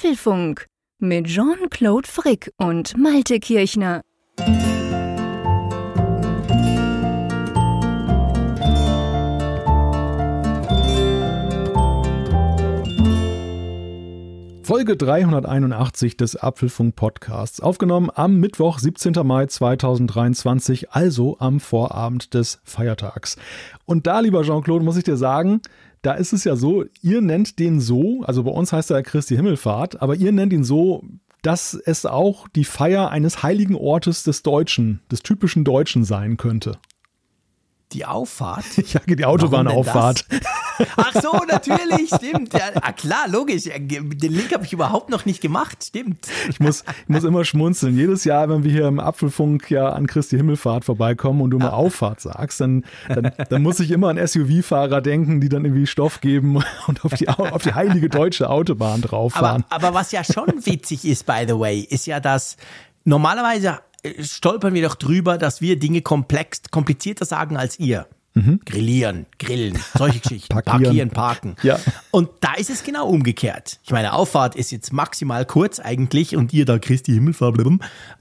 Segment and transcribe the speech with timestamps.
[0.00, 0.64] Apfelfunk
[0.98, 4.00] mit Jean-Claude Frick und Malte Kirchner.
[14.62, 19.12] Folge 381 des Apfelfunk Podcasts, aufgenommen am Mittwoch, 17.
[19.26, 23.36] Mai 2023, also am Vorabend des Feiertags.
[23.84, 25.60] Und da, lieber Jean-Claude, muss ich dir sagen,
[26.02, 29.36] da ist es ja so, ihr nennt den so, also bei uns heißt er Christi
[29.36, 31.04] Himmelfahrt, aber ihr nennt ihn so,
[31.42, 36.78] dass es auch die Feier eines heiligen Ortes des Deutschen, des typischen Deutschen sein könnte.
[37.92, 38.64] Die Auffahrt?
[38.90, 40.24] Ja, die Autobahnauffahrt.
[40.96, 42.54] Ach so, natürlich, stimmt.
[42.54, 43.64] Ja, ah, klar, logisch.
[43.64, 46.26] Den Link habe ich überhaupt noch nicht gemacht, stimmt.
[46.48, 47.96] Ich muss, ich muss immer schmunzeln.
[47.96, 51.66] Jedes Jahr, wenn wir hier im Apfelfunk ja an Christi Himmelfahrt vorbeikommen und du mal
[51.66, 51.72] ja.
[51.72, 56.20] Auffahrt sagst, dann, dann, dann, muss ich immer an SUV-Fahrer denken, die dann irgendwie Stoff
[56.20, 59.64] geben und auf die, auf die heilige deutsche Autobahn drauf fahren.
[59.68, 62.56] Aber, aber was ja schon witzig ist, by the way, ist ja, dass
[63.04, 63.80] normalerweise
[64.20, 68.06] stolpern wir doch drüber, dass wir Dinge komplex, komplizierter sagen als ihr.
[68.34, 68.60] Mhm.
[68.64, 70.54] Grillieren, grillen, solche Geschichten.
[70.62, 71.56] Parkieren, parken.
[71.62, 71.80] Ja.
[72.12, 73.80] Und da ist es genau umgekehrt.
[73.82, 77.58] Ich meine, Auffahrt ist jetzt maximal kurz eigentlich und ihr da Christi Himmelfahrt.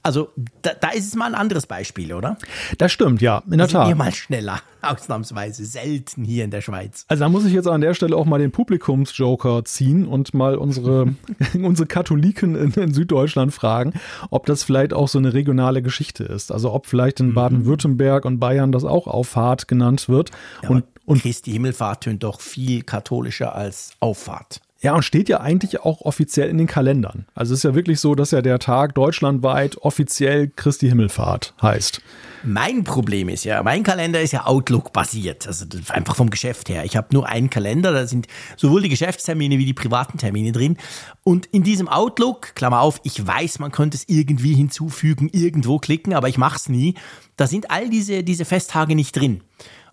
[0.01, 0.29] Also
[0.63, 2.37] da, da ist es mal ein anderes Beispiel, oder?
[2.79, 3.87] Das stimmt, ja, in der Tat.
[3.87, 5.65] Sind mal schneller, ausnahmsweise.
[5.65, 7.05] Selten hier in der Schweiz.
[7.07, 10.55] Also da muss ich jetzt an der Stelle auch mal den Publikumsjoker ziehen und mal
[10.55, 11.15] unsere,
[11.53, 13.93] unsere Katholiken in, in, Süddeutschland fragen,
[14.29, 16.51] ob das vielleicht auch so eine regionale Geschichte ist.
[16.51, 17.33] Also ob vielleicht in mhm.
[17.33, 20.31] Baden-Württemberg und Bayern das auch Auffahrt genannt genannt wird.
[20.63, 24.61] Ja, und, und Christi Himmelfahrt tönt doch viel katholischer als Auffahrt.
[24.81, 27.25] Ja, und steht ja eigentlich auch offiziell in den Kalendern.
[27.35, 32.01] Also es ist ja wirklich so, dass ja der Tag deutschlandweit offiziell Christi Himmelfahrt heißt.
[32.45, 36.85] Mein Problem ist ja, mein Kalender ist ja Outlook-basiert, also einfach vom Geschäft her.
[36.85, 40.77] Ich habe nur einen Kalender, da sind sowohl die Geschäftstermine wie die privaten Termine drin.
[41.25, 46.13] Und in diesem Outlook, Klammer auf, ich weiß, man könnte es irgendwie hinzufügen, irgendwo klicken,
[46.13, 46.93] aber ich mache es nie.
[47.35, 49.41] Da sind all diese, diese Festtage nicht drin.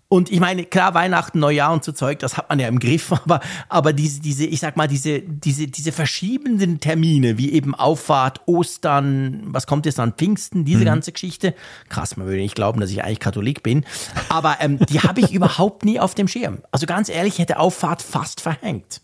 [0.09, 3.11] Und ich meine, klar, Weihnachten, Neujahr und so Zeug, das hat man ja im Griff,
[3.25, 8.41] aber, aber diese, diese, ich sag mal, diese, diese, diese verschiebenden Termine, wie eben Auffahrt,
[8.45, 10.85] Ostern, was kommt jetzt an Pfingsten, diese mhm.
[10.85, 11.53] ganze Geschichte,
[11.89, 13.85] krass, man würde nicht glauben, dass ich eigentlich Katholik bin,
[14.29, 16.59] aber ähm, die habe ich überhaupt nie auf dem Schirm.
[16.71, 19.01] Also ganz ehrlich, hätte Auffahrt fast verhängt.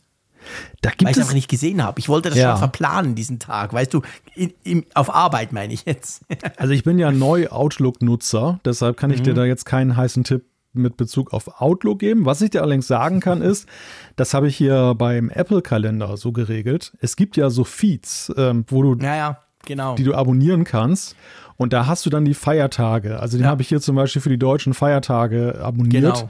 [0.82, 2.00] Da gibt Weil ich es einfach nicht gesehen habe.
[2.00, 2.52] Ich wollte das ja.
[2.52, 3.72] schon verplanen, diesen Tag.
[3.72, 4.02] Weißt du,
[4.36, 6.26] in, in, auf Arbeit meine ich jetzt.
[6.58, 9.24] also ich bin ja neu Outlook-Nutzer, deshalb kann ich mhm.
[9.24, 12.26] dir da jetzt keinen heißen Tipp mit Bezug auf Outlook geben.
[12.26, 13.68] Was ich dir allerdings sagen kann, ist,
[14.16, 16.94] das habe ich hier beim Apple-Kalender so geregelt.
[17.00, 19.96] Es gibt ja so Feeds, ähm, wo du, ja, ja, genau.
[19.96, 21.16] die du abonnieren kannst.
[21.56, 23.20] Und da hast du dann die Feiertage.
[23.20, 23.50] Also den ja.
[23.50, 26.16] habe ich hier zum Beispiel für die deutschen Feiertage abonniert.
[26.16, 26.30] Genau.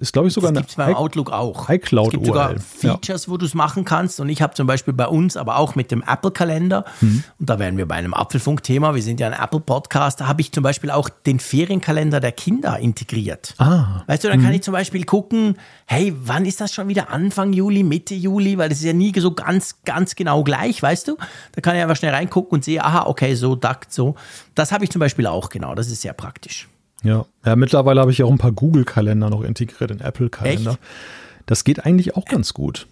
[0.00, 1.68] Ist, glaube ich, sogar das eine beim Outlook auch.
[1.68, 3.32] iCloud Es gibt sogar Features, ja.
[3.32, 4.18] wo du es machen kannst.
[4.18, 7.22] Und ich habe zum Beispiel bei uns, aber auch mit dem Apple-Kalender, mhm.
[7.38, 10.52] und da wären wir bei einem Apfelfunk-Thema, wir sind ja ein Apple-Podcast, da habe ich
[10.52, 13.54] zum Beispiel auch den Ferienkalender der Kinder integriert.
[13.58, 14.02] Ah.
[14.06, 14.44] Weißt du, dann mhm.
[14.44, 17.10] kann ich zum Beispiel gucken, hey, wann ist das schon wieder?
[17.10, 18.56] Anfang Juli, Mitte Juli?
[18.56, 21.18] Weil das ist ja nie so ganz, ganz genau gleich, weißt du?
[21.52, 24.14] Da kann ich einfach schnell reingucken und sehe, aha, okay, so, dakt, so.
[24.54, 25.74] Das habe ich zum Beispiel auch, genau.
[25.74, 26.68] Das ist sehr praktisch.
[27.02, 30.78] Ja, ja mittlerweile habe ich auch ein paar Google-Kalender noch integriert in Apple-Kalender.
[31.46, 32.86] Das geht eigentlich auch ganz gut.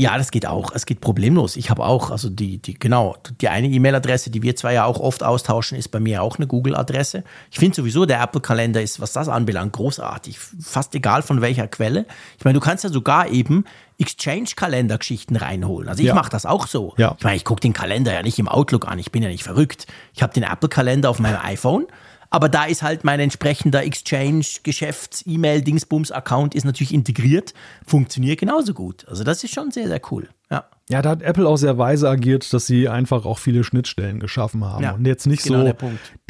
[0.00, 0.70] Ja, das geht auch.
[0.72, 1.56] Es geht problemlos.
[1.56, 5.00] Ich habe auch, also die, die, genau, die eine E-Mail-Adresse, die wir zwar ja auch
[5.00, 7.24] oft austauschen, ist bei mir auch eine Google-Adresse.
[7.50, 10.38] Ich finde sowieso, der Apple-Kalender ist, was das anbelangt, großartig.
[10.38, 12.06] Fast egal von welcher Quelle.
[12.38, 13.64] Ich meine, du kannst ja sogar eben
[13.98, 15.88] Exchange-Kalender-Geschichten reinholen.
[15.88, 16.14] Also ich ja.
[16.14, 16.94] mache das auch so.
[16.96, 17.16] Ja.
[17.18, 19.00] Ich meine, ich gucke den Kalender ja nicht im Outlook an.
[19.00, 19.88] Ich bin ja nicht verrückt.
[20.14, 21.88] Ich habe den Apple-Kalender auf meinem iPhone
[22.30, 27.52] aber da ist halt mein entsprechender Exchange-Geschäfts-E-Mail-Dingsbums-Account ist natürlich integriert,
[27.86, 29.06] funktioniert genauso gut.
[29.08, 30.28] Also das ist schon sehr, sehr cool.
[30.50, 30.64] Ja.
[30.90, 34.64] Ja, da hat Apple auch sehr weise agiert, dass sie einfach auch viele Schnittstellen geschaffen
[34.64, 35.74] haben ja, und jetzt nicht genau so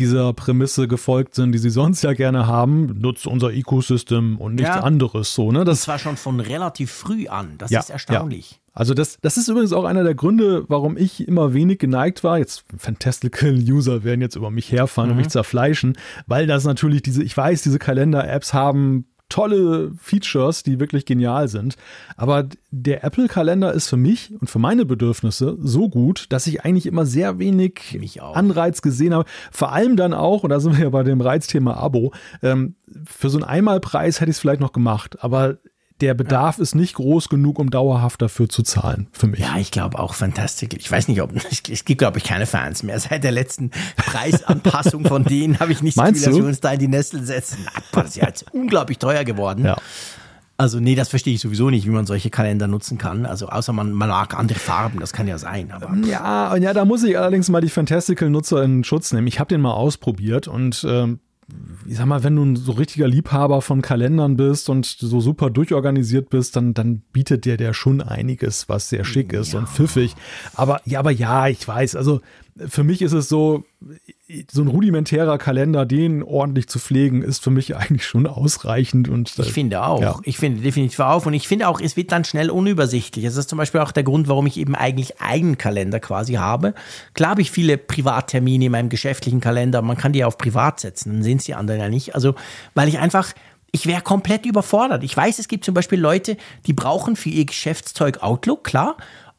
[0.00, 4.75] dieser Prämisse gefolgt sind, die sie sonst ja gerne haben, nutzt unser Ecosystem und nichts
[4.75, 4.81] ja.
[4.81, 5.64] anderes so, ne?
[5.64, 7.54] Das, das war schon von relativ früh an.
[7.58, 8.60] Das ja, ist erstaunlich.
[8.78, 12.38] Also das, das ist übrigens auch einer der Gründe, warum ich immer wenig geneigt war.
[12.38, 15.17] Jetzt Fantastical User werden jetzt über mich herfahren mhm.
[15.17, 15.99] und mich zerfleischen,
[16.29, 21.75] weil das natürlich diese, ich weiß, diese Kalender-Apps haben tolle Features, die wirklich genial sind.
[22.17, 26.87] Aber der Apple-Kalender ist für mich und für meine Bedürfnisse so gut, dass ich eigentlich
[26.87, 29.29] immer sehr wenig Anreiz gesehen habe.
[29.50, 32.12] Vor allem dann auch, und da sind wir ja bei dem Reizthema Abo,
[32.43, 35.17] ähm, für so einen Einmalpreis hätte ich es vielleicht noch gemacht.
[35.20, 35.58] Aber
[36.00, 36.62] der Bedarf ja.
[36.62, 39.41] ist nicht groß genug, um dauerhaft dafür zu zahlen, für mich.
[39.41, 40.69] Ja, ich glaube auch fantastisch.
[40.77, 41.33] Ich weiß nicht, ob
[41.71, 42.99] es gibt, glaube ich, keine Fans mehr.
[42.99, 46.61] Seit der letzten Preisanpassung von denen habe ich nicht Meinst das Gefühl, dass wir uns
[46.61, 47.67] da in die Nestel setzen.
[47.93, 49.65] Das ist ja jetzt unglaublich teuer geworden.
[49.65, 49.77] Ja.
[50.61, 53.27] Also nee, das verstehe ich sowieso nicht, wie man solche Kalender nutzen kann.
[53.27, 55.71] Also außer man, man mag andere Farben, das kann ja sein.
[55.71, 59.29] Aber ja, ja, da muss ich allerdings mal die Fantastical-Nutzer in Schutz nehmen.
[59.29, 61.21] Ich habe den mal ausprobiert und ähm,
[61.87, 65.49] ich sag mal, wenn du ein so richtiger Liebhaber von Kalendern bist und so super
[65.49, 69.61] durchorganisiert bist, dann, dann bietet dir der schon einiges, was sehr schick ist ja.
[69.61, 70.15] und pfiffig.
[70.55, 72.21] Aber ja, aber ja, ich weiß, also
[72.67, 73.65] für mich ist es so,
[74.50, 79.08] so ein rudimentärer Kalender, den ordentlich zu pflegen, ist für mich eigentlich schon ausreichend.
[79.08, 80.02] Und, äh, ich finde auch.
[80.02, 80.20] Ja.
[80.25, 81.26] Ich finde definitiv auch.
[81.26, 83.25] Und ich finde auch, es wird dann schnell unübersichtlich.
[83.25, 86.75] Das ist zum Beispiel auch der Grund, warum ich eben eigentlich eigenen Kalender quasi habe.
[87.14, 89.80] Klar habe ich viele Privattermine in meinem geschäftlichen Kalender.
[89.82, 91.12] Man kann die auf privat setzen.
[91.12, 92.14] Dann sehen sie anderen ja nicht.
[92.14, 92.34] Also,
[92.75, 93.32] weil ich einfach
[93.70, 95.04] ich wäre komplett überfordert.
[95.04, 98.96] Ich weiß, es gibt zum Beispiel Leute, die brauchen für ihr Geschäftszeug Outlook, klar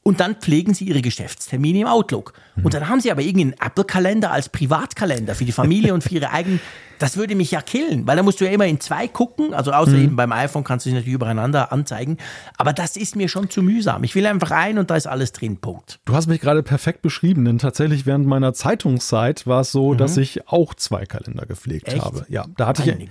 [0.09, 2.33] und dann pflegen sie ihre Geschäftstermine im Outlook.
[2.63, 6.31] Und dann haben sie aber irgendeinen Apple-Kalender als Privatkalender für die Familie und für ihre
[6.31, 6.59] eigenen
[6.99, 9.53] das würde mich ja killen, weil da musst du ja immer in zwei gucken.
[9.53, 10.03] Also außer mhm.
[10.03, 12.17] eben beim iPhone kannst du dich natürlich übereinander anzeigen.
[12.57, 14.03] Aber das ist mir schon zu mühsam.
[14.03, 15.57] Ich will einfach ein und da ist alles drin.
[15.57, 15.99] Punkt.
[16.05, 19.97] Du hast mich gerade perfekt beschrieben, denn tatsächlich während meiner Zeitungszeit war es so, mhm.
[19.97, 22.03] dass ich auch zwei Kalender gepflegt Echt?
[22.03, 22.25] habe.
[22.29, 23.09] Ja, da hatte ich,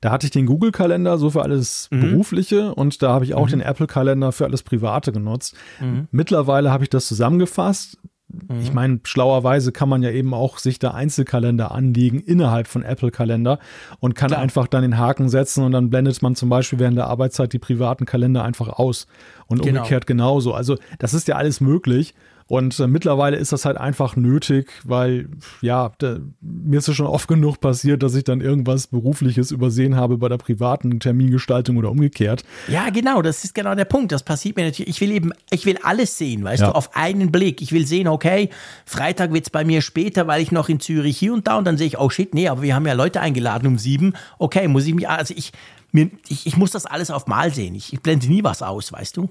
[0.00, 2.00] da hatte ich den Google-Kalender so für alles mhm.
[2.00, 3.50] Berufliche und da habe ich auch mhm.
[3.50, 5.54] den Apple-Kalender für alles Private genutzt.
[5.80, 6.08] Mhm.
[6.10, 7.98] Mittlerweile habe ich das zusammengefasst
[8.32, 8.60] Mhm.
[8.60, 13.10] Ich meine, schlauerweise kann man ja eben auch sich da Einzelkalender anlegen innerhalb von Apple
[13.10, 13.58] Kalender
[13.98, 14.40] und kann Klar.
[14.40, 17.58] einfach dann den Haken setzen und dann blendet man zum Beispiel während der Arbeitszeit die
[17.58, 19.06] privaten Kalender einfach aus
[19.46, 19.78] und genau.
[19.78, 20.54] umgekehrt genauso.
[20.54, 22.14] Also das ist ja alles möglich
[22.50, 25.28] und äh, mittlerweile ist das halt einfach nötig, weil
[25.60, 29.94] ja, da, mir ist es schon oft genug passiert, dass ich dann irgendwas Berufliches übersehen
[29.94, 32.42] habe bei der privaten Termingestaltung oder umgekehrt.
[32.66, 34.10] Ja, genau, das ist genau der Punkt.
[34.10, 34.88] Das passiert mir natürlich.
[34.88, 36.70] Ich will eben, ich will alles sehen, weißt ja.
[36.70, 37.62] du, auf einen Blick.
[37.62, 38.50] Ich will sehen, okay,
[38.84, 41.64] Freitag wird es bei mir später, weil ich noch in Zürich hier und da und
[41.66, 44.14] dann sehe ich, oh shit, nee, aber wir haben ja Leute eingeladen um sieben.
[44.40, 45.52] Okay, muss ich mich, also ich,
[45.92, 47.76] mir, ich, ich muss das alles auf Mal sehen.
[47.76, 49.28] Ich, ich blende nie was aus, weißt du?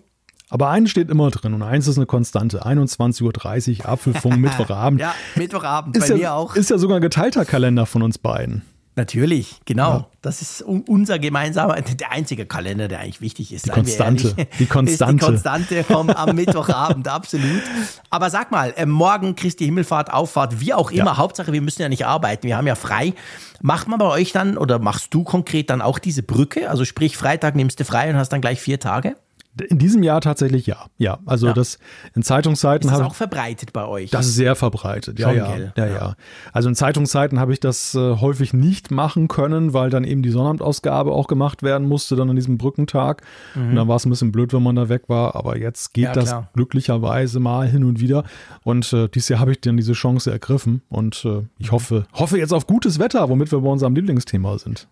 [0.49, 2.65] Aber eins steht immer drin und eins ist eine Konstante.
[2.65, 4.99] 21.30 Uhr, Apfelfunk, Mittwochabend.
[4.99, 6.55] ja, Mittwochabend, ist bei ja, mir auch.
[6.55, 8.63] Ist ja sogar ein geteilter Kalender von uns beiden.
[8.99, 9.91] Natürlich, genau.
[9.91, 10.07] Ja.
[10.21, 13.67] Das ist unser gemeinsamer, der einzige Kalender, der eigentlich wichtig ist.
[13.67, 14.35] Die Konstante.
[14.59, 15.15] Die Konstante.
[15.15, 17.61] die Konstante vom, am Mittwochabend, absolut.
[18.09, 21.17] Aber sag mal, äh, morgen Christi Himmelfahrt, Auffahrt, wie auch immer, ja.
[21.17, 23.13] Hauptsache wir müssen ja nicht arbeiten, wir haben ja frei.
[23.61, 26.69] Macht man bei euch dann oder machst du konkret dann auch diese Brücke?
[26.69, 29.15] Also sprich, Freitag nimmst du frei und hast dann gleich vier Tage?
[29.61, 30.87] In diesem Jahr tatsächlich ja.
[30.97, 31.53] Ja, also ja.
[31.53, 31.79] das
[32.15, 34.11] in Zeitungszeiten habe Ist das auch verbreitet bei euch?
[34.11, 35.19] Das ist sehr verbreitet.
[35.19, 36.15] Ja, ja, ja, ja,
[36.53, 40.29] Also in Zeitungszeiten habe ich das äh, häufig nicht machen können, weil dann eben die
[40.29, 43.23] Sonnabendausgabe auch gemacht werden musste dann an diesem Brückentag.
[43.55, 43.69] Mhm.
[43.69, 45.35] Und dann war es ein bisschen blöd, wenn man da weg war.
[45.35, 46.49] Aber jetzt geht ja, das klar.
[46.53, 48.23] glücklicherweise mal hin und wieder.
[48.63, 50.81] Und äh, dieses Jahr habe ich dann diese Chance ergriffen.
[50.89, 51.71] Und äh, ich mhm.
[51.71, 54.87] hoffe, hoffe jetzt auf gutes Wetter, womit wir bei unserem Lieblingsthema sind.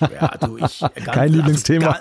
[0.00, 0.80] Ja, du, ich.
[0.80, 2.00] Ganz, Kein Lieblingsthema.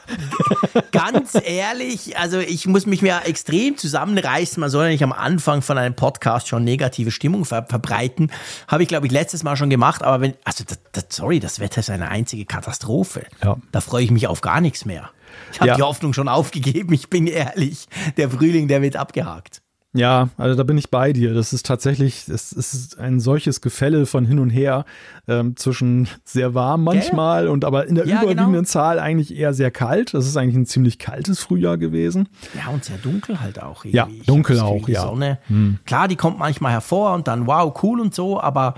[0.73, 4.59] Also, ganz, ganz ehrlich, also ich muss mich mir extrem zusammenreißen.
[4.61, 8.31] Man soll ja nicht am Anfang von einem Podcast schon negative Stimmung ver verbreiten.
[8.67, 10.03] Habe ich, glaube ich, letztes Mal schon gemacht.
[10.03, 13.25] Aber wenn, also, das, das, sorry, das Wetter ist eine einzige Katastrophe.
[13.43, 13.57] Ja.
[13.71, 15.09] Da freue ich mich auf gar nichts mehr.
[15.51, 15.75] Ich habe ja.
[15.75, 17.87] die Hoffnung schon aufgegeben, ich bin ehrlich.
[18.17, 19.61] Der Frühling, der wird abgehakt.
[19.93, 21.33] Ja, also da bin ich bei dir.
[21.33, 24.85] Das ist tatsächlich, es ist ein solches Gefälle von hin und her
[25.27, 27.51] ähm, zwischen sehr warm manchmal Gell?
[27.51, 28.65] und aber in der ja, überwiegenden genau.
[28.65, 30.13] Zahl eigentlich eher sehr kalt.
[30.13, 32.29] Das ist eigentlich ein ziemlich kaltes Frühjahr gewesen.
[32.53, 33.85] Ja, und sehr dunkel halt auch.
[33.85, 34.17] Irgendwie.
[34.17, 35.01] Ja, dunkel auch, die ja.
[35.01, 35.79] Sonne, hm.
[35.85, 38.75] klar, die kommt manchmal hervor und dann wow, cool und so, aber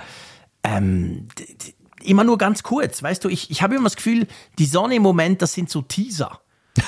[0.63, 1.27] ähm,
[2.03, 3.01] immer nur ganz kurz.
[3.01, 5.81] Weißt du, ich, ich habe immer das Gefühl, die Sonne im Moment, das sind so
[5.81, 6.39] Teaser.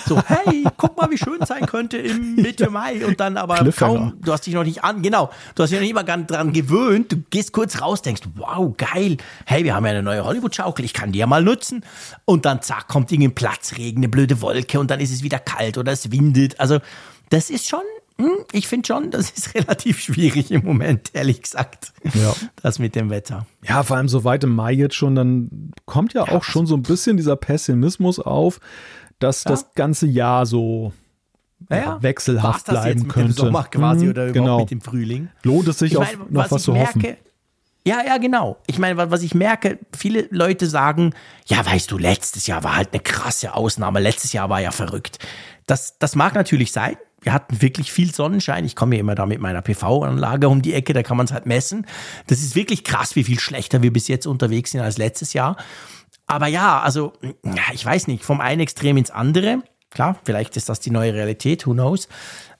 [0.07, 3.05] So, hey, guck mal, wie schön es sein könnte im Mitte Mai.
[3.05, 5.85] Und dann aber kaum, du hast dich noch nicht an, genau, du hast dich noch
[5.85, 7.11] nicht mal ganz dran gewöhnt.
[7.11, 9.17] Du gehst kurz raus, denkst, wow, geil.
[9.45, 11.83] Hey, wir haben ja eine neue Hollywood-Schaukel, ich kann die ja mal nutzen.
[12.25, 15.77] Und dann zack, kommt irgendein Platzregen, eine blöde Wolke und dann ist es wieder kalt
[15.77, 16.59] oder es windet.
[16.59, 16.79] Also,
[17.29, 17.81] das ist schon
[18.17, 21.91] hm, ich finde schon, das ist relativ schwierig im Moment, ehrlich gesagt.
[22.13, 22.35] Ja.
[22.61, 23.47] Das mit dem Wetter.
[23.67, 26.67] Ja, vor allem so weit im Mai jetzt schon, dann kommt ja, ja auch schon
[26.67, 28.59] so ein bisschen dieser Pessimismus auf
[29.23, 29.51] dass ja.
[29.51, 30.93] das ganze Jahr so
[31.69, 33.33] ja, wechselhaft bleiben jetzt mit könnte.
[33.33, 34.59] Dem Sommer quasi mhm, oder genau.
[34.59, 35.29] mit dem Frühling.
[35.43, 37.17] Lohnt es sich ich mein, noch was, was zu merke, hoffen?
[37.85, 38.57] Ja, ja, genau.
[38.67, 41.13] Ich meine, was ich merke, viele Leute sagen,
[41.47, 43.99] ja, weißt du, letztes Jahr war halt eine krasse Ausnahme.
[43.99, 45.17] Letztes Jahr war ja verrückt.
[45.65, 46.97] Das, das mag natürlich sein.
[47.21, 48.65] Wir hatten wirklich viel Sonnenschein.
[48.65, 51.31] Ich komme ja immer da mit meiner PV-Anlage um die Ecke, da kann man es
[51.31, 51.85] halt messen.
[52.27, 55.55] Das ist wirklich krass, wie viel schlechter wir bis jetzt unterwegs sind als letztes Jahr.
[56.31, 57.11] Aber ja, also,
[57.43, 59.63] ja, ich weiß nicht, vom einen Extrem ins andere.
[59.89, 62.07] Klar, vielleicht ist das die neue Realität, who knows.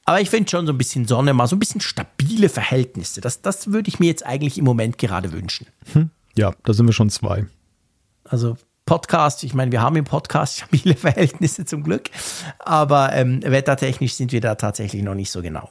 [0.04, 3.22] Aber ich finde schon so ein bisschen Sonne, mal so ein bisschen stabile Verhältnisse.
[3.22, 5.68] Das, das würde ich mir jetzt eigentlich im Moment gerade wünschen.
[5.94, 6.10] Hm.
[6.36, 7.46] Ja, da sind wir schon zwei.
[8.26, 9.46] Also Podcast.
[9.46, 12.10] Ich meine, wir haben im Podcast stabile Verhältnisse zum Glück,
[12.60, 15.70] aber ähm, wettertechnisch sind wir da tatsächlich noch nicht so genau.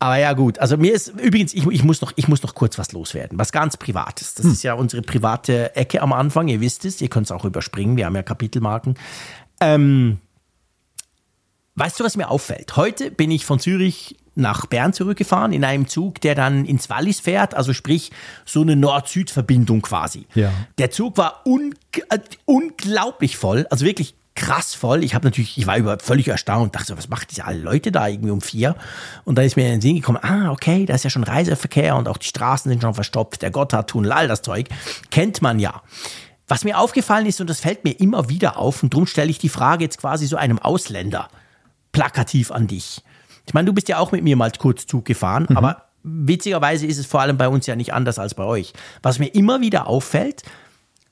[0.00, 0.58] Aber ja, gut.
[0.58, 3.38] Also mir ist übrigens, ich, ich, muss, noch, ich muss noch kurz was loswerden.
[3.38, 4.34] Was ganz Privates.
[4.34, 4.52] Das hm.
[4.52, 6.48] ist ja unsere private Ecke am Anfang.
[6.48, 7.02] Ihr wisst es.
[7.02, 7.98] Ihr könnt es auch überspringen.
[7.98, 8.94] Wir haben ja Kapitelmarken.
[9.60, 10.18] Ähm,
[11.74, 12.76] weißt du, was mir auffällt?
[12.76, 17.20] Heute bin ich von Zürich nach Bern zurückgefahren in einem Zug, der dann ins Wallis
[17.20, 18.10] fährt, also sprich
[18.46, 20.26] so eine Nord-Süd-Verbindung quasi.
[20.34, 20.50] Ja.
[20.78, 21.74] Der Zug war un
[22.08, 25.04] äh, unglaublich voll, also wirklich krass voll.
[25.04, 27.92] Ich habe natürlich, ich war über völlig erstaunt, dachte so, was macht diese alle Leute
[27.92, 28.74] da irgendwie um vier?
[29.24, 31.94] Und dann ist mir in den Sinn gekommen, ah, okay, da ist ja schon Reiseverkehr
[31.94, 34.68] und auch die Straßen sind schon verstopft, der Gotthardtunnel, all das Zeug,
[35.10, 35.82] kennt man ja.
[36.48, 39.38] Was mir aufgefallen ist, und das fällt mir immer wieder auf, und darum stelle ich
[39.38, 41.28] die Frage jetzt quasi so einem Ausländer
[41.92, 43.02] plakativ an dich.
[43.46, 45.58] Ich meine, du bist ja auch mit mir mal kurz Zug gefahren, mhm.
[45.58, 48.72] aber witzigerweise ist es vor allem bei uns ja nicht anders als bei euch.
[49.02, 50.44] Was mir immer wieder auffällt,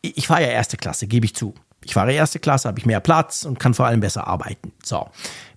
[0.01, 1.55] ich fahre ja erste Klasse, gebe ich zu.
[1.89, 4.73] Ich fahre erste Klasse, habe ich mehr Platz und kann vor allem besser arbeiten.
[4.85, 5.09] So.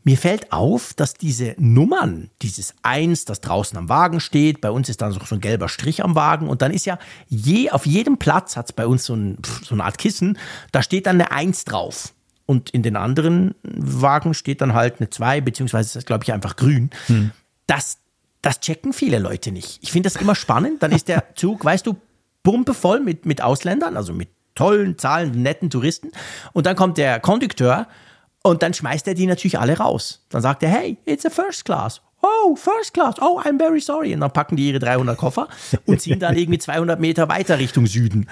[0.05, 4.87] Mir fällt auf, dass diese Nummern, dieses Eins, das draußen am Wagen steht, bei uns
[4.87, 8.17] ist dann so ein gelber Strich am Wagen und dann ist ja je, auf jedem
[8.17, 10.37] Platz hat es bei uns so, ein, so eine Art Kissen,
[10.71, 12.13] da steht dann eine Eins drauf.
[12.45, 16.31] Und in den anderen Wagen steht dann halt eine 2, beziehungsweise ist das, glaube ich,
[16.31, 16.91] einfach grün.
[17.07, 17.31] Hm.
[17.67, 17.97] Das,
[18.41, 19.79] das checken viele Leute nicht.
[19.81, 20.81] Ich finde das immer spannend.
[20.81, 21.97] Dann ist der Zug, weißt du,
[22.41, 26.11] pumpevoll mit, mit Ausländern, also mit tollen, zahlenden, netten Touristen.
[26.53, 27.87] Und dann kommt der Kondukteur
[28.43, 30.25] und dann schmeißt er die natürlich alle raus.
[30.29, 32.01] Dann sagt er, hey, it's a first class.
[32.21, 33.15] Oh, first class.
[33.19, 34.13] Oh, I'm very sorry.
[34.13, 35.47] Und dann packen die ihre 300 Koffer
[35.85, 38.27] und ziehen dann irgendwie 200 Meter weiter Richtung Süden.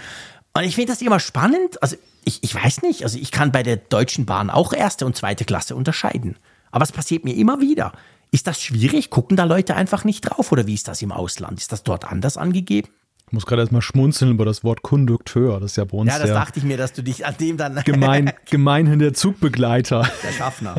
[0.53, 1.81] Und ich finde das immer spannend.
[1.81, 1.95] Also
[2.25, 5.45] ich, ich weiß nicht, also ich kann bei der Deutschen Bahn auch erste und zweite
[5.45, 6.37] Klasse unterscheiden.
[6.71, 7.93] Aber es passiert mir immer wieder.
[8.31, 9.09] Ist das schwierig?
[9.09, 10.51] Gucken da Leute einfach nicht drauf?
[10.51, 11.59] Oder wie ist das im Ausland?
[11.59, 12.89] Ist das dort anders angegeben?
[13.29, 15.59] Ich muss gerade erstmal schmunzeln über das Wort Kondukteur.
[15.59, 16.11] Das ist ja bei uns.
[16.11, 17.75] Ja, das dachte ich mir, dass du dich an dem dann.
[17.85, 20.09] Gemein, gemeinhin der Zugbegleiter.
[20.23, 20.75] Der Schaffner.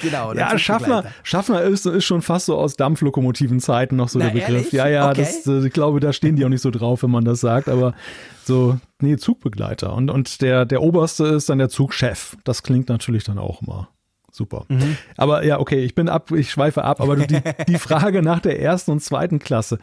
[0.00, 0.32] genau.
[0.32, 4.32] Der ja, Schaffner, Schaffner ist, ist schon fast so aus Dampflokomotiven-Zeiten noch so Na, der
[4.32, 4.48] Begriff.
[4.48, 4.72] Ehrlich?
[4.72, 5.20] Ja, ja, okay.
[5.20, 7.68] das, äh, ich glaube, da stehen die auch nicht so drauf, wenn man das sagt.
[7.68, 7.92] Aber
[8.44, 9.92] so, nee, Zugbegleiter.
[9.92, 12.38] Und, und der, der oberste ist dann der Zugchef.
[12.44, 13.90] Das klingt natürlich dann auch immer
[14.32, 14.64] super.
[14.68, 14.96] Mhm.
[15.16, 18.60] Aber ja, okay, ich bin ab, ich schweife ab, aber die, die Frage nach der
[18.60, 19.78] ersten und zweiten Klasse.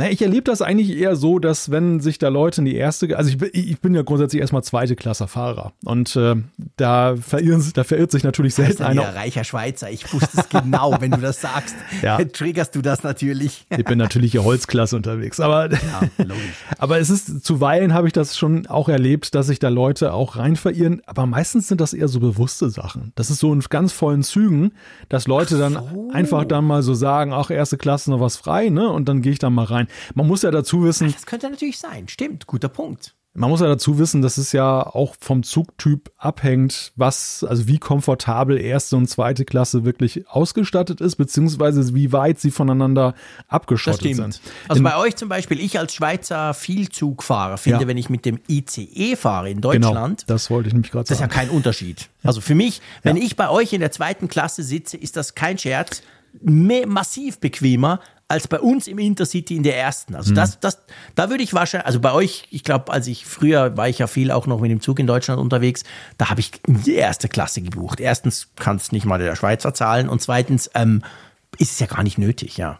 [0.00, 3.18] Na, ich erlebe das eigentlich eher so, dass wenn sich da Leute in die erste,
[3.18, 6.36] also ich bin, ich bin ja grundsätzlich erstmal zweite Klasse Fahrer und äh,
[6.78, 9.02] da, verirren, da verirrt sich natürlich selten einer.
[9.02, 12.16] Ja, reicher Schweizer, ich wusste es genau, wenn du das sagst, ja.
[12.24, 13.66] triggerst du das natürlich.
[13.68, 16.00] ich bin natürlich hier Holzklasse unterwegs, aber, ja,
[16.78, 20.36] aber es ist, zuweilen habe ich das schon auch erlebt, dass sich da Leute auch
[20.36, 23.12] rein verirren, aber meistens sind das eher so bewusste Sachen.
[23.16, 24.72] Das ist so in ganz vollen Zügen,
[25.10, 25.60] dass Leute so.
[25.60, 29.20] dann einfach dann mal so sagen, ach, erste Klasse noch was frei, ne, und dann
[29.20, 29.88] gehe ich da mal rein.
[30.14, 31.12] Man muss ja dazu wissen.
[31.12, 32.08] Das könnte natürlich sein.
[32.08, 33.14] Stimmt, guter Punkt.
[33.32, 37.78] Man muss ja dazu wissen, dass es ja auch vom Zugtyp abhängt, was, also wie
[37.78, 43.14] komfortabel erste und zweite Klasse wirklich ausgestattet ist, beziehungsweise wie weit sie voneinander
[43.46, 44.40] abgeschottet sind.
[44.66, 47.86] Also in, bei euch zum Beispiel, ich als Schweizer Vielzugfahrer finde, ja.
[47.86, 51.20] wenn ich mit dem ICE fahre in Deutschland, genau, das wollte ich nämlich gerade sagen.
[51.20, 52.08] Das ist ja kein Unterschied.
[52.24, 53.22] Also für mich, wenn ja.
[53.22, 56.02] ich bei euch in der zweiten Klasse sitze, ist das kein Scherz,
[56.42, 60.14] massiv bequemer als bei uns im Intercity in der ersten.
[60.14, 60.36] Also mhm.
[60.36, 60.78] das, das,
[61.16, 64.06] da würde ich wahrscheinlich, also bei euch, ich glaube, als ich früher war ich ja
[64.06, 65.82] viel auch noch mit dem Zug in Deutschland unterwegs,
[66.16, 67.98] da habe ich die erste Klasse gebucht.
[67.98, 71.02] Erstens kann es nicht mal der Schweizer zahlen und zweitens ähm,
[71.58, 72.78] ist es ja gar nicht nötig, ja.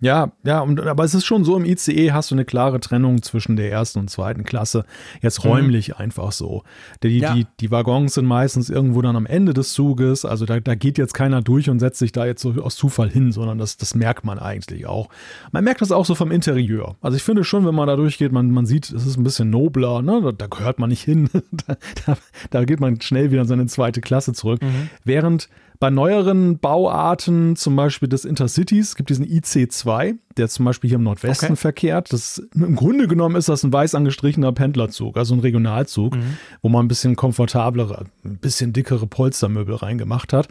[0.00, 3.22] Ja, ja, und, aber es ist schon so, im ICE hast du eine klare Trennung
[3.22, 4.84] zwischen der ersten und zweiten Klasse.
[5.22, 5.50] Jetzt mhm.
[5.50, 5.94] räumlich mhm.
[5.98, 6.62] einfach so.
[7.02, 7.34] Die, ja.
[7.34, 10.24] die, die Waggons sind meistens irgendwo dann am Ende des Zuges.
[10.24, 13.10] Also da, da geht jetzt keiner durch und setzt sich da jetzt so aus Zufall
[13.10, 15.08] hin, sondern das, das merkt man eigentlich auch.
[15.50, 16.96] Man merkt das auch so vom Interieur.
[17.00, 19.50] Also ich finde schon, wenn man da durchgeht, man, man sieht, es ist ein bisschen
[19.50, 20.20] nobler, ne?
[20.22, 21.28] da, da gehört man nicht hin.
[21.66, 21.76] da,
[22.06, 22.16] da,
[22.50, 24.62] da, geht man schnell wieder in seine zweite Klasse zurück.
[24.62, 24.90] Mhm.
[25.04, 25.48] Während
[25.80, 29.87] bei neueren Bauarten, zum Beispiel des Intercities, gibt diesen IC2,
[30.36, 31.56] der zum Beispiel hier im Nordwesten okay.
[31.56, 32.12] verkehrt.
[32.12, 36.38] Das, Im Grunde genommen ist das ein weiß angestrichener Pendlerzug, also ein Regionalzug, mhm.
[36.62, 40.48] wo man ein bisschen komfortablere, ein bisschen dickere Polstermöbel reingemacht hat.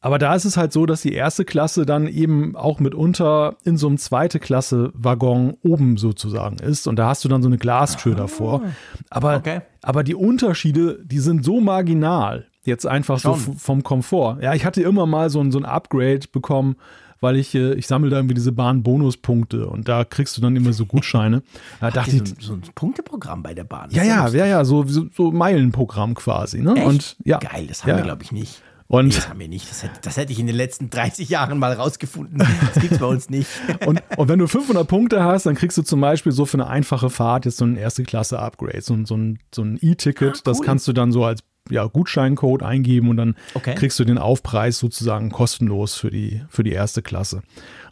[0.00, 3.76] Aber da ist es halt so, dass die erste Klasse dann eben auch mitunter in
[3.76, 6.86] so einem zweite Klasse Waggon oben sozusagen ist.
[6.86, 8.62] Und da hast du dann so eine Glastür ah, davor.
[9.10, 9.62] Aber, okay.
[9.82, 12.46] aber die Unterschiede, die sind so marginal.
[12.62, 13.38] Jetzt einfach Schon.
[13.38, 14.38] so vom Komfort.
[14.42, 16.76] Ja, ich hatte immer mal so ein, so ein Upgrade bekommen,
[17.20, 20.72] weil ich, äh, ich sammle da irgendwie diese Bahn-Bonuspunkte und da kriegst du dann immer
[20.72, 21.42] so Gutscheine.
[21.80, 23.90] Da dachte ich, so, ein Punkteprogramm bei der Bahn.
[23.90, 26.60] Ja, ja, ja, ja, so, so, so Meilenprogramm quasi.
[26.60, 26.74] Ne?
[26.74, 26.86] Echt?
[26.86, 28.62] Und, ja, Geil, das haben ja, wir, glaube ich, nicht.
[28.88, 29.68] Und das haben wir nicht.
[29.68, 32.38] Das hätte, das hätte, ich in den letzten 30 Jahren mal rausgefunden.
[32.66, 33.48] Das gibt es bei uns nicht.
[33.86, 36.68] und, und, wenn du 500 Punkte hast, dann kriegst du zum Beispiel so für eine
[36.68, 40.28] einfache Fahrt jetzt so ein erste Klasse Upgrade, so, so ein so ein E-Ticket.
[40.28, 40.42] Ah, cool.
[40.44, 43.74] Das kannst du dann so als ja, Gutscheincode eingeben und dann okay.
[43.74, 47.42] kriegst du den Aufpreis sozusagen kostenlos für die, für die erste Klasse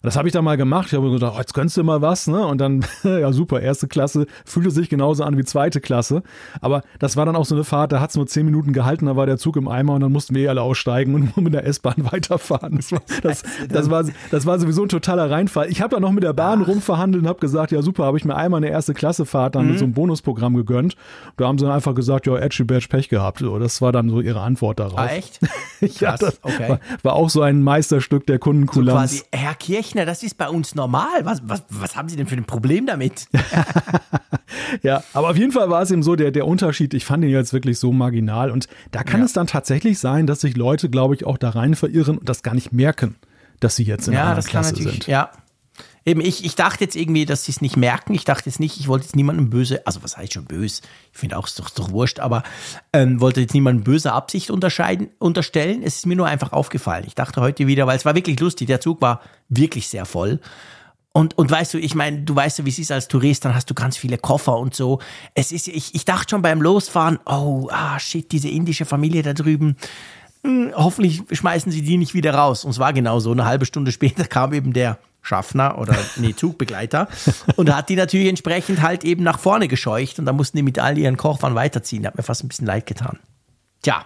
[0.04, 0.88] das habe ich dann mal gemacht.
[0.88, 2.46] Ich habe gedacht, oh, jetzt gönnst du mal was, ne?
[2.46, 6.22] Und dann, ja super, erste Klasse fühlte sich genauso an wie zweite Klasse.
[6.60, 9.06] Aber das war dann auch so eine Fahrt, da hat es nur zehn Minuten gehalten,
[9.06, 11.66] da war der Zug im Eimer und dann mussten wir alle aussteigen und mit der
[11.66, 12.76] S-Bahn weiterfahren.
[12.76, 15.70] Das war, das, das, war, das war sowieso ein totaler Reinfall.
[15.70, 18.26] Ich habe dann noch mit der Bahn rumverhandelt und habe gesagt, ja super, habe ich
[18.26, 19.70] mir einmal eine erste Klasse Fahrt dann mhm.
[19.70, 20.96] mit so einem Bonusprogramm gegönnt.
[21.38, 23.38] Da haben sie dann einfach gesagt, ja, Edgy Badge Pech gehabt.
[23.38, 24.98] So, das war dann so ihre Antwort darauf.
[24.98, 25.40] Ah, echt?
[26.00, 26.68] ja, das okay.
[26.68, 29.18] war, war, auch so ein Meisterstück der Kundenkulanz.
[29.18, 31.24] So quasi, Herr Kirch Rechner, das ist bei uns normal.
[31.24, 33.26] Was, was, was haben Sie denn für ein Problem damit?
[34.82, 37.30] ja, aber auf jeden Fall war es eben so, der, der Unterschied, ich fand ihn
[37.30, 38.50] jetzt wirklich so marginal.
[38.50, 39.26] Und da kann ja.
[39.26, 42.42] es dann tatsächlich sein, dass sich Leute, glaube ich, auch da rein verirren und das
[42.42, 43.16] gar nicht merken,
[43.60, 45.06] dass sie jetzt in ja, einer Klasse sind.
[45.06, 45.30] Ja,
[46.06, 48.12] Eben, ich, ich dachte jetzt irgendwie, dass sie es nicht merken.
[48.14, 50.82] Ich dachte jetzt nicht, ich wollte jetzt niemandem böse, also was heißt schon böse?
[51.12, 52.42] Ich finde auch, es ist doch, doch wurscht, aber
[52.92, 55.82] ähm, wollte jetzt niemandem böse Absicht unterscheiden, unterstellen.
[55.82, 57.04] Es ist mir nur einfach aufgefallen.
[57.06, 60.40] Ich dachte heute wieder, weil es war wirklich lustig, der Zug war wirklich sehr voll.
[61.12, 63.54] Und, und weißt du, ich meine, du weißt ja, wie es ist als Tourist, dann
[63.54, 64.98] hast du ganz viele Koffer und so.
[65.34, 69.32] Es ist, ich, ich dachte schon beim Losfahren, oh, ah, shit, diese indische Familie da
[69.32, 69.76] drüben,
[70.42, 72.64] hm, hoffentlich schmeißen sie die nicht wieder raus.
[72.64, 73.30] Und es war genau so.
[73.30, 77.08] Eine halbe Stunde später kam eben der Schaffner oder nee, Zugbegleiter
[77.56, 80.78] und hat die natürlich entsprechend halt eben nach vorne gescheucht und da mussten die mit
[80.78, 82.06] all ihren Kochern weiterziehen.
[82.06, 83.18] Hat mir fast ein bisschen leid getan.
[83.82, 84.04] Tja,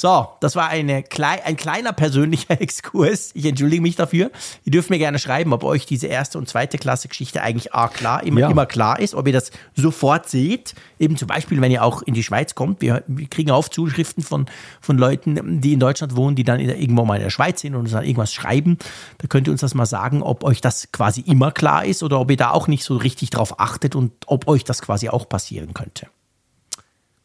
[0.00, 3.32] so, das war eine ein kleiner persönlicher Exkurs.
[3.34, 4.30] Ich entschuldige mich dafür.
[4.64, 7.88] Ihr dürft mir gerne schreiben, ob euch diese erste und zweite Klasse Geschichte eigentlich A,
[7.88, 8.48] klar, immer, ja.
[8.48, 10.76] immer klar ist, ob ihr das sofort seht.
[11.00, 12.80] Eben zum Beispiel, wenn ihr auch in die Schweiz kommt.
[12.80, 14.46] Wir, wir kriegen oft Zuschriften von,
[14.80, 17.80] von Leuten, die in Deutschland wohnen, die dann irgendwo mal in der Schweiz sind und
[17.80, 18.78] uns dann irgendwas schreiben.
[19.18, 22.20] Da könnt ihr uns das mal sagen, ob euch das quasi immer klar ist oder
[22.20, 25.28] ob ihr da auch nicht so richtig drauf achtet und ob euch das quasi auch
[25.28, 26.06] passieren könnte.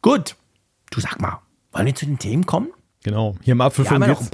[0.02, 0.34] Gut,
[0.90, 1.38] du sag mal,
[1.74, 2.68] wollen wir zu den Themen kommen?
[3.02, 3.36] Genau.
[3.42, 4.30] Hier im Apfelfunk geht's,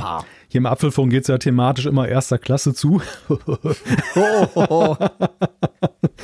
[0.49, 3.03] hier im Apfelfunk geht's ja thematisch immer erster Klasse zu.
[3.29, 4.97] oh, oh, oh.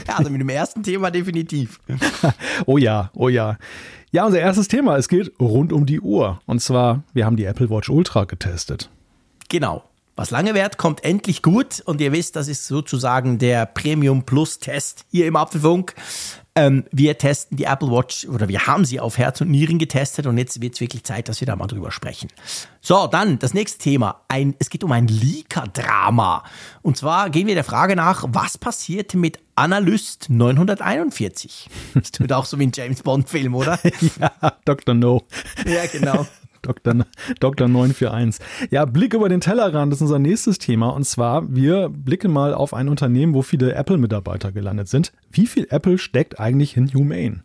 [0.06, 1.80] Ja, also mit dem ersten Thema definitiv.
[2.66, 3.59] oh ja, oh ja.
[4.12, 6.40] Ja, unser erstes Thema, es geht rund um die Uhr.
[6.46, 8.90] Und zwar, wir haben die Apple Watch Ultra getestet.
[9.48, 9.83] Genau.
[10.14, 11.83] Was lange währt, kommt endlich gut.
[11.85, 15.94] Und ihr wisst, das ist sozusagen der Premium Plus Test hier im Apfelfunk.
[16.57, 20.27] Ähm, wir testen die Apple Watch oder wir haben sie auf Herz und Nieren getestet
[20.27, 22.29] und jetzt wird es wirklich Zeit, dass wir da mal drüber sprechen.
[22.81, 24.23] So, dann das nächste Thema.
[24.29, 26.45] Ein, es geht um ein Leaker-Drama.
[26.81, 31.69] Und zwar gehen wir der Frage nach, was passierte mit Analyst 941?
[31.95, 33.79] Das tut auch so wie ein James Bond-Film, oder?
[34.21, 34.33] ja,
[34.64, 34.95] Dr.
[34.95, 35.25] No.
[35.66, 36.27] Ja, genau.
[36.66, 37.07] Dr.
[37.40, 37.68] Dr.
[37.68, 38.44] 941.
[38.70, 40.88] Ja, Blick über den Tellerrand ist unser nächstes Thema.
[40.88, 45.12] Und zwar, wir blicken mal auf ein Unternehmen, wo viele Apple-Mitarbeiter gelandet sind.
[45.31, 47.44] Wie viel Apple steckt eigentlich in Humane?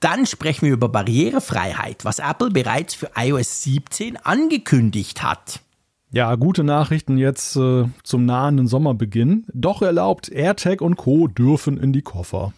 [0.00, 5.60] Dann sprechen wir über Barrierefreiheit, was Apple bereits für iOS 17 angekündigt hat.
[6.12, 9.44] Ja, gute Nachrichten jetzt äh, zum nahenden Sommerbeginn.
[9.52, 11.26] Doch erlaubt, AirTag und Co.
[11.26, 12.52] dürfen in die Koffer.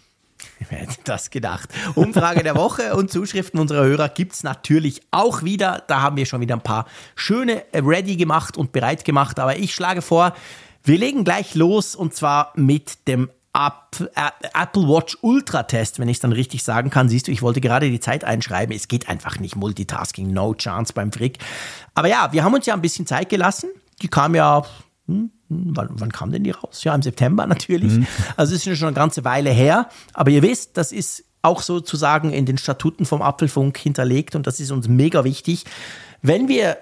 [0.68, 1.68] Wer hätte das gedacht?
[1.94, 5.84] Umfrage der Woche und Zuschriften unserer Hörer gibt es natürlich auch wieder.
[5.86, 9.38] Da haben wir schon wieder ein paar schöne ready gemacht und bereit gemacht.
[9.38, 10.34] Aber ich schlage vor,
[10.82, 16.20] wir legen gleich los und zwar mit dem Apple Watch Ultra Test, wenn ich es
[16.20, 17.08] dann richtig sagen kann.
[17.08, 18.74] Siehst du, ich wollte gerade die Zeit einschreiben.
[18.74, 19.56] Es geht einfach nicht.
[19.56, 21.38] Multitasking, no chance beim Frick.
[21.94, 23.70] Aber ja, wir haben uns ja ein bisschen Zeit gelassen.
[24.02, 24.64] Die kam ja
[25.06, 26.84] hm, wann, wann, kam denn die raus?
[26.84, 27.92] Ja, im September natürlich.
[27.92, 28.06] Mhm.
[28.36, 29.88] Also es ist schon eine ganze Weile her.
[30.14, 34.60] Aber ihr wisst, das ist auch sozusagen in den Statuten vom Apfelfunk hinterlegt und das
[34.60, 35.64] ist uns mega wichtig.
[36.20, 36.76] Wenn wir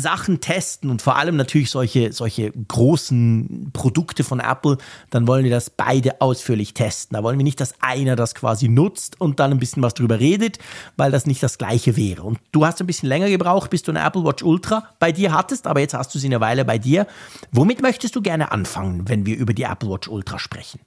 [0.00, 4.78] Sachen testen und vor allem natürlich solche, solche großen Produkte von Apple,
[5.10, 7.16] dann wollen wir das beide ausführlich testen.
[7.16, 10.20] Da wollen wir nicht, dass einer das quasi nutzt und dann ein bisschen was drüber
[10.20, 10.58] redet,
[10.96, 12.22] weil das nicht das gleiche wäre.
[12.22, 15.32] Und du hast ein bisschen länger gebraucht, bis du eine Apple Watch Ultra bei dir
[15.32, 17.06] hattest, aber jetzt hast du sie eine Weile bei dir.
[17.52, 20.80] Womit möchtest du gerne anfangen, wenn wir über die Apple Watch Ultra sprechen?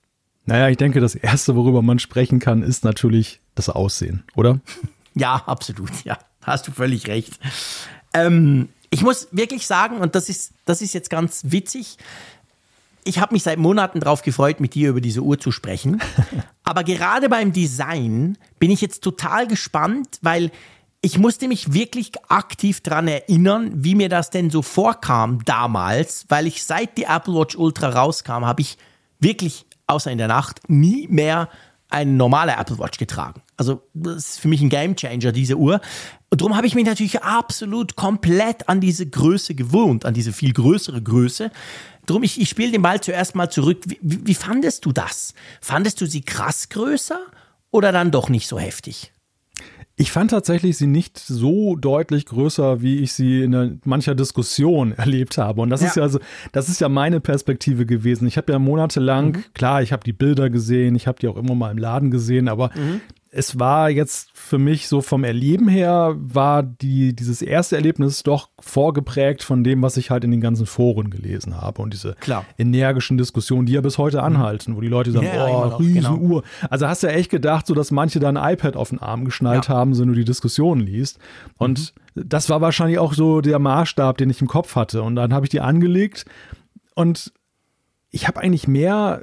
[0.45, 4.59] Naja, ich denke, das Erste, worüber man sprechen kann, ist natürlich das Aussehen, oder?
[5.13, 6.17] Ja, absolut, ja.
[6.41, 7.37] Hast du völlig recht.
[8.13, 11.97] Ähm, ich muss wirklich sagen, und das ist, das ist jetzt ganz witzig,
[13.03, 15.99] ich habe mich seit Monaten darauf gefreut, mit dir über diese Uhr zu sprechen.
[16.63, 20.51] Aber gerade beim Design bin ich jetzt total gespannt, weil
[21.01, 26.45] ich musste mich wirklich aktiv daran erinnern, wie mir das denn so vorkam damals, weil
[26.45, 28.77] ich seit die Apple Watch Ultra rauskam, habe ich
[29.19, 31.49] wirklich, außer in der Nacht, nie mehr
[31.91, 33.41] eine normale Apple Watch getragen.
[33.57, 35.81] Also das ist für mich ein Gamechanger diese Uhr.
[36.29, 40.53] Und darum habe ich mich natürlich absolut komplett an diese Größe gewohnt, an diese viel
[40.53, 41.51] größere Größe.
[42.05, 43.83] Drum, ich, ich spiele den Ball zuerst mal zurück.
[43.85, 45.33] Wie, wie, wie fandest du das?
[45.59, 47.19] Fandest du sie krass größer
[47.69, 49.11] oder dann doch nicht so heftig?
[50.01, 55.37] Ich fand tatsächlich sie nicht so deutlich größer, wie ich sie in mancher Diskussion erlebt
[55.37, 55.61] habe.
[55.61, 55.87] Und das ja.
[55.87, 56.19] ist ja also,
[56.53, 58.27] das ist ja meine Perspektive gewesen.
[58.27, 59.43] Ich habe ja monatelang, mhm.
[59.53, 62.47] klar, ich habe die Bilder gesehen, ich habe die auch immer mal im Laden gesehen,
[62.49, 63.01] aber mhm
[63.33, 68.49] es war jetzt für mich so vom Erleben her, war die, dieses erste Erlebnis doch
[68.59, 72.45] vorgeprägt von dem, was ich halt in den ganzen Foren gelesen habe und diese Klar.
[72.57, 76.41] energischen Diskussionen, die ja bis heute anhalten, wo die Leute sagen, ja, oh, Riesenuhr.
[76.41, 76.67] Genau.
[76.69, 79.23] Also hast du ja echt gedacht, so dass manche dann ein iPad auf den Arm
[79.23, 79.75] geschnallt ja.
[79.75, 81.17] haben, wenn du die Diskussion liest.
[81.57, 82.23] Und mhm.
[82.27, 85.03] das war wahrscheinlich auch so der Maßstab, den ich im Kopf hatte.
[85.03, 86.25] Und dann habe ich die angelegt
[86.95, 87.31] und
[88.09, 89.21] ich habe eigentlich mehr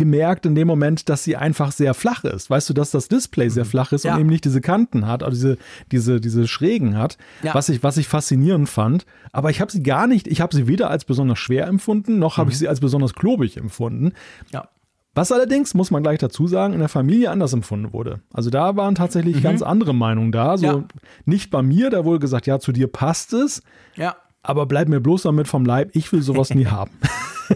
[0.00, 2.48] gemerkt in dem Moment, dass sie einfach sehr flach ist.
[2.48, 3.68] Weißt du, dass das Display sehr mhm.
[3.68, 4.14] flach ist ja.
[4.14, 5.58] und eben nicht diese Kanten hat, also diese,
[5.92, 7.54] diese, diese Schrägen hat, ja.
[7.54, 9.04] was, ich, was ich faszinierend fand.
[9.30, 12.38] Aber ich habe sie gar nicht, ich habe sie weder als besonders schwer empfunden, noch
[12.38, 12.52] habe mhm.
[12.52, 14.12] ich sie als besonders klobig empfunden.
[14.52, 14.68] Ja.
[15.14, 18.20] Was allerdings, muss man gleich dazu sagen, in der Familie anders empfunden wurde.
[18.32, 19.42] Also da waren tatsächlich mhm.
[19.42, 20.56] ganz andere Meinungen da.
[20.56, 20.84] So ja.
[21.26, 23.62] nicht bei mir, da wurde gesagt, ja, zu dir passt es.
[23.96, 24.16] Ja.
[24.42, 26.92] Aber bleib mir bloß damit vom Leib, ich will sowas nie haben.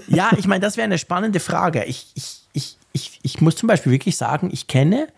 [0.08, 1.84] Ja, ich meine, das wäre eine spannende Frage.
[1.84, 5.08] Ich, ich, ich, ich, ich muss zum Beispiel wirklich sagen, ich kenne,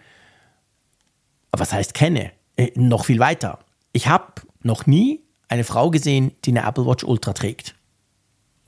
[1.53, 2.33] was heißt kenne?
[2.57, 3.59] Äh, noch viel weiter.
[3.93, 4.27] Ich habe
[4.62, 7.75] noch nie eine Frau gesehen, die eine Apple Watch Ultra trägt.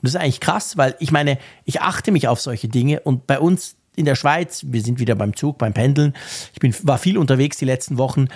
[0.01, 3.39] Das ist eigentlich krass, weil ich meine, ich achte mich auf solche Dinge und bei
[3.39, 6.13] uns in der Schweiz, wir sind wieder beim Zug, beim Pendeln,
[6.53, 8.29] ich bin, war viel unterwegs die letzten Wochen,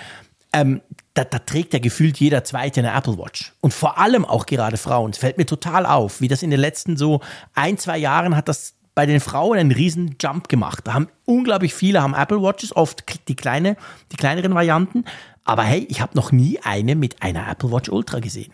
[0.52, 0.82] ähm,
[1.14, 3.52] da, da, trägt ja gefühlt jeder Zweite eine Apple Watch.
[3.60, 5.12] Und vor allem auch gerade Frauen.
[5.12, 7.20] Es fällt mir total auf, wie das in den letzten so
[7.54, 10.86] ein, zwei Jahren hat das bei den Frauen einen riesen Jump gemacht.
[10.86, 13.76] Da haben unglaublich viele haben Apple Watches, oft die kleine,
[14.12, 15.04] die kleineren Varianten.
[15.44, 18.52] Aber hey, ich habe noch nie eine mit einer Apple Watch Ultra gesehen.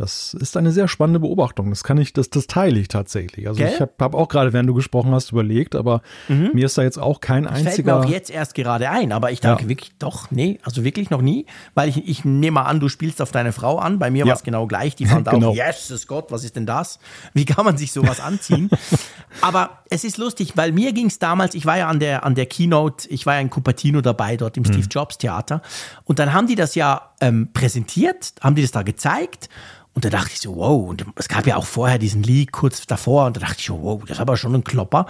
[0.00, 1.68] Das ist eine sehr spannende Beobachtung.
[1.68, 3.46] Das kann ich, das, das teile ich tatsächlich.
[3.46, 3.70] Also Gell?
[3.74, 6.52] ich habe hab auch gerade, während du gesprochen hast, überlegt, aber mhm.
[6.54, 7.72] mir ist da jetzt auch kein das einziger.
[7.72, 9.68] Fällt mir auch jetzt erst gerade ein, aber ich denke ja.
[9.68, 13.20] wirklich doch, nee, also wirklich noch nie, weil ich, ich nehme mal an, du spielst
[13.20, 13.98] auf deine Frau an.
[13.98, 14.26] Bei mir ja.
[14.28, 14.96] war es genau gleich.
[14.96, 15.50] Die fand genau.
[15.50, 16.98] auch, yes, Gott, was ist denn das?
[17.34, 18.70] Wie kann man sich sowas anziehen?
[19.42, 22.34] aber es ist lustig, weil mir ging es damals, ich war ja an der, an
[22.34, 24.68] der Keynote, ich war ja in Cupertino dabei, dort im mhm.
[24.68, 25.60] Steve Jobs Theater.
[26.04, 29.48] Und dann haben die das ja ähm, präsentiert, haben die das da gezeigt.
[29.92, 32.86] Und da dachte ich so, wow, und es gab ja auch vorher diesen Leak kurz
[32.86, 35.06] davor und da dachte ich so, wow, das ist aber schon ein Klopper.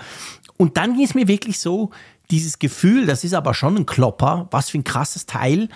[0.56, 1.90] Und dann ging es mir wirklich so,
[2.30, 5.68] dieses Gefühl, das ist aber schon ein Klopper, was für ein krasses Teil.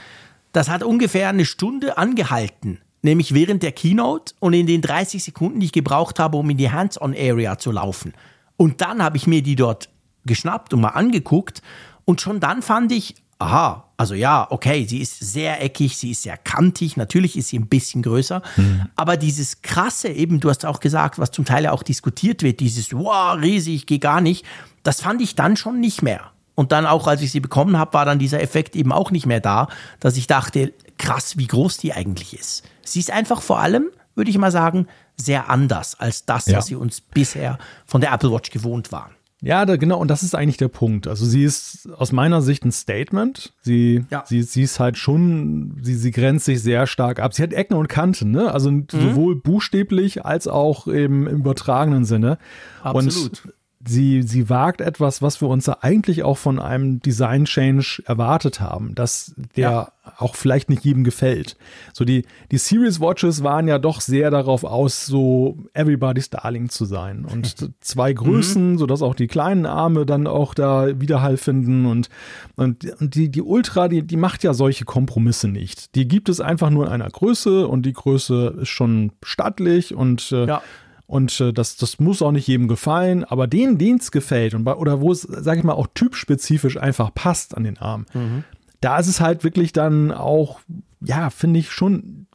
[0.53, 5.61] Das hat ungefähr eine Stunde angehalten, nämlich während der Keynote und in den 30 Sekunden,
[5.61, 8.15] die ich gebraucht habe, um in die Hands-on-Area zu laufen.
[8.57, 9.91] Und dann habe ich mir die dort
[10.25, 11.61] geschnappt und mal angeguckt
[12.05, 16.23] und schon dann fand ich, aha, also ja, okay, sie ist sehr eckig, sie ist
[16.23, 18.87] sehr kantig, natürlich ist sie ein bisschen größer, mhm.
[18.97, 22.61] aber dieses krasse, eben, du hast auch gesagt, was zum Teil ja auch diskutiert wird,
[22.61, 24.45] dieses, wow, riesig, geht gar nicht,
[24.83, 26.31] das fand ich dann schon nicht mehr.
[26.57, 29.27] Und dann auch, als ich sie bekommen habe, war dann dieser Effekt eben auch nicht
[29.27, 32.63] mehr da, dass ich dachte, krass, wie groß die eigentlich ist.
[32.85, 36.59] Sie ist einfach vor allem, würde ich mal sagen, sehr anders als das, ja.
[36.59, 39.13] was sie uns bisher von der Apple Watch gewohnt waren.
[39.45, 41.07] Ja, da, genau, und das ist eigentlich der Punkt.
[41.07, 43.53] Also sie ist aus meiner Sicht ein Statement.
[43.61, 44.25] Sie, ja.
[44.27, 47.35] sie, sie ist halt schon, sie, sie grenzt sich sehr stark ab.
[47.35, 48.51] Sie hat Ecken und Kanten, ne?
[48.51, 48.87] Also mhm.
[48.91, 52.39] sowohl buchstäblich als auch im, im übertragenen Sinne.
[52.83, 53.45] Absolut.
[53.45, 53.55] Und
[53.87, 58.95] sie, sie wagt etwas, was wir uns eigentlich auch von einem Design Change erwartet haben,
[58.95, 59.89] dass der ja.
[60.19, 61.57] auch vielleicht nicht jedem gefällt.
[61.93, 66.85] So die, die Series Watches waren ja doch sehr darauf aus, so Everybody's Darling zu
[66.85, 68.79] sein und zwei Größen, mhm.
[68.79, 72.09] sodass auch die kleinen Arme dann auch da Widerhall finden und,
[72.57, 75.95] und, und die, die Ultra, die, die macht ja solche Kompromisse nicht.
[75.95, 80.33] Die gibt es einfach nur in einer Größe und die Größe ist schon stattlich und
[80.33, 80.63] äh, ja.
[81.07, 84.65] Und äh, das, das muss auch nicht jedem gefallen, aber denen, denen es gefällt und
[84.65, 88.45] bei, oder wo es, sage ich mal, auch typspezifisch einfach passt an den Arm, mhm.
[88.81, 90.61] da ist es halt wirklich dann auch,
[91.01, 92.27] ja, finde ich schon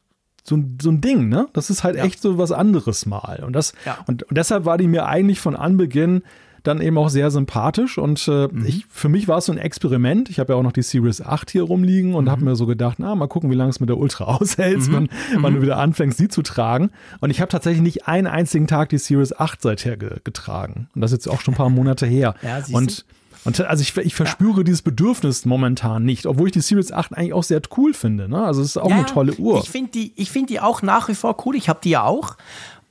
[0.44, 1.48] so, so ein Ding, ne?
[1.54, 2.04] Das ist halt ja.
[2.04, 3.44] echt so was anderes mal.
[3.46, 3.98] Und das, ja.
[4.08, 6.24] und, und deshalb war die mir eigentlich von Anbeginn
[6.64, 8.66] dann eben auch sehr sympathisch und äh, mhm.
[8.66, 10.30] ich, für mich war es so ein Experiment.
[10.30, 12.32] Ich habe ja auch noch die Series 8 hier rumliegen und mhm.
[12.32, 14.94] habe mir so gedacht, na, mal gucken, wie lange es mit der Ultra aushält, mhm.
[14.94, 15.64] wann, wann du mhm.
[15.64, 16.92] wieder anfängst, sie zu tragen.
[17.20, 20.90] Und ich habe tatsächlich nicht einen einzigen Tag die Series 8 seither ge getragen.
[20.96, 22.36] Und das ist jetzt auch schon ein paar Monate her.
[22.42, 23.06] Ja, und
[23.46, 24.64] und also ich, ich verspüre ja.
[24.64, 28.28] dieses Bedürfnis momentan nicht, obwohl ich die Series 8 eigentlich auch sehr cool finde.
[28.28, 28.44] Ne?
[28.44, 29.60] Also es ist auch ja, eine tolle Uhr.
[29.60, 31.56] Ich finde die, find die auch nach wie vor cool.
[31.56, 32.36] Ich habe die ja auch.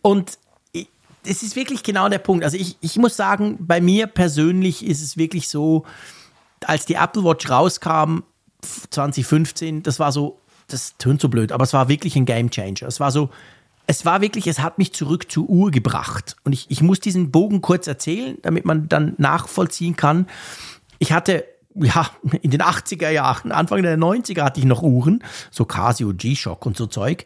[0.00, 0.38] Und
[1.28, 2.44] es ist wirklich genau der Punkt.
[2.44, 5.84] Also ich, ich muss sagen, bei mir persönlich ist es wirklich so,
[6.64, 8.20] als die Apple Watch rauskam,
[8.90, 12.88] 2015, das war so, das tönt so blöd, aber es war wirklich ein Game Changer.
[12.88, 13.30] Es war so,
[13.86, 16.36] es war wirklich, es hat mich zurück zur Uhr gebracht.
[16.44, 20.26] Und ich, ich muss diesen Bogen kurz erzählen, damit man dann nachvollziehen kann.
[20.98, 22.10] Ich hatte ja,
[22.42, 26.76] in den 80er Jahren, Anfang der 90er hatte ich noch Uhren, so Casio, G-Shock und
[26.76, 27.24] so Zeug.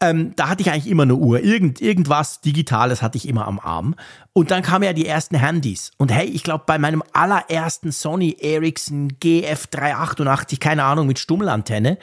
[0.00, 1.40] Ähm, da hatte ich eigentlich immer eine Uhr.
[1.40, 3.94] Irgend, irgendwas Digitales hatte ich immer am Arm.
[4.32, 5.92] Und dann kamen ja die ersten Handys.
[5.98, 11.98] Und hey, ich glaube, bei meinem allerersten Sony Ericsson GF388, keine Ahnung, mit Stummelantenne,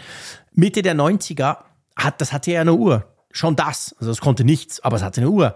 [0.54, 1.58] Mitte der 90er,
[1.96, 3.06] hat, das hatte ja eine Uhr.
[3.32, 3.96] Schon das.
[4.00, 5.56] Also es konnte nichts, aber es hatte eine Uhr.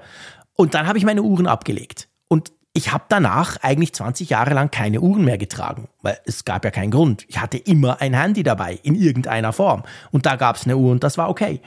[0.56, 2.08] Und dann habe ich meine Uhren abgelegt.
[2.28, 6.66] Und ich habe danach eigentlich 20 Jahre lang keine Uhren mehr getragen, weil es gab
[6.66, 7.26] ja keinen Grund.
[7.30, 9.84] Ich hatte immer ein Handy dabei, in irgendeiner Form.
[10.12, 11.62] Und da gab es eine Uhr und das war okay.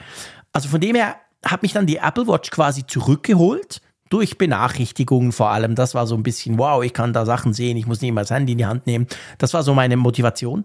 [0.53, 5.51] Also von dem her hat mich dann die Apple Watch quasi zurückgeholt durch Benachrichtigungen vor
[5.51, 5.75] allem.
[5.75, 8.21] Das war so ein bisschen, wow, ich kann da Sachen sehen, ich muss nicht mal
[8.21, 9.07] das Handy in die Hand nehmen.
[9.37, 10.63] Das war so meine Motivation.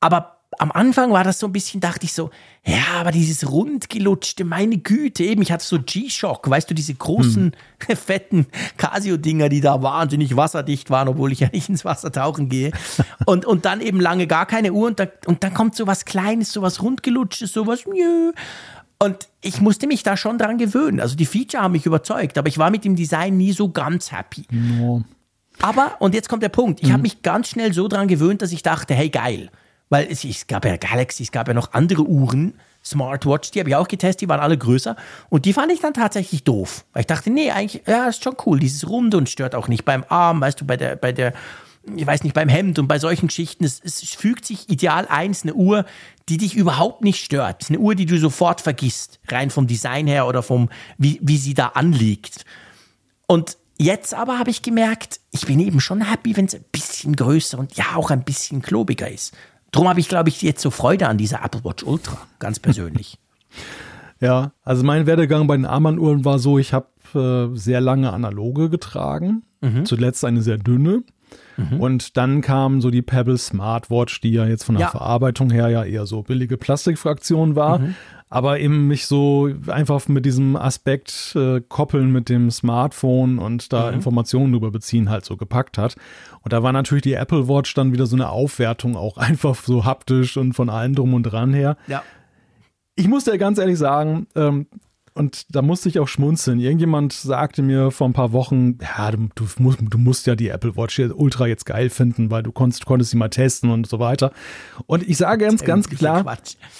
[0.00, 2.30] Aber am Anfang war das so ein bisschen, dachte ich so,
[2.64, 7.52] ja, aber dieses rundgelutschte, meine Güte, eben, ich hatte so G-Shock, weißt du, diese großen,
[7.86, 7.96] hm.
[7.96, 12.72] fetten Casio-Dinger, die da wahnsinnig wasserdicht waren, obwohl ich ja nicht ins Wasser tauchen gehe.
[13.26, 16.04] Und, und dann eben lange gar keine Uhr und, da, und dann kommt so was
[16.04, 18.32] Kleines, so was rundgelutschtes, so was, nö.
[18.98, 21.00] Und ich musste mich da schon dran gewöhnen.
[21.00, 24.12] Also die Feature haben mich überzeugt, aber ich war mit dem Design nie so ganz
[24.12, 24.46] happy.
[24.50, 25.04] No.
[25.60, 26.92] Aber, und jetzt kommt der Punkt, ich mhm.
[26.92, 29.50] habe mich ganz schnell so dran gewöhnt, dass ich dachte, hey geil,
[29.88, 32.54] weil es, es gab ja Galaxy, es gab ja noch andere Uhren,
[32.84, 34.96] Smartwatch, die habe ich auch getestet, die waren alle größer.
[35.30, 36.84] Und die fand ich dann tatsächlich doof.
[36.92, 39.84] Weil ich dachte, nee, eigentlich, ja, ist schon cool, dieses Runde und stört auch nicht
[39.84, 41.32] beim Arm, weißt du, bei der, bei der,
[41.96, 43.64] ich weiß nicht, beim Hemd und bei solchen Geschichten.
[43.64, 45.84] Es, es fügt sich ideal eins, eine Uhr,
[46.28, 47.66] die dich überhaupt nicht stört.
[47.68, 51.54] Eine Uhr, die du sofort vergisst, rein vom Design her oder vom, wie, wie sie
[51.54, 52.44] da anliegt.
[53.26, 57.16] Und jetzt aber habe ich gemerkt, ich bin eben schon happy, wenn es ein bisschen
[57.16, 59.34] größer und ja auch ein bisschen klobiger ist.
[59.70, 63.18] Darum habe ich, glaube ich, jetzt so Freude an dieser Apple Watch Ultra, ganz persönlich.
[64.20, 68.70] ja, also mein Werdegang bei den Armbanduhren war so, ich habe äh, sehr lange analoge
[68.70, 69.84] getragen, mhm.
[69.84, 71.02] zuletzt eine sehr dünne.
[71.56, 71.80] Mhm.
[71.80, 74.90] Und dann kam so die Pebble Smartwatch, die ja jetzt von der ja.
[74.90, 77.78] Verarbeitung her ja eher so billige Plastikfraktion war.
[77.78, 77.94] Mhm
[78.34, 83.86] aber eben mich so einfach mit diesem Aspekt äh, koppeln mit dem Smartphone und da
[83.86, 83.94] mhm.
[83.94, 85.94] Informationen drüber beziehen halt so gepackt hat.
[86.42, 89.84] Und da war natürlich die Apple Watch dann wieder so eine Aufwertung, auch einfach so
[89.84, 91.76] haptisch und von allem drum und dran her.
[91.86, 92.02] Ja.
[92.96, 94.66] Ich muss dir ganz ehrlich sagen, ähm,
[95.16, 96.58] und da musste ich auch schmunzeln.
[96.58, 100.48] Irgendjemand sagte mir vor ein paar Wochen, ja, du, du, musst, du musst ja die
[100.48, 104.00] Apple Watch Ultra jetzt geil finden, weil du konntest, konntest sie mal testen und so
[104.00, 104.32] weiter.
[104.86, 106.24] Und ich sage ganz, ganz klar,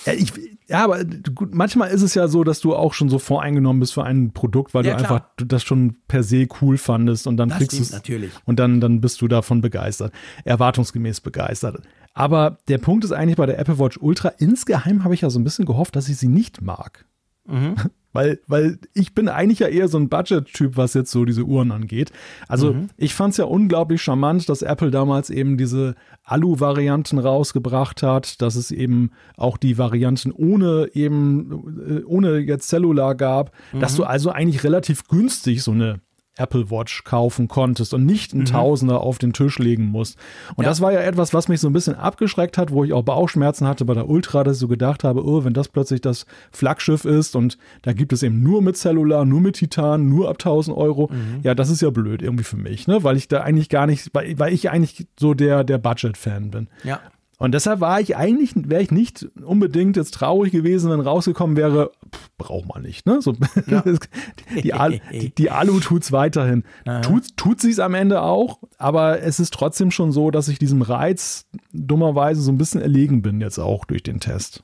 [0.05, 0.33] ja, ich,
[0.67, 3.95] ja, aber gut, manchmal ist es ja so, dass du auch schon so voreingenommen bist
[3.95, 5.13] für ein Produkt, weil ja, du klar.
[5.13, 8.33] einfach das schon per se cool fandest und dann das kriegst du es natürlich.
[8.47, 10.13] und dann, dann bist du davon begeistert,
[10.45, 11.83] erwartungsgemäß begeistert.
[12.15, 15.39] Aber der Punkt ist eigentlich bei der Apple Watch Ultra, insgeheim habe ich ja so
[15.39, 17.05] ein bisschen gehofft, dass ich sie nicht mag.
[17.47, 17.77] Mhm.
[18.15, 21.73] Weil, weil ich bin eigentlich ja eher so ein Budget-Typ, was jetzt so diese Uhren
[21.73, 22.13] angeht.
[22.49, 22.89] Also mhm.
[22.97, 28.55] ich fand es ja unglaublich charmant, dass Apple damals eben diese Alu-Varianten rausgebracht hat, dass
[28.55, 33.81] es eben auch die Varianten ohne eben, äh, ohne jetzt Cellular gab, mhm.
[33.81, 36.01] dass du also eigentlich relativ günstig so eine
[36.37, 38.47] Apple Watch kaufen konntest und nicht einen mhm.
[38.47, 40.19] Tausender auf den Tisch legen musst.
[40.57, 40.71] Und ja.
[40.71, 43.67] das war ja etwas, was mich so ein bisschen abgeschreckt hat, wo ich auch Bauchschmerzen
[43.67, 47.05] hatte bei der Ultra, dass ich so gedacht habe, oh, wenn das plötzlich das Flaggschiff
[47.05, 50.77] ist und da gibt es eben nur mit Cellular, nur mit Titan, nur ab 1000
[50.77, 51.41] Euro, mhm.
[51.43, 53.05] ja, das ist ja blöd irgendwie für mich, ne?
[53.05, 56.69] weil ich da eigentlich gar nicht, weil, weil ich eigentlich so der, der Budget-Fan bin.
[56.83, 57.01] Ja.
[57.39, 61.91] Und deshalb war ich eigentlich, wäre ich nicht unbedingt jetzt traurig gewesen, wenn rausgekommen wäre,
[62.39, 63.07] braucht man nicht.
[63.07, 63.21] Ne?
[63.21, 63.35] So,
[63.67, 63.83] ja.
[64.63, 66.65] die, Al, die, die, Alu tut's weiterhin.
[66.87, 67.01] Aha.
[67.01, 70.59] Tut, tut sie es am Ende auch, aber es ist trotzdem schon so, dass ich
[70.59, 74.63] diesem Reiz dummerweise so ein bisschen erlegen bin, jetzt auch durch den Test.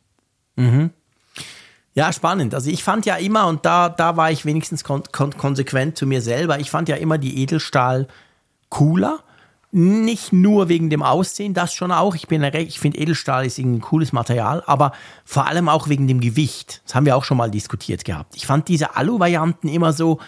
[0.57, 0.91] Mhm.
[1.95, 2.55] Ja, spannend.
[2.55, 6.07] Also ich fand ja immer, und da, da war ich wenigstens kon kon konsequent zu
[6.07, 8.07] mir selber, ich fand ja immer die Edelstahl
[8.69, 9.25] cooler
[9.73, 12.15] nicht nur wegen dem Aussehen, das schon auch.
[12.15, 14.93] Ich bin ich finde Edelstahl ist ein cooles Material, aber
[15.25, 16.83] vor allem auch wegen dem Gewicht.
[16.85, 18.35] Das haben wir auch schon mal diskutiert gehabt.
[18.35, 20.19] Ich fand diese Alu-Varianten immer so,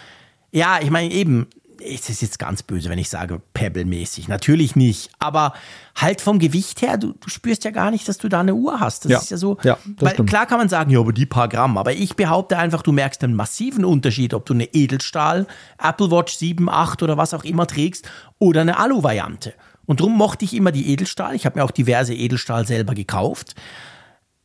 [0.51, 1.47] ja, ich meine eben,
[1.79, 4.27] es ist jetzt ganz böse, wenn ich sage Pebble-mäßig.
[4.27, 5.09] Natürlich nicht.
[5.19, 5.53] Aber
[5.95, 8.79] halt vom Gewicht her, du, du, spürst ja gar nicht, dass du da eine Uhr
[8.79, 9.05] hast.
[9.05, 9.19] Das ja.
[9.19, 9.57] ist ja so.
[9.63, 11.77] Ja, weil, klar kann man sagen, ja, aber die paar Gramm.
[11.77, 15.47] Aber ich behaupte einfach, du merkst einen massiven Unterschied, ob du eine Edelstahl,
[15.81, 18.09] Apple Watch 7, 8 oder was auch immer trägst
[18.39, 19.53] oder eine Alu-Variante.
[19.85, 21.35] Und darum mochte ich immer die Edelstahl.
[21.35, 23.55] Ich habe mir auch diverse Edelstahl selber gekauft.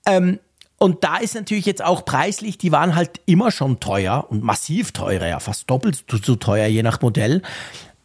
[0.07, 0.41] Ähm,
[0.79, 4.93] und da ist natürlich jetzt auch preislich, die waren halt immer schon teuer und massiv
[4.93, 7.43] teurer, ja, fast doppelt so teuer, je nach Modell.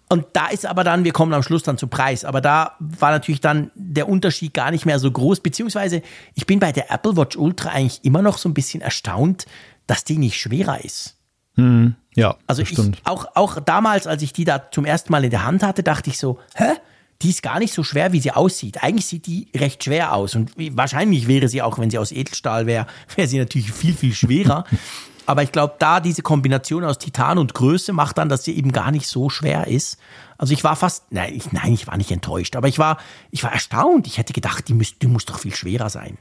[0.09, 3.11] Und da ist aber dann, wir kommen am Schluss dann zum Preis, aber da war
[3.11, 6.01] natürlich dann der Unterschied gar nicht mehr so groß, beziehungsweise
[6.33, 9.45] ich bin bei der Apple Watch Ultra eigentlich immer noch so ein bisschen erstaunt,
[9.87, 11.17] dass die nicht schwerer ist.
[11.55, 15.29] Hm, ja, also ich, auch, auch damals, als ich die da zum ersten Mal in
[15.29, 16.73] der Hand hatte, dachte ich so, hä?
[17.21, 18.83] Die ist gar nicht so schwer, wie sie aussieht.
[18.83, 20.35] Eigentlich sieht die recht schwer aus.
[20.35, 24.13] Und wahrscheinlich wäre sie auch, wenn sie aus Edelstahl wäre, wäre sie natürlich viel, viel
[24.13, 24.65] schwerer.
[25.25, 28.73] Aber ich glaube, da diese Kombination aus Titan und Größe macht dann, dass sie eben
[28.73, 29.97] gar nicht so schwer ist.
[30.37, 32.97] Also ich war fast, nein, ich, nein, ich war nicht enttäuscht, aber ich war,
[33.31, 34.05] ich war erstaunt.
[34.07, 36.17] Ich hätte gedacht, die, müß, die muss doch viel schwerer sein.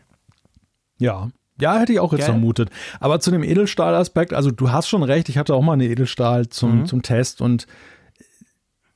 [0.98, 2.30] Ja, ja, hätte ich auch jetzt Gell?
[2.30, 2.70] vermutet.
[2.98, 6.48] Aber zu dem Edelstahl-Aspekt, also du hast schon recht, ich hatte auch mal eine Edelstahl
[6.48, 6.86] zum, mhm.
[6.86, 7.66] zum Test und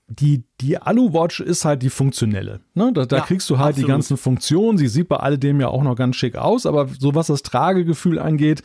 [0.08, 2.60] die, die Alu-Watch ist halt die funktionelle.
[2.74, 2.92] Ne?
[2.92, 3.88] Da, da ja, kriegst du halt absolut.
[3.88, 4.78] die ganzen Funktionen.
[4.78, 8.18] Sie sieht bei alledem ja auch noch ganz schick aus, aber so was das Tragegefühl
[8.18, 8.62] angeht,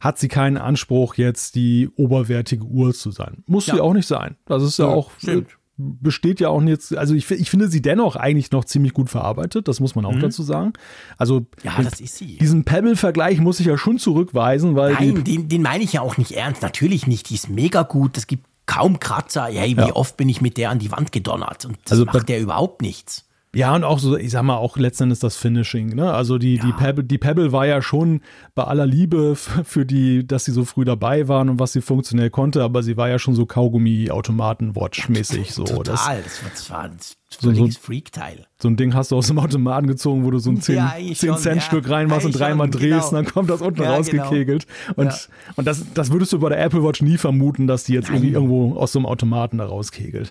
[0.00, 3.42] hat sie keinen Anspruch, jetzt die oberwertige Uhr zu sein.
[3.46, 3.74] Muss ja.
[3.74, 4.36] sie auch nicht sein.
[4.46, 5.48] Das ist ja, ja auch, stimmt.
[5.76, 9.66] besteht ja auch jetzt, also ich, ich finde sie dennoch eigentlich noch ziemlich gut verarbeitet,
[9.66, 10.20] das muss man auch mhm.
[10.20, 10.72] dazu sagen.
[11.18, 12.38] Also ja, das ist sie.
[12.38, 14.94] diesen Pebble-Vergleich muss ich ja schon zurückweisen, weil.
[14.94, 16.62] Nein, den, den meine ich ja auch nicht ernst.
[16.62, 19.46] Natürlich nicht, die ist mega gut, es gibt kaum Kratzer.
[19.46, 22.28] Hey, wie oft bin ich mit der an die Wand gedonnert und das also macht
[22.28, 23.27] der überhaupt nichts.
[23.58, 26.14] Ja, und auch so, ich sag mal, auch letztendlich das Finishing, ne?
[26.14, 26.64] Also die, ja.
[26.64, 28.20] die, Pebble, die Pebble war ja schon
[28.54, 32.30] bei aller Liebe für die, dass sie so früh dabei waren und was sie funktionell
[32.30, 35.52] konnte, aber sie war ja schon so Kaugummi-Automaten-Watch-mäßig.
[35.52, 35.64] So.
[35.64, 36.98] Total, das, das war, das war ein
[37.30, 38.46] so, so, Freak-Teil.
[38.62, 40.94] So ein Ding hast du aus dem Automaten gezogen, wo du so ein 10, ja,
[41.12, 43.08] 10 Cent Stück ja, reinmachst und dreimal drehst genau.
[43.08, 44.68] und dann kommt das unten ja, rausgekegelt.
[44.94, 45.08] Genau.
[45.08, 48.06] Und, und das, das würdest du bei der Apple Watch nie vermuten, dass die jetzt
[48.06, 48.18] Nein.
[48.18, 50.30] irgendwie irgendwo aus so einem Automaten da rauskegelt.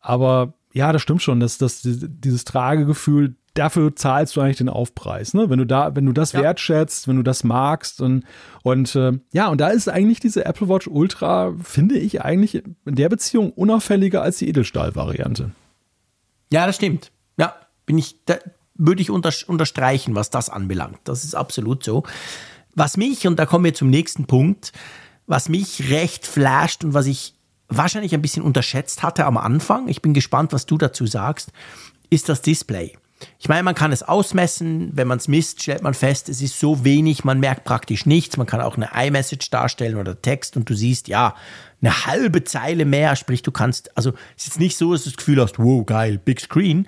[0.00, 5.34] Aber ja, das stimmt schon, dass das, dieses Tragegefühl, dafür zahlst du eigentlich den Aufpreis,
[5.34, 5.50] ne?
[5.50, 6.42] Wenn du da, wenn du das ja.
[6.42, 8.24] wertschätzt, wenn du das magst und,
[8.62, 12.76] und äh, ja, und da ist eigentlich diese Apple Watch Ultra, finde ich eigentlich in
[12.94, 15.50] der Beziehung unauffälliger als die Edelstahl-Variante.
[16.50, 17.12] Ja, das stimmt.
[17.36, 17.54] Ja,
[17.86, 18.38] bin ich, da
[18.74, 21.00] würde ich unter, unterstreichen, was das anbelangt.
[21.04, 22.04] Das ist absolut so.
[22.74, 24.72] Was mich, und da kommen wir zum nächsten Punkt,
[25.26, 27.34] was mich recht flasht und was ich
[27.76, 31.52] wahrscheinlich ein bisschen unterschätzt hatte am Anfang, ich bin gespannt, was du dazu sagst,
[32.10, 32.96] ist das Display.
[33.38, 36.58] Ich meine, man kann es ausmessen, wenn man es misst, stellt man fest, es ist
[36.58, 38.36] so wenig, man merkt praktisch nichts.
[38.36, 41.34] Man kann auch eine iMessage darstellen oder Text und du siehst, ja,
[41.80, 45.16] eine halbe Zeile mehr, sprich, du kannst, also es ist nicht so, dass du das
[45.16, 46.86] Gefühl hast, wow, geil, Big Screen.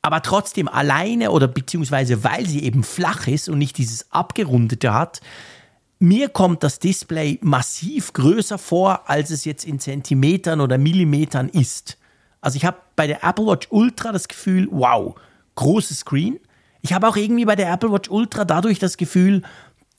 [0.00, 5.20] Aber trotzdem alleine oder beziehungsweise weil sie eben flach ist und nicht dieses abgerundete hat,
[6.02, 11.96] mir kommt das Display massiv größer vor, als es jetzt in Zentimetern oder Millimetern ist.
[12.40, 15.14] Also ich habe bei der Apple Watch Ultra das Gefühl, wow,
[15.54, 16.40] großes Screen.
[16.80, 19.42] Ich habe auch irgendwie bei der Apple Watch Ultra dadurch das Gefühl,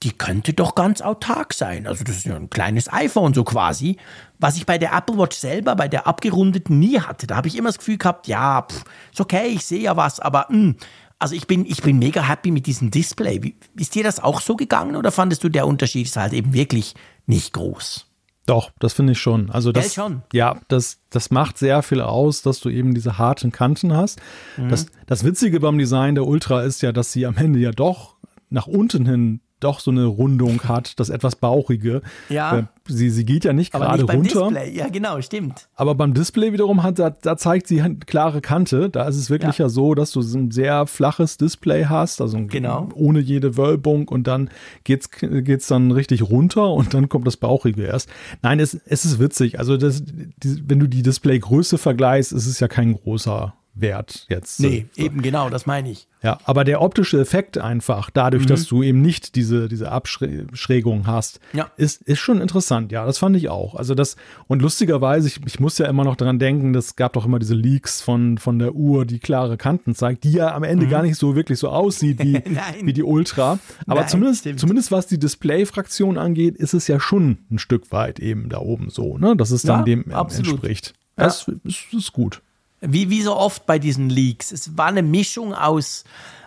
[0.04, 1.88] die könnte doch ganz autark sein.
[1.88, 3.96] Also das ist ja ein kleines iPhone so quasi,
[4.40, 7.28] was ich bei der Apple Watch selber, bei der abgerundeten nie hatte.
[7.28, 10.20] Da habe ich immer das Gefühl gehabt, ja, pff, ist okay, ich sehe ja was,
[10.20, 10.76] aber mh, hm,
[11.24, 13.42] also ich bin, ich bin mega happy mit diesem Display.
[13.42, 16.52] Wie, ist dir das auch so gegangen oder fandest du, der Unterschied ist halt eben
[16.52, 16.96] wirklich
[17.28, 18.08] nicht groß?
[18.46, 19.50] Doch, das finde ich schon.
[19.50, 20.24] Also das, schon.
[20.34, 24.22] ja, das, das macht sehr viel aus, dass du eben diese harten Kanten hast.
[24.58, 24.68] Mhm.
[24.68, 28.18] Das, das Witzige beim Design der Ultra ist ja, dass sie am Ende ja doch
[28.50, 32.02] nach unten hin doch so eine Rundung hat, das etwas bauchige.
[32.30, 32.60] Ja.
[32.60, 34.50] Äh, sie, sie geht ja nicht gerade runter.
[34.50, 34.76] Display.
[34.76, 35.68] Ja, genau, stimmt.
[35.76, 38.90] Aber beim Display wiederum hat, da, da zeigt sie eine klare Kante.
[38.90, 39.66] Da ist es wirklich ja.
[39.66, 42.90] ja so, dass du ein sehr flaches Display hast, also genau.
[42.96, 44.50] ohne jede Wölbung und dann
[44.84, 48.10] geht's, geht's dann richtig runter und dann kommt das Bauchige erst.
[48.42, 49.60] Nein, es, es ist witzig.
[49.60, 54.60] Also das, die, wenn du die Displaygröße vergleichst, ist es ja kein großer Wert jetzt.
[54.60, 55.04] Nee, so.
[55.04, 56.08] eben genau, das meine ich.
[56.22, 58.48] Ja, aber der optische Effekt einfach, dadurch, mhm.
[58.48, 61.70] dass du eben nicht diese, diese Abschrägung hast, ja.
[61.76, 62.92] ist, ist schon interessant.
[62.92, 63.76] Ja, das fand ich auch.
[63.76, 64.16] Also das,
[64.48, 67.56] und lustigerweise, ich, ich muss ja immer noch daran denken, es gab doch immer diese
[67.56, 70.92] Leaks von, von der Uhr, die klare Kanten zeigt, die ja am Ende mhm.
[70.92, 72.42] gar nicht so wirklich so aussieht wie,
[72.82, 73.60] wie die Ultra.
[73.88, 78.20] Aber Nein, zumindest, zumindest was die Display-Fraktion angeht, ist es ja schon ein Stück weit
[78.20, 79.36] eben da oben so, ne?
[79.36, 80.52] Dass es dann ja, dem absolut.
[80.54, 80.94] entspricht.
[81.18, 81.26] Ja.
[81.26, 82.42] Das ist, ist gut.
[82.86, 84.52] Wie, wie so oft bei diesen Leaks.
[84.52, 86.04] Es war eine Mischung aus,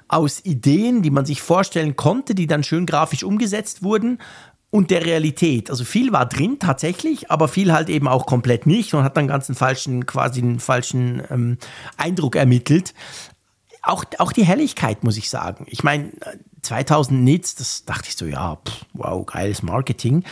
[0.08, 4.18] aus Ideen, die man sich vorstellen konnte, die dann schön grafisch umgesetzt wurden
[4.70, 5.70] und der Realität.
[5.70, 9.28] Also viel war drin tatsächlich, aber viel halt eben auch komplett nicht und hat dann
[9.28, 11.58] ganz einen falschen, quasi einen falschen ähm,
[11.96, 12.92] Eindruck ermittelt.
[13.82, 15.66] Auch, auch die Helligkeit, muss ich sagen.
[15.70, 16.10] Ich meine,
[16.62, 20.24] 2000 Nits, das dachte ich so, ja, pff, wow, geiles Marketing.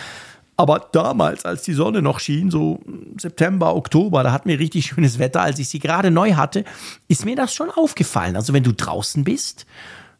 [0.56, 2.80] Aber damals, als die Sonne noch schien, so
[3.20, 6.64] September, Oktober, da hatten wir richtig schönes Wetter, als ich sie gerade neu hatte,
[7.08, 8.36] ist mir das schon aufgefallen.
[8.36, 9.66] Also wenn du draußen bist,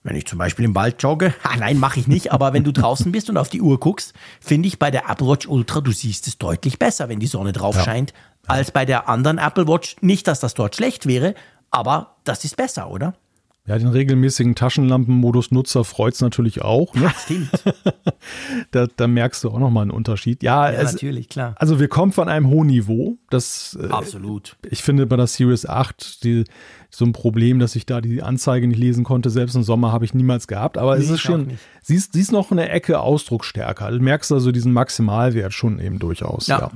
[0.03, 2.73] wenn ich zum Beispiel im Wald jogge, ah, nein, mache ich nicht, aber wenn du
[2.73, 5.93] draußen bist und auf die Uhr guckst, finde ich bei der Apple Watch Ultra, du
[5.93, 7.85] siehst es deutlich besser, wenn die Sonne drauf ja.
[7.85, 8.13] scheint,
[8.47, 9.97] als bei der anderen Apple Watch.
[10.01, 11.35] Nicht, dass das dort schlecht wäre,
[11.71, 13.15] aber das ist besser, oder?
[13.67, 16.95] Ja, den regelmäßigen Taschenlampenmodus-Nutzer freut es natürlich auch.
[16.95, 17.05] Ne?
[17.05, 17.51] Ja, stimmt.
[18.73, 20.43] da, da, merkst du auch nochmal einen Unterschied.
[20.43, 21.55] Ja, ja es, natürlich, klar.
[21.57, 23.17] Also wir kommen von einem hohen Niveau.
[23.31, 24.59] Das, äh, Absolut.
[24.63, 26.45] Äh, ich finde bei der Series 8 die,
[26.91, 29.31] so ein Problem, dass ich da die Anzeige nicht lesen konnte.
[29.31, 30.77] Selbst im Sommer habe ich niemals gehabt.
[30.77, 33.91] Aber nee, es ist schon, sie ist, sie ist noch eine Ecke ausdrucksstärker.
[33.93, 36.49] Du merkst also diesen Maximalwert schon eben durchaus.
[36.49, 36.71] Ja, ja.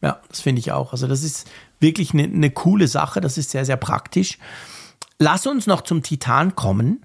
[0.00, 0.92] ja das finde ich auch.
[0.92, 3.20] Also das ist wirklich eine, eine coole Sache.
[3.20, 4.38] Das ist sehr, sehr praktisch.
[5.22, 7.04] Lass uns noch zum Titan kommen.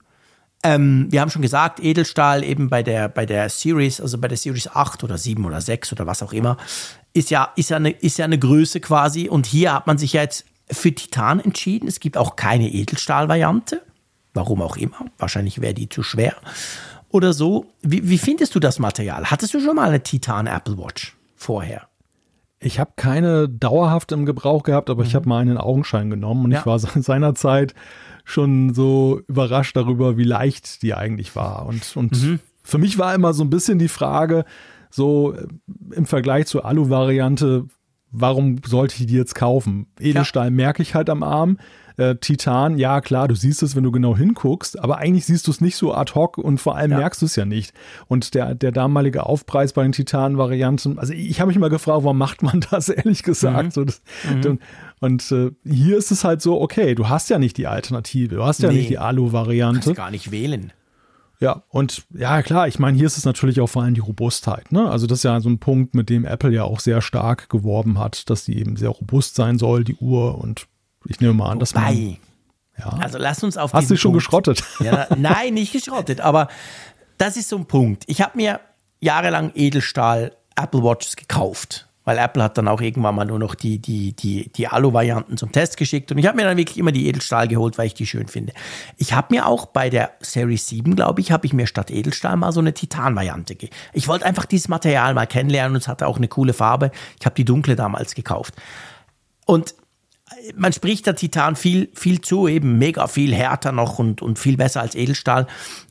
[0.63, 4.37] Ähm, wir haben schon gesagt, Edelstahl eben bei der, bei der Series, also bei der
[4.37, 6.55] Series 8 oder 7 oder 6 oder was auch immer,
[7.11, 9.27] ist ja, ist ja, eine, ist ja eine Größe quasi.
[9.27, 11.89] Und hier hat man sich ja jetzt für Titan entschieden.
[11.89, 13.81] Es gibt auch keine Edelstahl-Variante.
[14.33, 15.05] Warum auch immer.
[15.17, 16.35] Wahrscheinlich wäre die zu schwer
[17.09, 17.65] oder so.
[17.81, 19.29] Wie, wie findest du das Material?
[19.29, 21.89] Hattest du schon mal eine Titan Apple Watch vorher?
[22.65, 25.07] Ich habe keine dauerhaft im Gebrauch gehabt, aber mhm.
[25.07, 26.59] ich habe mal einen Augenschein genommen und ja.
[26.61, 27.75] ich war seinerzeit
[28.23, 31.67] schon so überrascht darüber, wie leicht die eigentlich war.
[31.67, 32.39] Und, und mhm.
[32.63, 34.45] für mich war immer so ein bisschen die Frage,
[34.89, 35.45] so äh,
[35.91, 37.67] im Vergleich zur Alu-Variante,
[38.09, 39.85] warum sollte ich die jetzt kaufen?
[39.99, 40.51] Edelstahl ja.
[40.51, 41.59] merke ich halt am Arm.
[41.97, 45.51] Äh, Titan, ja klar, du siehst es, wenn du genau hinguckst, aber eigentlich siehst du
[45.51, 46.97] es nicht so ad hoc und vor allem ja.
[46.97, 47.73] merkst du es ja nicht.
[48.07, 52.17] Und der, der damalige Aufpreis bei den Titan-Varianten, also ich, habe mich mal gefragt, warum
[52.17, 53.65] macht man das, ehrlich gesagt?
[53.67, 53.71] Mhm.
[53.71, 54.59] So, das, mhm.
[54.99, 58.43] Und äh, hier ist es halt so, okay, du hast ja nicht die Alternative, du
[58.43, 58.77] hast ja nee.
[58.77, 59.79] nicht die Alu-Variante.
[59.79, 60.71] Du kannst gar nicht wählen.
[61.39, 64.71] Ja, und ja, klar, ich meine, hier ist es natürlich auch vor allem die Robustheit.
[64.71, 64.89] Ne?
[64.89, 67.99] Also das ist ja so ein Punkt, mit dem Apple ja auch sehr stark geworben
[67.99, 70.37] hat, dass sie eben sehr robust sein soll, die Uhr.
[70.37, 70.67] Und
[71.07, 72.17] ich nehme mal an, dass man.
[72.77, 72.89] Ja.
[72.99, 74.63] Also lass uns auf Hast du schon Punkt, geschrottet?
[74.79, 76.49] Ja, nein, nicht geschrottet, aber
[77.17, 78.03] das ist so ein Punkt.
[78.07, 78.59] Ich habe mir
[78.99, 83.79] jahrelang Edelstahl Apple Watches gekauft weil Apple hat dann auch irgendwann mal nur noch die,
[83.79, 87.07] die, die, die Alu-Varianten zum Test geschickt und ich habe mir dann wirklich immer die
[87.07, 88.53] Edelstahl geholt, weil ich die schön finde.
[88.97, 92.37] Ich habe mir auch bei der Series 7, glaube ich, habe ich mir statt Edelstahl
[92.37, 93.75] mal so eine Titan-Variante gegeben.
[93.91, 96.91] Ich wollte einfach dieses Material mal kennenlernen und es hatte auch eine coole Farbe.
[97.19, 98.53] Ich habe die dunkle damals gekauft.
[99.45, 99.75] Und
[100.55, 104.57] man spricht der Titan viel, viel zu, eben mega viel härter noch und, und viel
[104.57, 105.47] besser als Edelstahl.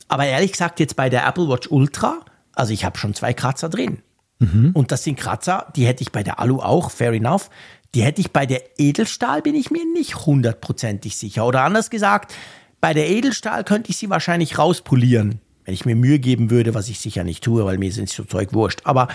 [0.07, 2.19] Aber ehrlich gesagt, jetzt bei der Apple Watch Ultra,
[2.53, 3.99] also ich habe schon zwei Kratzer drin.
[4.39, 4.71] Mhm.
[4.73, 7.49] Und das sind Kratzer, die hätte ich bei der Alu auch, fair enough.
[7.93, 11.45] Die hätte ich bei der Edelstahl, bin ich mir nicht hundertprozentig sicher.
[11.45, 12.35] Oder anders gesagt,
[12.81, 16.89] bei der Edelstahl könnte ich sie wahrscheinlich rauspolieren, wenn ich mir Mühe geben würde, was
[16.89, 18.81] ich sicher nicht tue, weil mir sind so Zeug wurscht.
[18.83, 19.07] Aber,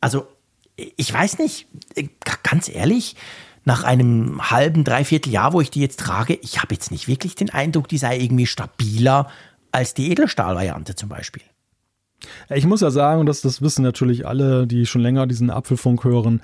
[0.00, 0.26] also,
[0.76, 1.68] ich weiß nicht,
[2.42, 3.14] ganz ehrlich,
[3.64, 7.34] nach einem halben, dreiviertel Jahr, wo ich die jetzt trage, ich habe jetzt nicht wirklich
[7.34, 9.28] den Eindruck, die sei irgendwie stabiler
[9.72, 11.42] als die Edelstahl-Variante zum Beispiel.
[12.48, 16.40] Ich muss ja sagen, und das, wissen natürlich alle, die schon länger diesen Apfelfunk hören,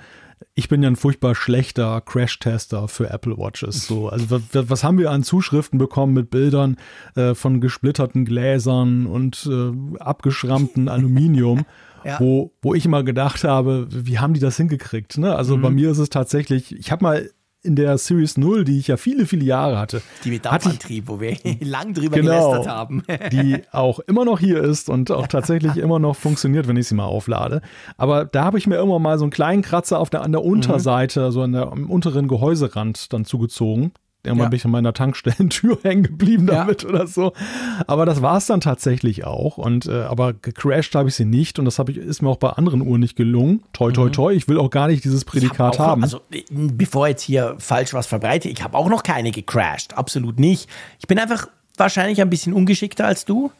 [0.55, 3.85] ich bin ja ein furchtbar schlechter Crash-Tester für Apple Watches.
[3.85, 6.77] So, also was, was, haben wir an Zuschriften bekommen mit Bildern
[7.15, 11.65] äh, von gesplitterten Gläsern und äh, abgeschrammten Aluminium?
[12.03, 12.19] Ja.
[12.19, 15.17] Wo, wo ich immer gedacht habe, wie haben die das hingekriegt?
[15.17, 15.35] Ne?
[15.35, 15.61] Also mhm.
[15.61, 17.29] bei mir ist es tatsächlich, ich habe mal
[17.63, 20.01] in der Series 0, die ich ja viele, viele Jahre hatte.
[20.23, 23.03] Die mit Dampfantrieb, wo wir lang drüber genau, gelästert haben.
[23.31, 26.95] die auch immer noch hier ist und auch tatsächlich immer noch funktioniert, wenn ich sie
[26.95, 27.61] mal auflade.
[27.97, 30.43] Aber da habe ich mir immer mal so einen kleinen Kratzer auf der, an der
[30.43, 31.31] Unterseite, mhm.
[31.31, 33.91] so an der, am unteren Gehäuserand dann zugezogen.
[34.23, 34.49] Irgendwann ja.
[34.49, 36.89] bin ich an meiner Tankstellentür hängen geblieben damit ja.
[36.89, 37.33] oder so.
[37.87, 39.57] Aber das war es dann tatsächlich auch.
[39.57, 42.49] Und äh, aber gecrashed habe ich sie nicht und das ich, ist mir auch bei
[42.49, 43.63] anderen Uhren nicht gelungen.
[43.73, 44.13] Toi, toi, mhm.
[44.13, 44.33] toi.
[44.33, 46.03] Ich will auch gar nicht dieses Prädikat hab haben.
[46.03, 49.97] Also bevor jetzt hier falsch was verbreite, ich habe auch noch keine gecrashed.
[49.97, 50.69] Absolut nicht.
[50.99, 51.47] Ich bin einfach
[51.77, 53.51] wahrscheinlich ein bisschen ungeschickter als du.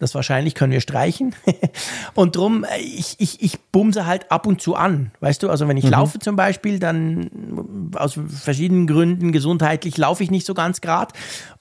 [0.00, 1.34] Das wahrscheinlich können wir streichen.
[2.14, 5.12] und drum, äh, ich, ich, ich bumse halt ab und zu an.
[5.20, 5.90] Weißt du, also wenn ich mhm.
[5.90, 11.12] laufe zum Beispiel, dann aus verschiedenen Gründen gesundheitlich laufe ich nicht so ganz grad.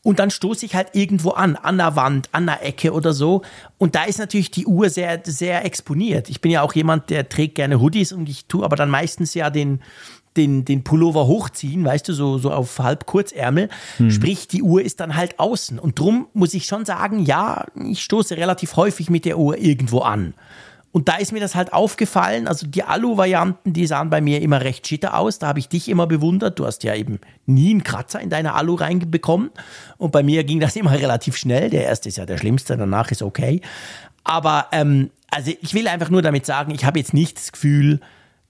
[0.01, 3.43] Und dann stoße ich halt irgendwo an, an der Wand, an der Ecke oder so.
[3.77, 6.29] Und da ist natürlich die Uhr sehr, sehr exponiert.
[6.29, 9.33] Ich bin ja auch jemand, der trägt gerne Hoodies und ich tue aber dann meistens
[9.33, 9.81] ja den,
[10.37, 13.69] den, den Pullover hochziehen, weißt du, so, so auf halb Kurzärmel.
[13.97, 14.11] Hm.
[14.11, 15.79] Sprich, die Uhr ist dann halt außen.
[15.79, 19.99] Und drum muss ich schon sagen, ja, ich stoße relativ häufig mit der Uhr irgendwo
[19.99, 20.33] an.
[20.93, 22.47] Und da ist mir das halt aufgefallen.
[22.47, 25.39] Also die Alu-Varianten, die sahen bei mir immer recht schitter aus.
[25.39, 26.59] Da habe ich dich immer bewundert.
[26.59, 29.49] Du hast ja eben nie einen Kratzer in deine Alu reinbekommen.
[29.97, 31.71] Und bei mir ging das immer relativ schnell.
[31.71, 33.61] Der erste ist ja der schlimmste, danach ist okay.
[34.23, 37.99] Aber ähm, also ich will einfach nur damit sagen, ich habe jetzt nicht das Gefühl,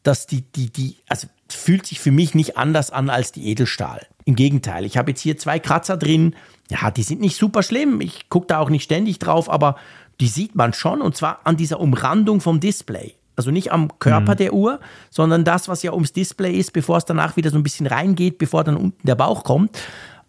[0.04, 4.06] dass die, die, die, also fühlt sich für mich nicht anders an als die Edelstahl.
[4.26, 6.36] Im Gegenteil, ich habe jetzt hier zwei Kratzer drin.
[6.70, 8.02] Ja, die sind nicht super schlimm.
[8.02, 9.76] Ich gucke da auch nicht ständig drauf, aber
[10.20, 13.16] die sieht man schon und zwar an dieser Umrandung vom Display.
[13.36, 14.38] Also nicht am Körper mhm.
[14.38, 14.80] der Uhr,
[15.10, 18.38] sondern das, was ja ums Display ist, bevor es danach wieder so ein bisschen reingeht,
[18.38, 19.78] bevor dann unten der Bauch kommt.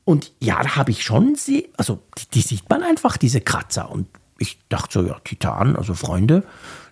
[0.04, 3.90] Und ja, da habe ich schon sie, also die, die, sieht man einfach, diese Kratzer.
[3.90, 4.08] Und
[4.38, 6.44] ich dachte so, ja, Titan, also Freunde,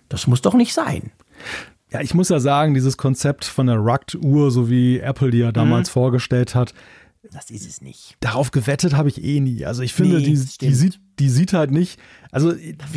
[0.09, 1.11] das muss doch nicht sein.
[1.93, 5.51] Ja, ich muss ja sagen, dieses Konzept von der Rugged-Uhr, so wie Apple die ja
[5.51, 5.93] damals mhm.
[5.93, 6.73] vorgestellt hat,
[7.31, 8.17] das ist es nicht.
[8.19, 9.65] Darauf gewettet habe ich eh nie.
[9.65, 11.99] Also ich finde, nee, die, die, sieht, die sieht halt nicht,
[12.31, 12.51] also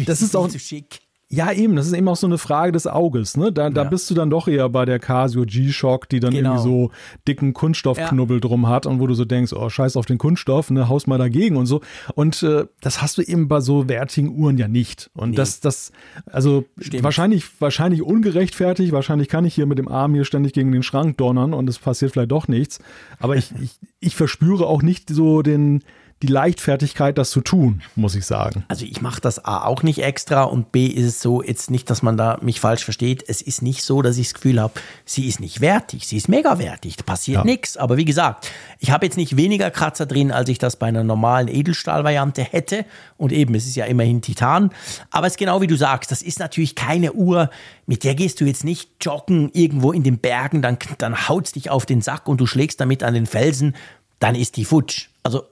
[0.05, 0.49] das ist auch.
[0.49, 1.01] Zu schick.
[1.29, 3.51] Ja, eben, das ist eben auch so eine Frage des Auges, ne?
[3.51, 3.71] Da, ja.
[3.71, 6.51] da bist du dann doch eher bei der Casio G-Shock, die dann genau.
[6.51, 6.91] irgendwie so
[7.27, 8.41] dicken Kunststoffknubbel ja.
[8.41, 11.19] drum hat und wo du so denkst, oh, scheiß auf den Kunststoff, ne, haus mal
[11.19, 11.81] dagegen und so.
[12.15, 15.11] Und äh, das hast du eben bei so wertigen Uhren ja nicht.
[15.15, 15.37] Und nee.
[15.37, 15.91] das, das,
[16.27, 17.03] also Stimmt.
[17.03, 21.17] wahrscheinlich, wahrscheinlich ungerechtfertigt, wahrscheinlich kann ich hier mit dem Arm hier ständig gegen den Schrank
[21.17, 22.79] donnern und es passiert vielleicht doch nichts.
[23.19, 25.83] Aber ich, ich, ich verspüre auch nicht so den,
[26.23, 28.65] die Leichtfertigkeit, das zu tun, muss ich sagen.
[28.69, 31.91] Also ich mache das A auch nicht extra und B ist es so, jetzt nicht,
[31.91, 34.73] dass man da mich falsch versteht, es ist nicht so, dass ich das Gefühl habe,
[35.05, 37.45] sie ist nicht wertig, sie ist mega wertig, da passiert ja.
[37.45, 37.77] nichts.
[37.77, 41.05] Aber wie gesagt, ich habe jetzt nicht weniger Kratzer drin, als ich das bei einer
[41.05, 42.87] normalen Edelstahlvariante hätte.
[43.19, 44.71] Und eben, es ist ja immerhin Titan.
[45.11, 47.51] Aber es ist genau wie du sagst, das ist natürlich keine Uhr,
[47.87, 51.69] mit der gehst du jetzt nicht joggen irgendwo in den Bergen, dann, dann haut's dich
[51.69, 53.75] auf den Sack und du schlägst damit an den Felsen
[54.19, 55.09] dann ist die futsch.
[55.27, 55.45] Also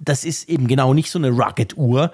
[0.00, 2.12] das ist eben genau nicht so eine Rugged-Uhr.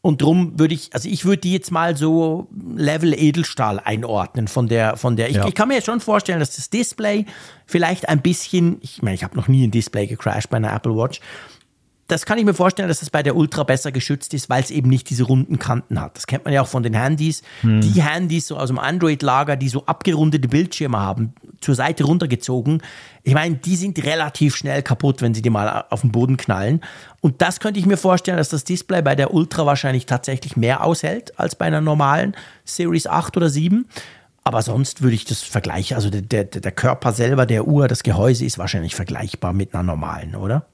[0.00, 4.68] Und drum würde ich, also ich würde die jetzt mal so Level Edelstahl einordnen von
[4.68, 5.28] der, von der.
[5.28, 5.46] Ich, ja.
[5.46, 7.26] ich kann mir jetzt schon vorstellen, dass das Display
[7.66, 10.96] vielleicht ein bisschen, ich meine, ich habe noch nie ein Display gecrashed bei einer Apple
[10.96, 11.20] Watch,
[12.08, 14.70] das kann ich mir vorstellen, dass es bei der Ultra besser geschützt ist, weil es
[14.70, 16.16] eben nicht diese runden Kanten hat.
[16.16, 17.42] Das kennt man ja auch von den Handys.
[17.60, 17.82] Hm.
[17.82, 22.82] Die Handys so aus dem Android-Lager, die so abgerundete Bildschirme haben, zur Seite runtergezogen.
[23.22, 26.80] Ich meine, die sind relativ schnell kaputt, wenn sie die mal auf den Boden knallen.
[27.20, 30.84] Und das könnte ich mir vorstellen, dass das Display bei der Ultra wahrscheinlich tatsächlich mehr
[30.84, 33.86] aushält als bei einer normalen Series 8 oder 7.
[34.44, 35.94] Aber sonst würde ich das vergleichen.
[35.96, 39.82] Also der, der, der Körper selber der Uhr, das Gehäuse ist wahrscheinlich vergleichbar mit einer
[39.82, 40.64] normalen, oder?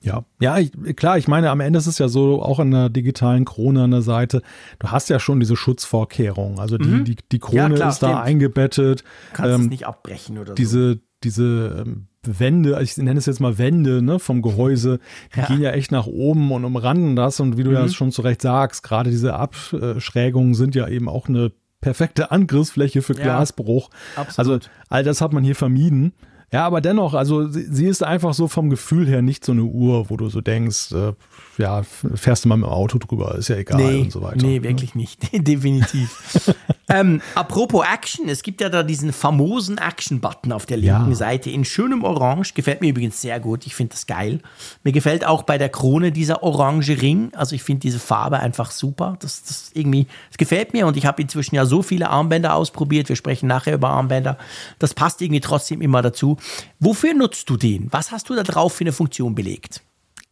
[0.00, 2.88] Ja, ja, ich, klar, ich meine, am Ende ist es ja so, auch an der
[2.88, 4.42] digitalen Krone an der Seite,
[4.78, 6.60] du hast ja schon diese Schutzvorkehrungen.
[6.60, 7.04] Also die, mhm.
[7.04, 8.12] die, die Krone ja, klar, ist stimmt.
[8.12, 9.00] da eingebettet.
[9.00, 10.98] Du kannst ähm, es nicht abbrechen oder diese, so.
[11.24, 15.00] Diese ähm, Wände, ich nenne es jetzt mal Wände ne, vom Gehäuse,
[15.34, 15.46] die ja.
[15.46, 17.40] gehen ja echt nach oben und umranden das.
[17.40, 17.76] Und wie du mhm.
[17.76, 23.02] ja schon zu Recht sagst, gerade diese Abschrägungen sind ja eben auch eine perfekte Angriffsfläche
[23.02, 23.90] für Glasbruch.
[24.16, 26.12] Ja, also all das hat man hier vermieden.
[26.50, 29.64] Ja, aber dennoch, also sie, sie, ist einfach so vom Gefühl her nicht so eine
[29.64, 31.12] Uhr, wo du so denkst, äh,
[31.58, 34.46] ja, fährst du mal mit dem Auto drüber, ist ja egal nee, und so weiter.
[34.46, 35.02] Nee, wirklich ne?
[35.02, 35.28] nicht.
[35.46, 36.54] Definitiv.
[36.88, 41.14] ähm, apropos Action, es gibt ja da diesen famosen Action-Button auf der linken ja.
[41.14, 42.54] Seite in schönem Orange.
[42.54, 43.66] Gefällt mir übrigens sehr gut.
[43.66, 44.40] Ich finde das geil.
[44.84, 47.30] Mir gefällt auch bei der Krone dieser orange Ring.
[47.34, 49.16] Also ich finde diese Farbe einfach super.
[49.20, 53.10] Das, das irgendwie, das gefällt mir und ich habe inzwischen ja so viele Armbänder ausprobiert.
[53.10, 54.38] Wir sprechen nachher über Armbänder.
[54.78, 56.37] Das passt irgendwie trotzdem immer dazu.
[56.80, 57.88] Wofür nutzt du den?
[57.90, 59.82] Was hast du da drauf für eine Funktion belegt?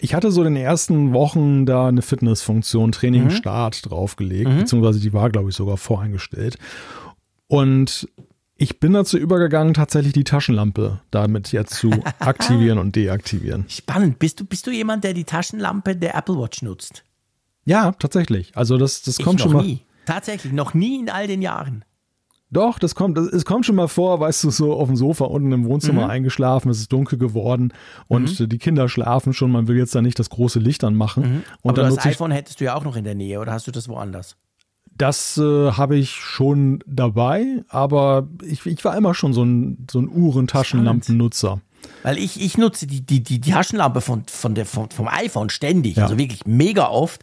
[0.01, 3.31] Ich hatte so in den ersten Wochen da eine Fitnessfunktion, Training mhm.
[3.31, 4.59] Start draufgelegt, mhm.
[4.59, 6.59] beziehungsweise die war, glaube ich, sogar voreingestellt.
[7.49, 8.09] Und
[8.59, 13.65] ich bin dazu übergegangen, tatsächlich die Taschenlampe damit jetzt zu aktivieren und deaktivieren.
[13.69, 14.19] Spannend.
[14.19, 17.05] Bist du, bist du jemand, der die Taschenlampe der Apple Watch nutzt?
[17.65, 18.57] Ja, tatsächlich.
[18.57, 19.65] Also das, das kommt schon mal.
[19.65, 19.81] Nie.
[20.05, 21.85] Tatsächlich, noch nie in all den Jahren.
[22.57, 25.53] Doch, das kommt, es kommt schon mal vor, weißt du, so auf dem Sofa unten
[25.53, 26.11] im Wohnzimmer mhm.
[26.11, 27.75] eingeschlafen, es ist dunkel geworden
[28.09, 28.49] und mhm.
[28.49, 31.23] die Kinder schlafen schon, man will jetzt da nicht das große Licht anmachen.
[31.23, 31.43] Mhm.
[31.61, 33.73] Und Aber das iPhone hättest du ja auch noch in der Nähe oder hast du
[33.73, 34.37] das woanders?
[34.97, 39.99] Das äh, habe ich schon dabei, aber ich, ich war immer schon so ein, so
[39.99, 41.61] ein Uhrentaschenlampennutzer.
[42.05, 45.97] Weil ich, ich nutze die, die, die Taschenlampe von, von der, von, vom iPhone ständig,
[45.97, 46.05] ja.
[46.05, 47.23] also wirklich mega oft.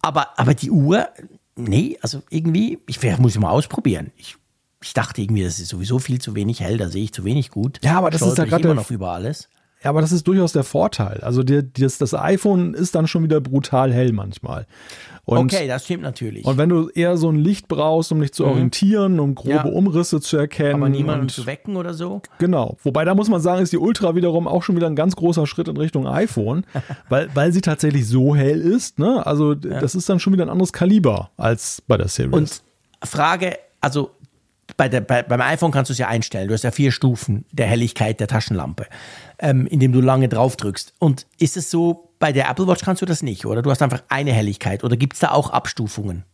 [0.00, 1.08] Aber, aber die Uhr,
[1.56, 4.12] nee, also irgendwie, ich muss ich mal ausprobieren.
[4.16, 4.36] Ich
[4.82, 7.50] ich dachte irgendwie, das ist sowieso viel zu wenig hell, da sehe ich zu wenig
[7.50, 7.78] gut.
[7.82, 9.48] Ja, aber das ist ja gerade noch über alles.
[9.82, 11.20] Ja, aber das ist durchaus der Vorteil.
[11.22, 14.66] Also die, das, das iPhone ist dann schon wieder brutal hell manchmal.
[15.24, 16.44] Und, okay, das stimmt natürlich.
[16.44, 18.50] Und wenn du eher so ein Licht brauchst, um dich zu mhm.
[18.50, 19.64] orientieren, um grobe ja.
[19.64, 20.74] Umrisse zu erkennen.
[20.74, 22.22] Aber niemanden zu wecken oder so.
[22.38, 22.76] Genau.
[22.82, 25.46] Wobei da muss man sagen, ist die Ultra wiederum auch schon wieder ein ganz großer
[25.46, 26.64] Schritt in Richtung iPhone,
[27.08, 28.98] weil, weil sie tatsächlich so hell ist.
[28.98, 29.24] Ne?
[29.26, 29.80] Also ja.
[29.80, 32.34] das ist dann schon wieder ein anderes Kaliber als bei der Series.
[32.34, 32.62] Und
[33.04, 34.10] Frage, also
[34.76, 36.48] bei der, bei, beim iPhone kannst du es ja einstellen.
[36.48, 38.86] Du hast ja vier Stufen der Helligkeit der Taschenlampe,
[39.38, 40.94] ähm, indem du lange drauf drückst.
[40.98, 43.62] Und ist es so, bei der Apple Watch kannst du das nicht, oder?
[43.62, 44.84] Du hast einfach eine Helligkeit.
[44.84, 46.24] Oder gibt es da auch Abstufungen?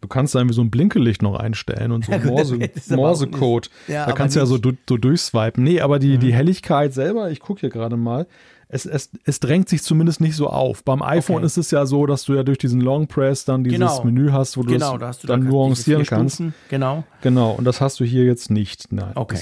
[0.00, 3.68] Du kannst da irgendwie so ein Blinkelicht noch einstellen und so ja, Morse, Morse-Code.
[3.86, 5.62] Ja, da kannst du ja so, so durchswipen.
[5.62, 6.20] Nee, aber die, mhm.
[6.20, 8.26] die Helligkeit selber, ich gucke hier gerade mal,
[8.72, 10.84] es, es, es drängt sich zumindest nicht so auf.
[10.84, 11.46] Beim iPhone okay.
[11.46, 14.04] ist es ja so, dass du ja durch diesen Long Press dann dieses genau.
[14.04, 16.36] Menü hast, wo du genau, es da dann da nuancieren kannst.
[16.36, 16.54] Stufen.
[16.68, 17.04] Genau.
[17.20, 18.92] Genau, und das hast du hier jetzt nicht.
[18.92, 19.40] Nein, okay.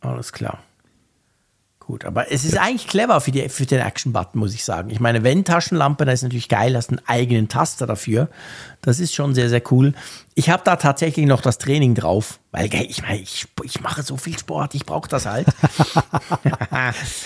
[0.00, 0.60] Alles klar.
[1.80, 2.62] Gut, aber es ist ja.
[2.62, 4.90] eigentlich clever für, die, für den Action-Button, muss ich sagen.
[4.90, 8.28] Ich meine, wenn Taschenlampe, da ist natürlich geil, hast einen eigenen Taster dafür.
[8.82, 9.92] Das ist schon sehr, sehr cool.
[10.34, 14.16] Ich habe da tatsächlich noch das Training drauf, weil ich meine, ich, ich mache so
[14.16, 15.46] viel Sport, ich brauche das halt.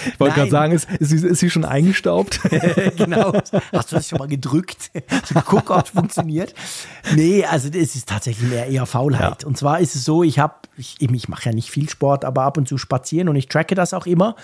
[0.06, 2.40] ich wollte gerade sagen, ist, ist, ist, sie schon eingestaubt?
[2.96, 3.32] genau.
[3.72, 4.90] Hast du das schon mal gedrückt?
[5.28, 6.54] Geguckt, ob es funktioniert?
[7.14, 9.42] Nee, also es ist tatsächlich mehr eher Faulheit.
[9.42, 9.48] Ja.
[9.48, 12.42] Und zwar ist es so, ich habe, ich, ich mache ja nicht viel Sport, aber
[12.42, 14.34] ab und zu spazieren und ich tracke das auch immer.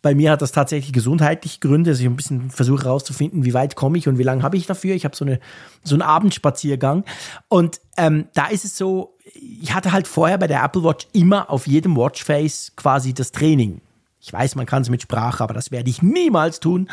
[0.00, 3.74] Bei mir hat das tatsächlich gesundheitliche Gründe, dass ich ein bisschen versuche herauszufinden, wie weit
[3.74, 4.94] komme ich und wie lange habe ich dafür.
[4.94, 5.40] Ich habe so, eine,
[5.82, 7.04] so einen Abendspaziergang.
[7.48, 11.50] Und ähm, da ist es so, ich hatte halt vorher bei der Apple Watch immer
[11.50, 13.80] auf jedem Watchface quasi das Training.
[14.20, 16.90] Ich weiß, man kann es mit Sprache, aber das werde ich niemals tun.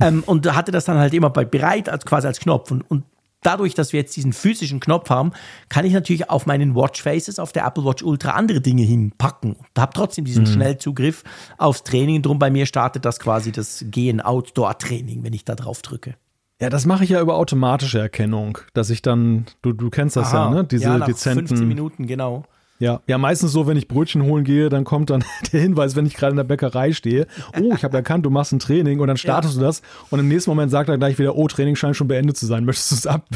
[0.00, 2.70] Ähm, und hatte das dann halt immer bereit, als, quasi als Knopf.
[2.70, 3.04] Und, und
[3.42, 5.32] dadurch, dass wir jetzt diesen physischen Knopf haben,
[5.68, 9.80] kann ich natürlich auf meinen Watchfaces auf der Apple Watch Ultra andere Dinge hinpacken und
[9.80, 10.48] habe trotzdem diesen mhm.
[10.48, 11.24] Schnellzugriff
[11.56, 12.22] aufs Training.
[12.22, 16.14] Drum bei mir startet das quasi das Gehen Outdoor Training, wenn ich da drauf drücke.
[16.60, 20.34] Ja, das mache ich ja über automatische Erkennung, dass ich dann, du, du kennst das
[20.34, 20.64] Aha, ja, ne?
[20.64, 21.46] Diese ja, nach dezenten.
[21.46, 22.44] 15 Minuten, genau.
[22.80, 26.06] Ja, ja, meistens so, wenn ich Brötchen holen gehe, dann kommt dann der Hinweis, wenn
[26.06, 27.26] ich gerade in der Bäckerei stehe,
[27.60, 29.60] oh, ich habe erkannt, du machst ein Training und dann startest ja.
[29.60, 32.36] du das und im nächsten Moment sagt er gleich wieder, oh, Training scheint schon beendet
[32.36, 33.26] zu sein, möchtest du es ab?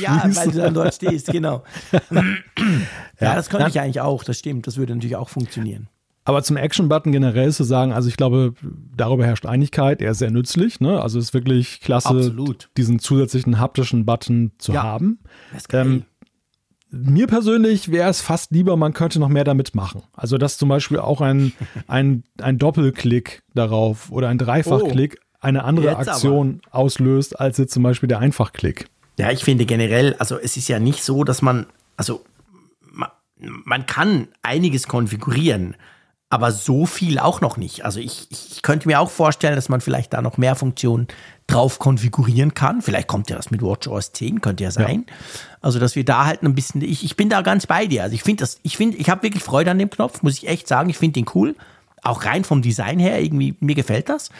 [0.00, 1.62] ja, weil du dann dort stehst, genau.
[2.10, 5.88] ja, das könnte ich eigentlich auch, das stimmt, das würde natürlich auch funktionieren.
[6.24, 8.54] Aber zum Action-Button generell zu sagen, also ich glaube,
[8.96, 11.00] darüber herrscht Einigkeit, er ist sehr nützlich, ne?
[11.00, 12.68] Also es ist wirklich klasse, Absolut.
[12.76, 14.82] diesen zusätzlichen haptischen Button zu ja.
[14.82, 15.18] haben.
[15.52, 15.86] Das ist geil.
[15.86, 16.04] Ähm,
[16.90, 20.02] mir persönlich wäre es fast lieber, man könnte noch mehr damit machen.
[20.12, 21.52] Also, dass zum Beispiel auch ein,
[21.86, 26.80] ein, ein Doppelklick darauf oder ein Dreifachklick oh, eine andere Aktion aber.
[26.80, 28.86] auslöst, als jetzt zum Beispiel der Einfachklick.
[29.18, 31.66] Ja, ich finde generell, also es ist ja nicht so, dass man,
[31.96, 32.24] also
[32.90, 35.76] man, man kann einiges konfigurieren,
[36.30, 37.84] aber so viel auch noch nicht.
[37.84, 41.08] Also ich, ich könnte mir auch vorstellen, dass man vielleicht da noch mehr Funktionen
[41.48, 42.82] drauf konfigurieren kann.
[42.82, 45.06] Vielleicht kommt ja das mit WatchOS 10, könnte ja sein.
[45.08, 45.14] Ja.
[45.60, 48.04] Also, dass wir da halt ein bisschen, ich, ich bin da ganz bei dir.
[48.04, 50.46] Also ich finde das, ich finde, ich habe wirklich Freude an dem Knopf, muss ich
[50.46, 50.88] echt sagen.
[50.88, 51.56] Ich finde den cool.
[52.02, 54.30] Auch rein vom Design her, irgendwie, mir gefällt das.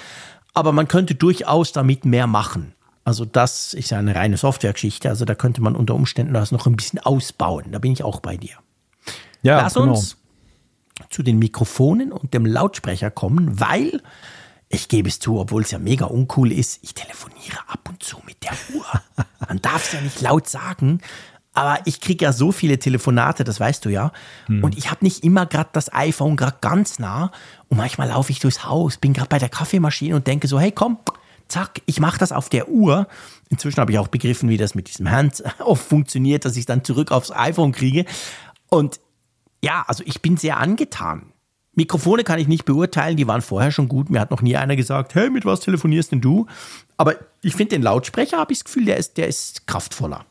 [0.54, 2.72] Aber man könnte durchaus damit mehr machen.
[3.02, 5.08] Also das ist ja eine reine Softwaregeschichte.
[5.08, 7.72] Also da könnte man unter Umständen das noch ein bisschen ausbauen.
[7.72, 8.54] Da bin ich auch bei dir.
[9.42, 9.94] Ja, Lass genau.
[9.94, 10.19] uns
[11.08, 14.02] zu den Mikrofonen und dem Lautsprecher kommen, weil
[14.68, 18.18] ich gebe es zu, obwohl es ja mega uncool ist, ich telefoniere ab und zu
[18.24, 18.86] mit der Uhr.
[19.48, 21.00] Man darf es ja nicht laut sagen,
[21.52, 24.12] aber ich kriege ja so viele Telefonate, das weißt du ja.
[24.46, 24.62] Hm.
[24.62, 27.32] Und ich habe nicht immer gerade das iPhone gerade ganz nah.
[27.68, 30.70] Und manchmal laufe ich durchs Haus, bin gerade bei der Kaffeemaschine und denke so, hey
[30.70, 30.98] komm,
[31.48, 33.08] zack, ich mache das auf der Uhr.
[33.48, 37.10] Inzwischen habe ich auch begriffen, wie das mit diesem Hands-off funktioniert, dass ich dann zurück
[37.10, 38.04] aufs iPhone kriege.
[38.68, 39.00] Und
[39.62, 41.32] ja, also ich bin sehr angetan.
[41.74, 44.10] Mikrofone kann ich nicht beurteilen, die waren vorher schon gut.
[44.10, 46.46] Mir hat noch nie einer gesagt, hey, mit was telefonierst denn du?
[46.96, 50.26] Aber ich finde den Lautsprecher, habe ich das Gefühl, der ist, der ist kraftvoller.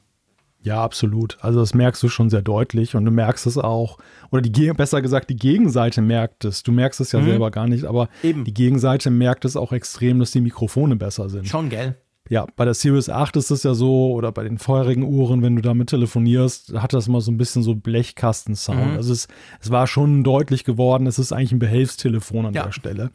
[0.61, 1.37] Ja, absolut.
[1.41, 3.97] Also das merkst du schon sehr deutlich und du merkst es auch,
[4.29, 6.63] oder die besser gesagt, die Gegenseite merkt es.
[6.63, 7.25] Du merkst es ja mhm.
[7.25, 8.43] selber gar nicht, aber Eben.
[8.43, 11.47] die Gegenseite merkt es auch extrem, dass die Mikrofone besser sind.
[11.47, 11.95] Schon, gell?
[12.29, 15.55] Ja, bei der Series 8 ist es ja so, oder bei den vorherigen Uhren, wenn
[15.55, 18.91] du damit telefonierst, hat das immer so ein bisschen so Blechkasten-Sound.
[18.91, 18.97] Mhm.
[18.97, 19.27] Also es,
[19.59, 22.65] es war schon deutlich geworden, es ist eigentlich ein Behelfstelefon an ja.
[22.65, 23.09] der Stelle.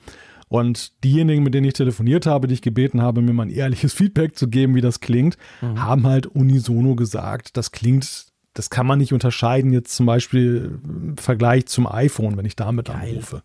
[0.48, 3.92] Und diejenigen, mit denen ich telefoniert habe, die ich gebeten habe, mir mal ein ehrliches
[3.94, 5.80] Feedback zu geben, wie das klingt, mhm.
[5.80, 11.16] haben halt unisono gesagt, das klingt, das kann man nicht unterscheiden, jetzt zum Beispiel im
[11.18, 13.10] Vergleich zum iPhone, wenn ich damit Geil.
[13.10, 13.42] anrufe.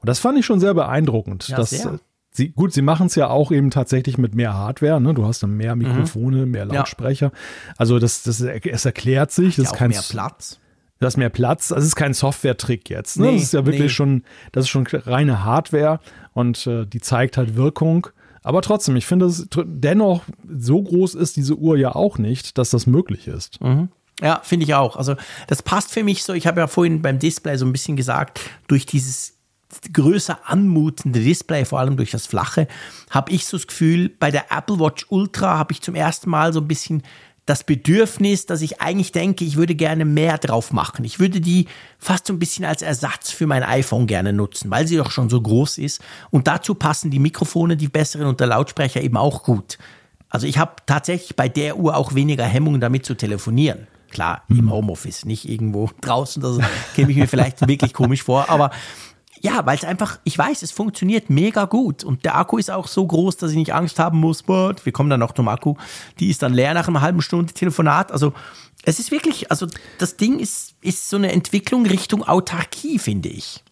[0.00, 1.48] Und das fand ich schon sehr beeindruckend.
[1.48, 1.98] Ja, dass, sehr.
[2.38, 5.00] Sie, gut, sie machen es ja auch eben tatsächlich mit mehr Hardware.
[5.00, 5.12] Ne?
[5.12, 6.52] Du hast dann mehr Mikrofone, mhm.
[6.52, 7.26] mehr Lautsprecher.
[7.26, 7.72] Ja.
[7.76, 9.56] Also das, das, es erklärt sich.
[9.56, 10.60] Das ist kein mehr Platz.
[11.00, 11.68] Das ist mehr Platz.
[11.68, 13.18] Das ist kein Software-Trick jetzt.
[13.18, 13.26] Ne?
[13.26, 13.88] Nee, das ist ja wirklich nee.
[13.88, 14.22] schon,
[14.52, 15.98] das ist schon reine Hardware
[16.32, 18.06] und äh, die zeigt halt Wirkung.
[18.44, 22.70] Aber trotzdem, ich finde es dennoch, so groß ist diese Uhr ja auch nicht, dass
[22.70, 23.60] das möglich ist.
[23.60, 23.88] Mhm.
[24.22, 24.94] Ja, finde ich auch.
[24.94, 25.16] Also
[25.48, 26.34] das passt für mich so.
[26.34, 29.37] Ich habe ja vorhin beim Display so ein bisschen gesagt, durch dieses
[29.92, 32.68] größer anmutende Display, vor allem durch das flache,
[33.10, 36.52] habe ich so das Gefühl, bei der Apple Watch Ultra habe ich zum ersten Mal
[36.52, 37.02] so ein bisschen
[37.48, 41.04] das Bedürfnis, dass ich eigentlich denke, ich würde gerne mehr drauf machen.
[41.06, 41.66] Ich würde die
[41.98, 45.30] fast so ein bisschen als Ersatz für mein iPhone gerne nutzen, weil sie doch schon
[45.30, 46.02] so groß ist.
[46.30, 49.78] Und dazu passen die Mikrofone, die besseren und der Lautsprecher eben auch gut.
[50.28, 53.86] Also ich habe tatsächlich bei der Uhr auch weniger Hemmungen damit zu telefonieren.
[54.10, 54.70] Klar, im mhm.
[54.70, 56.58] Homeoffice, nicht irgendwo draußen, das
[56.94, 58.70] käme ich mir vielleicht wirklich komisch vor, aber
[59.40, 62.88] Ja, weil es einfach, ich weiß, es funktioniert mega gut und der Akku ist auch
[62.88, 65.74] so groß, dass ich nicht Angst haben muss, but, wir kommen dann noch zum Akku,
[66.18, 68.32] die ist dann leer nach einer halben Stunde Telefonat, also
[68.84, 69.66] es ist wirklich, also
[69.98, 73.62] das Ding ist, ist so eine Entwicklung Richtung Autarkie, finde ich.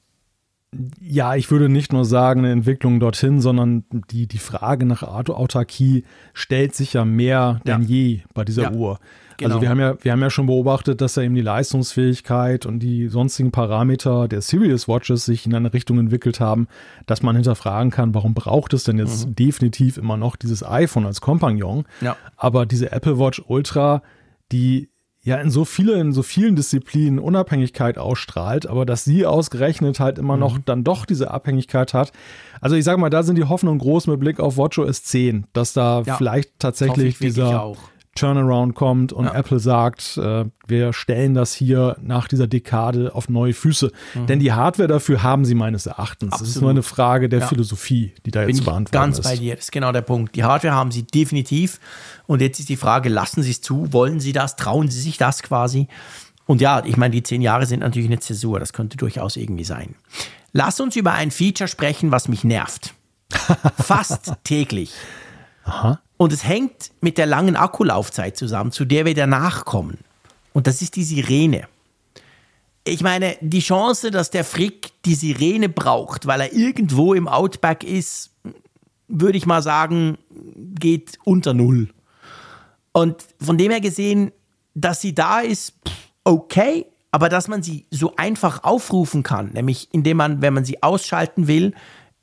[1.01, 6.05] Ja, ich würde nicht nur sagen, eine Entwicklung dorthin, sondern die, die Frage nach Autarkie
[6.35, 7.89] stellt sich ja mehr denn ja.
[7.89, 8.73] je bei dieser ja.
[8.73, 8.99] Uhr.
[9.39, 9.57] Genau.
[9.57, 12.81] Also wir haben ja, wir haben ja schon beobachtet, dass ja eben die Leistungsfähigkeit und
[12.81, 16.69] die sonstigen Parameter der Serious Watches sich in eine Richtung entwickelt haben,
[17.07, 19.35] dass man hinterfragen kann, warum braucht es denn jetzt mhm.
[19.35, 21.85] definitiv immer noch dieses iPhone als Kompagnon?
[22.01, 22.17] Ja.
[22.37, 24.03] Aber diese Apple Watch Ultra,
[24.53, 24.89] die
[25.27, 30.19] ja in so vielen, in so vielen Disziplinen Unabhängigkeit ausstrahlt, aber dass sie ausgerechnet halt
[30.19, 30.41] immer mhm.
[30.41, 32.13] noch dann doch diese Abhängigkeit hat.
[32.61, 35.73] Also ich sage mal, da sind die Hoffnungen groß mit Blick auf WatchOS 10, dass
[35.73, 37.79] da ja, vielleicht tatsächlich dieser auch.
[38.17, 39.35] Turnaround kommt und ja.
[39.35, 43.93] Apple sagt, äh, wir stellen das hier nach dieser Dekade auf neue Füße.
[44.15, 44.27] Mhm.
[44.27, 46.33] Denn die Hardware dafür haben sie meines Erachtens.
[46.33, 46.49] Absolut.
[46.49, 47.47] Das ist nur eine Frage der ja.
[47.47, 49.25] Philosophie, die da Bin jetzt beantwortet ganz ist.
[49.25, 50.35] Ganz bei dir, das ist genau der Punkt.
[50.35, 51.79] Die Hardware haben sie definitiv.
[52.27, 53.93] Und jetzt ist die Frage, lassen sie es zu?
[53.93, 54.57] Wollen sie das?
[54.57, 55.87] Trauen sie sich das quasi?
[56.47, 58.59] Und ja, ich meine, die zehn Jahre sind natürlich eine Zäsur.
[58.61, 59.95] Das könnte durchaus irgendwie sein.
[60.53, 62.95] Lass uns über ein Feature sprechen, was mich nervt.
[63.79, 64.93] Fast täglich.
[65.67, 66.01] Aha.
[66.17, 69.99] Und es hängt mit der langen Akkulaufzeit zusammen, zu der wir danach kommen.
[70.55, 71.69] Und das ist die Sirene.
[72.85, 77.83] Ich meine, die Chance, dass der Frick die Sirene braucht, weil er irgendwo im Outback
[77.83, 78.31] ist,
[79.09, 80.19] würde ich mal sagen,
[80.57, 81.91] geht unter Null.
[82.93, 84.33] Und von dem her gesehen,
[84.75, 85.75] dass sie da ist,
[86.25, 90.83] okay, aber dass man sie so einfach aufrufen kann, nämlich indem man, wenn man sie
[90.83, 91.75] ausschalten will,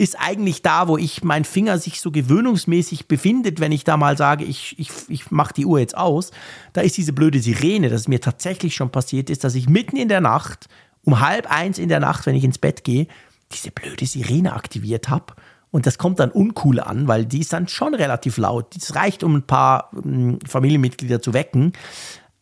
[0.04, 4.18] ist eigentlich da, wo ich mein Finger sich so gewöhnungsmäßig befindet, wenn ich da mal
[4.18, 6.32] sage, ich, ich, ich mache die Uhr jetzt aus.
[6.74, 10.10] Da ist diese blöde Sirene, dass mir tatsächlich schon passiert ist, dass ich mitten in
[10.10, 10.68] der Nacht,
[11.04, 13.08] um halb eins in der Nacht, wenn ich ins Bett gehe,
[13.51, 15.34] diese blöde Sirene aktiviert habe.
[15.72, 18.76] Und das kommt dann uncool an, weil die ist dann schon relativ laut.
[18.76, 21.74] Das reicht, um ein paar um, Familienmitglieder zu wecken.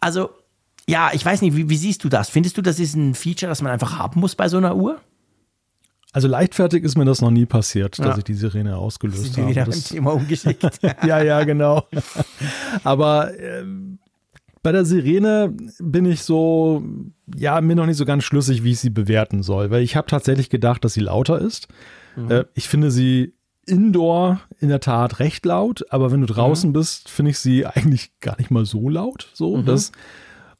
[0.01, 0.32] Also,
[0.89, 2.30] ja, ich weiß nicht, wie, wie siehst du das?
[2.30, 4.99] Findest du, das ist ein Feature, das man einfach haben muss bei so einer Uhr?
[6.14, 9.49] Also leichtfertig ist mir das noch nie passiert, dass ich die Sirene ausgelöst habe.
[9.49, 10.64] Wieder das, Thema umgeschickt.
[11.07, 11.88] ja, ja, genau.
[12.84, 13.64] Aber äh,
[14.62, 16.84] bei der Sirene bin ich so,
[17.36, 20.07] ja, mir noch nicht so ganz schlüssig, wie ich sie bewerten soll, weil ich habe
[20.07, 21.68] tatsächlich gedacht, dass sie lauter ist.
[22.16, 22.32] Mhm.
[22.32, 23.34] Äh, ich finde sie
[23.66, 26.74] indoor in der Tat recht laut, aber wenn du draußen mhm.
[26.74, 29.30] bist, finde ich sie eigentlich gar nicht mal so laut.
[29.34, 29.66] So, mhm.
[29.66, 29.91] das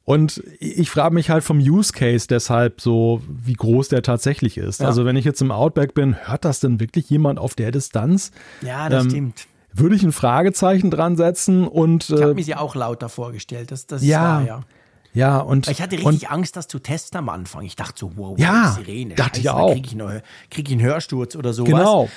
[0.04, 4.80] und ich frage mich halt vom Use Case deshalb so, wie groß der tatsächlich ist.
[4.80, 4.88] Ja.
[4.88, 8.32] Also wenn ich jetzt im Outback bin, hört das denn wirklich jemand auf der Distanz?
[8.62, 9.46] Ja, das ähm, stimmt.
[9.72, 12.10] Würde ich ein Fragezeichen dran setzen und.
[12.10, 13.70] Ich habe äh, mir sie auch lauter vorgestellt.
[13.70, 14.60] Das, das ja, wahr, ja.
[15.14, 15.68] Ja, und.
[15.68, 17.64] Ich hatte richtig und, Angst, das zu testen am Anfang.
[17.64, 19.14] Ich dachte so, wow, ja, Sirene.
[19.14, 19.72] Dachte Scheiße, ich auch.
[19.72, 20.10] Kriege ich, noch,
[20.50, 21.70] krieg ich einen Hörsturz oder sowas.
[21.70, 22.08] Genau.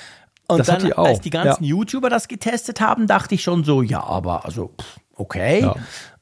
[0.48, 1.70] Und das dann, als die ganzen ja.
[1.70, 4.72] YouTuber das getestet haben, dachte ich schon so, ja, aber also,
[5.14, 5.62] okay.
[5.62, 5.76] Ja.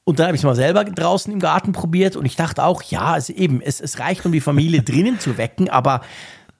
[0.04, 2.82] Und dann habe ich es mal selber draußen im Garten probiert und ich dachte auch,
[2.82, 6.02] ja, es eben, es, es reicht, um die Familie drinnen zu wecken, aber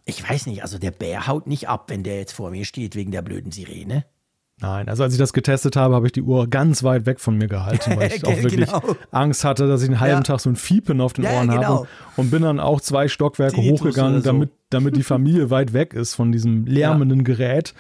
[0.07, 2.95] ich weiß nicht, also der Bär haut nicht ab, wenn der jetzt vor mir steht
[2.95, 4.05] wegen der blöden Sirene.
[4.61, 7.37] Nein, also als ich das getestet habe, habe ich die Uhr ganz weit weg von
[7.37, 8.83] mir gehalten, weil ich auch wirklich genau.
[9.11, 10.23] Angst hatte, dass ich einen halben ja.
[10.23, 11.63] Tag so ein Fiepen auf den ja, Ohren genau.
[11.63, 14.27] habe und bin dann auch zwei Stockwerke Tinnitus hochgegangen, so.
[14.27, 17.25] damit, damit die Familie weit weg ist von diesem lärmenden ja.
[17.25, 17.75] Gerät.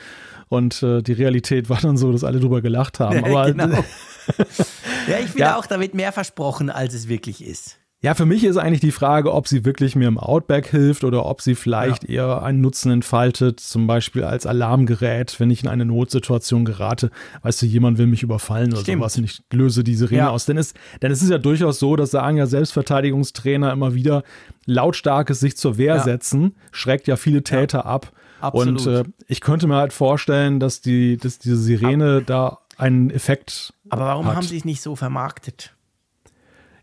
[0.49, 3.25] Und äh, die Realität war dann so, dass alle drüber gelacht haben.
[3.25, 3.83] Aber genau.
[5.09, 5.57] ja, ich finde ja.
[5.57, 7.79] auch damit mehr versprochen, als es wirklich ist.
[8.05, 11.25] Ja, für mich ist eigentlich die Frage, ob sie wirklich mir im Outback hilft oder
[11.25, 12.27] ob sie vielleicht ja.
[12.27, 17.11] eher einen Nutzen entfaltet, zum Beispiel als Alarmgerät, wenn ich in eine Notsituation gerate.
[17.41, 19.01] Weißt du, jemand will mich überfallen oder Stimmt.
[19.01, 20.29] sowas und ich löse die Sirene ja.
[20.29, 20.45] aus.
[20.45, 24.22] Denn es, denn es ist ja durchaus so, das sagen ja Selbstverteidigungstrainer immer wieder,
[24.66, 26.03] lautstarkes sich zur Wehr ja.
[26.03, 28.12] setzen, schreckt ja viele Täter ab.
[28.43, 28.87] Absolut.
[28.87, 33.75] Und äh, ich könnte mir halt vorstellen, dass, die, dass diese Sirene da einen Effekt.
[33.89, 34.37] Aber warum hat.
[34.37, 35.75] haben sie es nicht so vermarktet?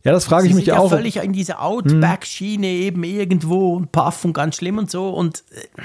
[0.03, 0.89] Ja, das frage ich mich ja auch.
[0.89, 2.81] völlig in dieser Outback-Schiene hm.
[2.81, 5.09] eben irgendwo und Puff und ganz schlimm und so.
[5.09, 5.81] Und äh,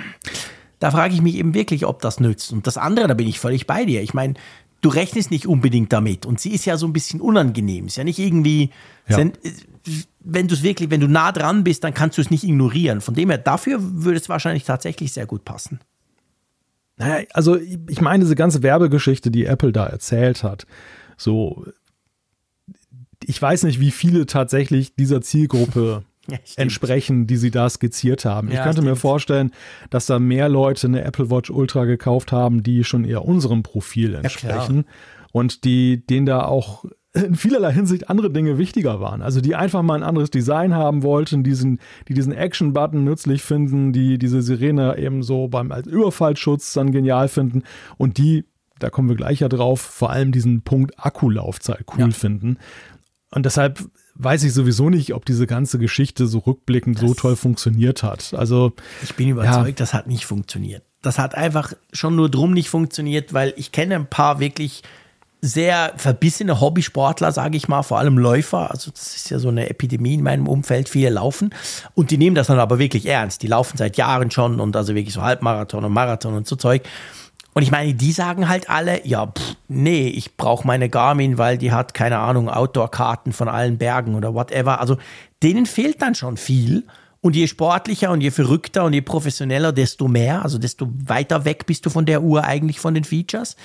[0.79, 2.53] da frage ich mich eben wirklich, ob das nützt.
[2.53, 4.03] Und das andere, da bin ich völlig bei dir.
[4.03, 4.35] Ich meine,
[4.81, 6.25] du rechnest nicht unbedingt damit.
[6.25, 7.87] Und sie ist ja so ein bisschen unangenehm.
[7.87, 8.71] Ist ja nicht irgendwie.
[9.09, 9.17] Ja.
[9.17, 9.53] Sind, äh,
[10.21, 13.01] wenn du es wirklich, wenn du nah dran bist, dann kannst du es nicht ignorieren.
[13.01, 15.79] Von dem her, dafür würde es wahrscheinlich tatsächlich sehr gut passen.
[16.97, 20.67] Naja, also ich meine, diese ganze Werbegeschichte, die Apple da erzählt hat,
[21.17, 21.67] so,
[23.25, 28.49] ich weiß nicht, wie viele tatsächlich dieser Zielgruppe ja, entsprechen, die sie da skizziert haben.
[28.49, 28.89] Ja, ich könnte stimmt.
[28.89, 29.53] mir vorstellen,
[29.91, 34.15] dass da mehr Leute eine Apple Watch Ultra gekauft haben, die schon eher unserem Profil
[34.15, 34.93] entsprechen ja,
[35.33, 36.85] und die den da auch
[37.17, 39.23] in vielerlei Hinsicht andere Dinge wichtiger waren.
[39.23, 43.93] Also die einfach mal ein anderes Design haben wollten, diesen, die diesen Action-Button nützlich finden,
[43.93, 47.63] die diese Sirene eben so beim als Überfallschutz dann genial finden
[47.97, 48.45] und die,
[48.79, 52.11] da kommen wir gleich ja drauf, vor allem diesen Punkt Akkulaufzeit cool ja.
[52.11, 52.59] finden.
[53.31, 53.81] Und deshalb
[54.15, 58.35] weiß ich sowieso nicht, ob diese ganze Geschichte so rückblickend das so toll funktioniert hat.
[58.35, 59.75] Also ich bin überzeugt, ja.
[59.75, 60.83] das hat nicht funktioniert.
[61.03, 64.83] Das hat einfach schon nur drum nicht funktioniert, weil ich kenne ein paar wirklich
[65.41, 68.71] sehr verbissene Hobbysportler, sage ich mal, vor allem Läufer.
[68.71, 71.51] Also das ist ja so eine Epidemie in meinem Umfeld, viele laufen
[71.95, 73.43] und die nehmen das dann aber wirklich ernst.
[73.43, 76.83] Die laufen seit Jahren schon und also wirklich so Halbmarathon und Marathon und so Zeug.
[77.57, 81.57] Und ich meine, die sagen halt alle, ja, pff, nee, ich brauche meine Garmin, weil
[81.57, 84.79] die hat, keine Ahnung, Outdoor-Karten von allen Bergen oder whatever.
[84.79, 84.99] Also
[85.43, 86.85] denen fehlt dann schon viel.
[87.23, 91.65] Und je sportlicher und je verrückter und je professioneller, desto mehr, also desto weiter weg
[91.67, 93.57] bist du von der Uhr eigentlich von den Features.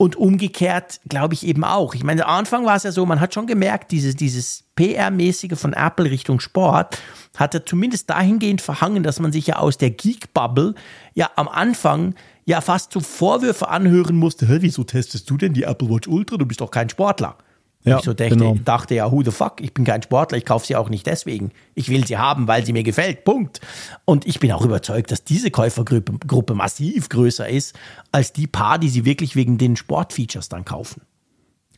[0.00, 1.94] Und umgekehrt glaube ich eben auch.
[1.94, 5.56] Ich meine, am Anfang war es ja so, man hat schon gemerkt, dieses, dieses PR-mäßige
[5.56, 6.96] von Apple Richtung Sport
[7.36, 10.74] hat er zumindest dahingehend verhangen, dass man sich ja aus der Geek-Bubble
[11.12, 12.14] ja am Anfang
[12.46, 16.38] ja fast so Vorwürfe anhören musste, Hä, wieso testest du denn die Apple Watch Ultra?
[16.38, 17.36] Du bist doch kein Sportler.
[17.82, 18.56] Ja, ich so dachte, genau.
[18.62, 21.50] dachte ja, who the fuck, ich bin kein Sportler, ich kaufe sie auch nicht deswegen.
[21.74, 23.60] Ich will sie haben, weil sie mir gefällt, Punkt.
[24.04, 27.78] Und ich bin auch überzeugt, dass diese Käufergruppe Gruppe massiv größer ist,
[28.12, 31.02] als die paar, die sie wirklich wegen den Sportfeatures dann kaufen.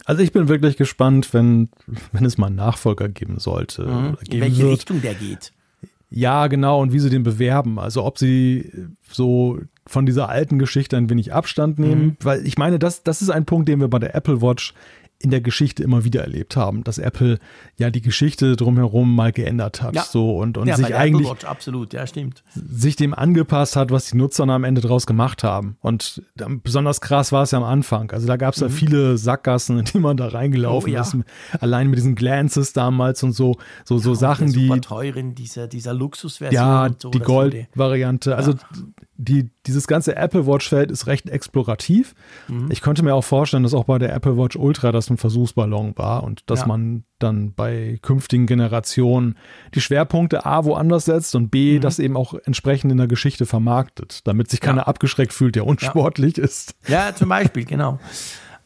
[0.04, 1.68] Also ich bin wirklich gespannt, wenn,
[2.10, 3.84] wenn es mal einen Nachfolger geben sollte.
[3.84, 4.16] Mhm.
[4.28, 4.72] In welche wird.
[4.72, 5.52] Richtung der geht.
[6.14, 7.78] Ja, genau, und wie sie den bewerben.
[7.78, 8.70] Also ob sie
[9.10, 12.16] so von dieser alten Geschichte ein wenig Abstand nehmen, mhm.
[12.22, 14.74] weil ich meine, das, das ist ein Punkt, den wir bei der Apple Watch
[15.22, 17.38] in der Geschichte immer wieder erlebt haben, dass Apple
[17.76, 20.02] ja die Geschichte drumherum mal geändert hat, ja.
[20.02, 22.42] so und, und ja, sich eigentlich Watch, absolut, ja, stimmt.
[22.54, 25.76] sich dem angepasst hat, was die Nutzer am Ende draus gemacht haben.
[25.80, 26.22] Und
[26.64, 28.10] besonders krass war es ja am Anfang.
[28.10, 28.66] Also da gab es mhm.
[28.66, 31.02] ja viele Sackgassen, in die man da reingelaufen oh, ja.
[31.02, 31.16] ist,
[31.60, 36.62] allein mit diesen Glances damals und so, so, so Sachen, die teuren dieser dieser Luxusversion,
[36.62, 38.36] ja, so, die Gold-Variante.
[38.36, 38.54] Also
[39.16, 42.14] die, dieses ganze Apple Watch-Feld ist recht explorativ.
[42.48, 42.70] Mhm.
[42.70, 45.96] Ich könnte mir auch vorstellen, dass auch bei der Apple Watch Ultra das ein Versuchsballon
[45.96, 46.66] war und dass ja.
[46.66, 49.36] man dann bei künftigen Generationen
[49.74, 51.80] die Schwerpunkte A woanders setzt und B mhm.
[51.82, 54.86] das eben auch entsprechend in der Geschichte vermarktet, damit sich keiner ja.
[54.86, 56.44] abgeschreckt fühlt, der unsportlich ja.
[56.44, 56.74] ist.
[56.88, 58.00] Ja, zum Beispiel, genau.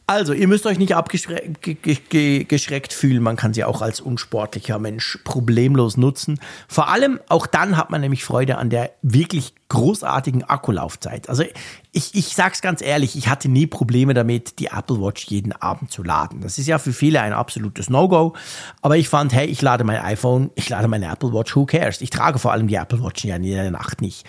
[0.09, 3.21] Also, ihr müsst euch nicht abgeschreckt fühlen.
[3.21, 6.39] Man kann sie auch als unsportlicher Mensch problemlos nutzen.
[6.69, 11.27] Vor allem auch dann hat man nämlich Freude an der wirklich großartigen Akkulaufzeit.
[11.27, 11.43] Also,
[11.91, 15.91] ich, ich sag's ganz ehrlich, ich hatte nie Probleme damit, die Apple Watch jeden Abend
[15.91, 16.39] zu laden.
[16.39, 18.33] Das ist ja für viele ein absolutes No-Go.
[18.81, 21.99] Aber ich fand, hey, ich lade mein iPhone, ich lade meine Apple Watch, who cares?
[21.99, 24.25] Ich trage vor allem die Apple Watch ja in der Nacht nicht.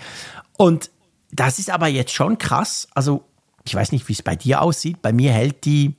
[0.56, 0.90] Und
[1.30, 2.88] das ist aber jetzt schon krass.
[2.94, 3.27] Also,
[3.68, 5.02] ich weiß nicht, wie es bei dir aussieht.
[5.02, 5.94] Bei mir hält die,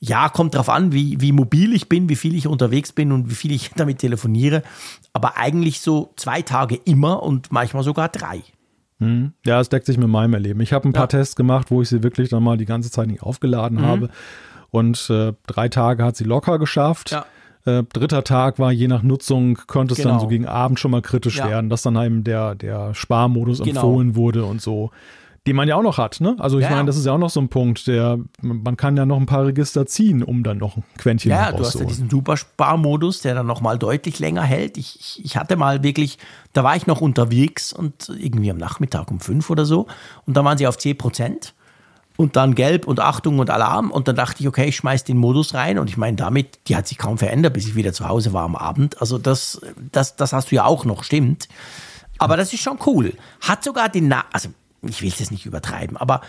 [0.00, 3.30] ja, kommt drauf an, wie, wie mobil ich bin, wie viel ich unterwegs bin und
[3.30, 4.62] wie viel ich damit telefoniere.
[5.12, 8.42] Aber eigentlich so zwei Tage immer und manchmal sogar drei.
[8.98, 9.32] Hm.
[9.46, 10.60] Ja, es deckt sich mit meinem Erleben.
[10.60, 11.18] Ich habe ein paar ja.
[11.18, 13.86] Tests gemacht, wo ich sie wirklich dann mal die ganze Zeit nicht aufgeladen mhm.
[13.86, 14.10] habe.
[14.70, 17.12] Und äh, drei Tage hat sie locker geschafft.
[17.12, 17.24] Ja.
[17.64, 20.10] Äh, dritter Tag war je nach Nutzung, könnte es genau.
[20.10, 21.48] dann so gegen Abend schon mal kritisch ja.
[21.48, 23.68] werden, dass dann eben der, der Sparmodus genau.
[23.68, 24.90] empfohlen wurde und so
[25.46, 26.20] die man ja auch noch hat.
[26.20, 26.36] Ne?
[26.38, 26.70] Also ich ja.
[26.70, 29.26] meine, das ist ja auch noch so ein Punkt, der man kann ja noch ein
[29.26, 33.34] paar Register ziehen, um dann noch ein Quäntchen Ja, du hast ja diesen Supersparmodus, der
[33.34, 34.76] dann noch mal deutlich länger hält.
[34.76, 36.18] Ich, ich, ich, hatte mal wirklich,
[36.52, 39.86] da war ich noch unterwegs und irgendwie am Nachmittag um fünf oder so
[40.26, 41.54] und da waren sie auf 10 Prozent
[42.18, 45.16] und dann gelb und Achtung und Alarm und dann dachte ich, okay, ich schmeiß den
[45.16, 48.08] Modus rein und ich meine damit, die hat sich kaum verändert, bis ich wieder zu
[48.08, 49.00] Hause war am Abend.
[49.00, 49.60] Also das,
[49.92, 51.48] das, das hast du ja auch noch, stimmt.
[52.18, 53.14] Aber das ist schon cool.
[53.40, 54.48] Hat sogar den, Na also
[54.82, 56.20] ich will es nicht übertreiben, aber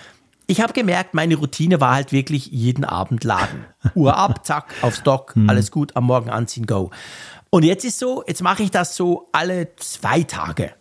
[0.47, 3.65] ich habe gemerkt, meine Routine war halt wirklich jeden Abend laden.
[3.93, 5.47] Uhr ab, zack, aufs Dock, hm.
[5.47, 6.89] alles gut, am Morgen anziehen, go.
[7.51, 10.73] Und jetzt ist so, jetzt mache ich das so alle zwei Tage.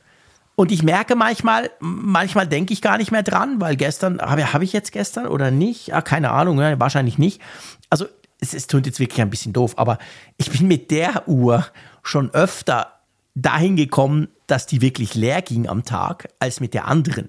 [0.54, 4.62] Und ich merke manchmal, manchmal denke ich gar nicht mehr dran, weil gestern, habe hab
[4.62, 5.94] ich jetzt gestern oder nicht?
[5.94, 7.40] Ah, keine Ahnung, ja, wahrscheinlich nicht.
[7.90, 8.06] Also
[8.40, 9.98] es, es tut jetzt wirklich ein bisschen doof, aber
[10.36, 11.66] ich bin mit der Uhr
[12.02, 12.94] schon öfter
[13.34, 17.28] dahin gekommen, dass die wirklich leer ging am Tag, als mit der anderen.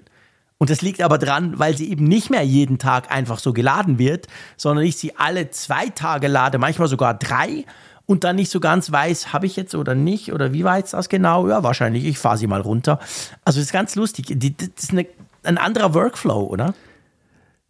[0.60, 3.98] Und das liegt aber dran, weil sie eben nicht mehr jeden Tag einfach so geladen
[3.98, 4.26] wird,
[4.58, 7.64] sondern ich sie alle zwei Tage lade, manchmal sogar drei
[8.04, 10.92] und dann nicht so ganz weiß, habe ich jetzt oder nicht oder wie war jetzt
[10.92, 11.48] das genau?
[11.48, 12.98] Ja, wahrscheinlich, ich fahre sie mal runter.
[13.42, 14.36] Also das ist ganz lustig.
[14.36, 15.06] Das ist eine,
[15.44, 16.74] ein anderer Workflow, oder?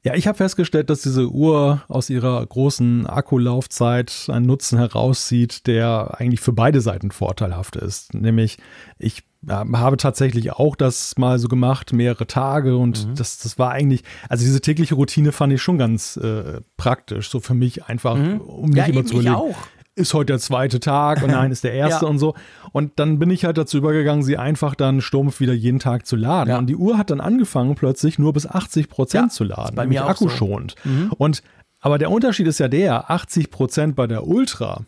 [0.03, 6.17] Ja, ich habe festgestellt, dass diese Uhr aus ihrer großen Akkulaufzeit einen Nutzen herauszieht, der
[6.19, 8.15] eigentlich für beide Seiten vorteilhaft ist.
[8.15, 8.59] Nämlich,
[8.99, 13.15] ich habe tatsächlich auch das mal so gemacht, mehrere Tage und mhm.
[13.15, 17.41] das, das war eigentlich, also diese tägliche Routine fand ich schon ganz äh, praktisch, so
[17.41, 18.41] für mich einfach, mhm.
[18.41, 19.35] um nicht ja, immer zu überlegen.
[19.35, 19.57] Auch.
[19.97, 22.11] Ist heute der zweite Tag und nein, ist der erste ja.
[22.11, 22.35] und so.
[22.73, 26.17] Und dann bin ich halt dazu übergegangen, sie einfach dann stumpf wieder jeden Tag zu
[26.17, 26.51] laden.
[26.51, 26.59] Ja.
[26.59, 29.75] Und die Uhr hat dann angefangen, plötzlich nur bis 80 Prozent zu laden.
[29.75, 30.59] Bei mir auch Akku so.
[30.85, 31.13] Mhm.
[31.17, 31.43] Und
[31.81, 34.85] aber der Unterschied ist ja der, 80 Prozent bei der Ultra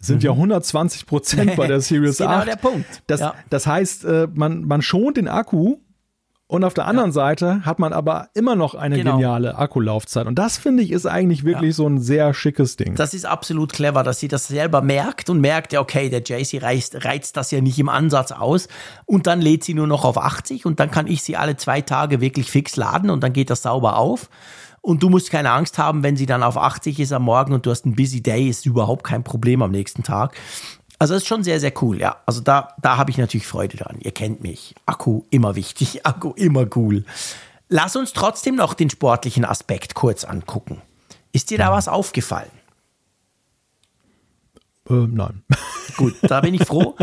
[0.00, 0.26] sind mhm.
[0.26, 2.44] ja 120 Prozent bei der Series genau 8.
[2.44, 3.02] Genau der Punkt.
[3.06, 3.34] Das, ja.
[3.50, 5.76] das heißt, äh, man, man schont den Akku
[6.48, 7.14] und auf der anderen ja.
[7.14, 9.16] Seite hat man aber immer noch eine genau.
[9.16, 10.28] geniale Akkulaufzeit.
[10.28, 11.74] Und das finde ich ist eigentlich wirklich ja.
[11.74, 12.94] so ein sehr schickes Ding.
[12.94, 16.62] Das ist absolut clever, dass sie das selber merkt und merkt, ja, okay, der JC
[16.62, 18.68] reizt, reizt das ja nicht im Ansatz aus.
[19.06, 21.80] Und dann lädt sie nur noch auf 80 und dann kann ich sie alle zwei
[21.80, 24.30] Tage wirklich fix laden und dann geht das sauber auf.
[24.86, 27.66] Und du musst keine Angst haben, wenn sie dann auf 80 ist am Morgen und
[27.66, 30.36] du hast einen busy Day, ist überhaupt kein Problem am nächsten Tag.
[31.00, 32.18] Also das ist schon sehr, sehr cool, ja.
[32.24, 33.96] Also da, da habe ich natürlich Freude dran.
[33.98, 34.76] Ihr kennt mich.
[34.86, 37.04] Akku immer wichtig, Akku immer cool.
[37.68, 40.80] Lass uns trotzdem noch den sportlichen Aspekt kurz angucken.
[41.32, 42.52] Ist dir da was aufgefallen?
[44.88, 45.42] Äh, nein.
[45.96, 46.94] Gut, da bin ich froh.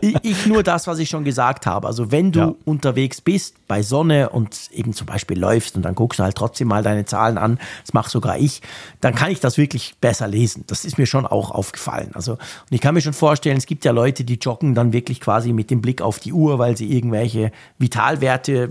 [0.00, 1.86] Ich, nur das, was ich schon gesagt habe.
[1.86, 2.54] Also wenn du ja.
[2.64, 6.66] unterwegs bist bei Sonne und eben zum Beispiel läufst und dann guckst du halt trotzdem
[6.66, 8.60] mal deine Zahlen an, das mache sogar ich,
[9.00, 10.64] dann kann ich das wirklich besser lesen.
[10.66, 12.10] Das ist mir schon auch aufgefallen.
[12.14, 15.20] Also und ich kann mir schon vorstellen, es gibt ja Leute, die joggen dann wirklich
[15.20, 18.70] quasi mit dem Blick auf die Uhr, weil sie irgendwelche Vitalwerte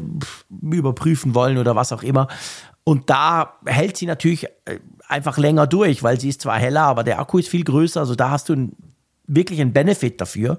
[0.61, 2.28] überprüfen wollen oder was auch immer.
[2.90, 7.04] Und da hält sie natürlich äh, einfach länger durch, weil sie ist zwar heller, aber
[7.04, 8.00] der Akku ist viel größer.
[8.00, 8.72] Also da hast du
[9.28, 10.58] wirklich einen Benefit dafür.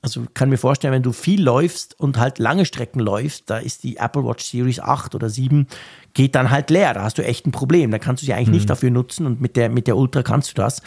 [0.00, 3.84] Also kann mir vorstellen, wenn du viel läufst und halt lange Strecken läufst, da ist
[3.84, 5.68] die Apple Watch Series 8 oder 7
[6.14, 6.94] geht dann halt leer.
[6.94, 7.92] Da hast du echt ein Problem.
[7.92, 8.54] Da kannst du sie eigentlich mhm.
[8.54, 10.82] nicht dafür nutzen und mit der, mit der Ultra kannst du das.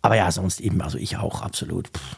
[0.00, 1.88] Aber ja, sonst eben, also ich auch, absolut.
[1.88, 2.16] Pff.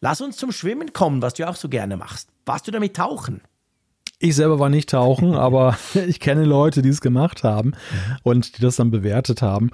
[0.00, 2.30] Lass uns zum Schwimmen kommen, was du auch so gerne machst.
[2.46, 3.42] Warst du damit tauchen?
[4.24, 5.76] Ich selber war nicht tauchen, aber
[6.08, 7.72] ich kenne Leute, die es gemacht haben
[8.22, 9.68] und die das dann bewertet haben.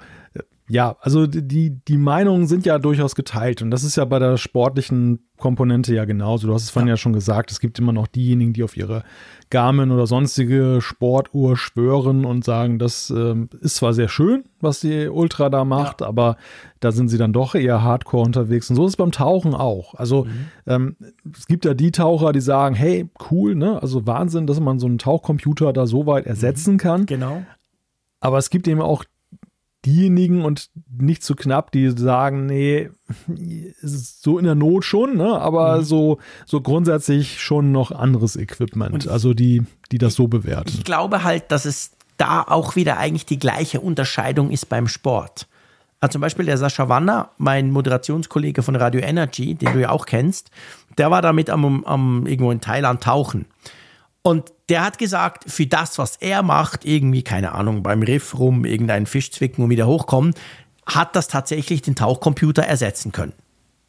[0.71, 4.37] Ja, also die, die Meinungen sind ja durchaus geteilt und das ist ja bei der
[4.37, 6.47] sportlichen Komponente ja genauso.
[6.47, 6.93] Du hast es vorhin ja.
[6.93, 9.03] ja schon gesagt, es gibt immer noch diejenigen, die auf ihre
[9.49, 15.09] Garmin oder sonstige Sportuhr schwören und sagen, das äh, ist zwar sehr schön, was die
[15.09, 16.07] Ultra da macht, ja.
[16.07, 16.37] aber
[16.79, 18.69] da sind sie dann doch eher hardcore unterwegs.
[18.69, 19.95] Und so ist es beim Tauchen auch.
[19.95, 20.47] Also mhm.
[20.67, 20.95] ähm,
[21.35, 23.81] es gibt ja die Taucher, die sagen, hey, cool, ne?
[23.81, 26.77] Also Wahnsinn, dass man so einen Tauchcomputer da so weit ersetzen mhm.
[26.77, 27.05] kann.
[27.07, 27.43] Genau.
[28.21, 29.03] Aber es gibt eben auch
[29.85, 32.89] diejenigen und nicht zu knapp, die sagen, nee,
[33.81, 35.39] so in der Not schon, ne?
[35.39, 35.83] aber mhm.
[35.83, 40.71] so, so grundsätzlich schon noch anderes Equipment, also die, die das so bewerten.
[40.75, 45.47] Ich glaube halt, dass es da auch wieder eigentlich die gleiche Unterscheidung ist beim Sport.
[45.99, 50.05] Also zum Beispiel der Sascha Wanner, mein Moderationskollege von Radio Energy, den du ja auch
[50.05, 50.51] kennst,
[50.97, 53.45] der war damit am, am irgendwo in Thailand tauchen.
[54.23, 58.65] Und der hat gesagt, für das, was er macht, irgendwie, keine Ahnung, beim Riff rum,
[58.65, 60.33] irgendeinen Fisch zwicken und wieder hochkommen,
[60.85, 63.33] hat das tatsächlich den Tauchcomputer ersetzen können.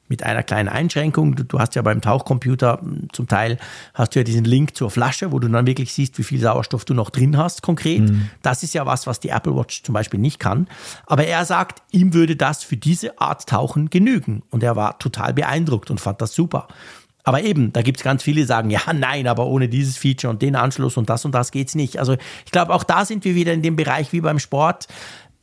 [0.08, 1.36] Mit einer kleinen Einschränkung.
[1.36, 3.58] Du, du, hast ja beim Tauchcomputer hm, zum Teil
[3.94, 6.84] hast du ja diesen Link zur Flasche, wo du dann wirklich siehst, wie viel Sauerstoff
[6.84, 8.00] du noch drin hast, konkret.
[8.00, 8.28] Mhm.
[8.42, 10.66] Das ist ja was, was die Apple Watch zum Beispiel nicht kann.
[11.06, 14.42] Aber er sagt, ihm würde das für diese Art Tauchen genügen.
[14.50, 16.68] Und er war total beeindruckt und fand das super.
[17.24, 20.30] Aber eben, da gibt es ganz viele, die sagen, ja, nein, aber ohne dieses Feature
[20.30, 21.98] und den Anschluss und das und das geht's nicht.
[21.98, 24.88] Also ich glaube, auch da sind wir wieder in dem Bereich wie beim Sport.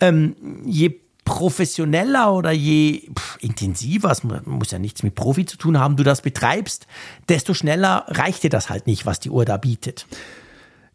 [0.01, 5.79] Ähm, je professioneller oder je pff, intensiver, es muss ja nichts mit Profi zu tun
[5.79, 6.87] haben, du das betreibst,
[7.29, 10.07] desto schneller reicht dir das halt nicht, was die Uhr da bietet.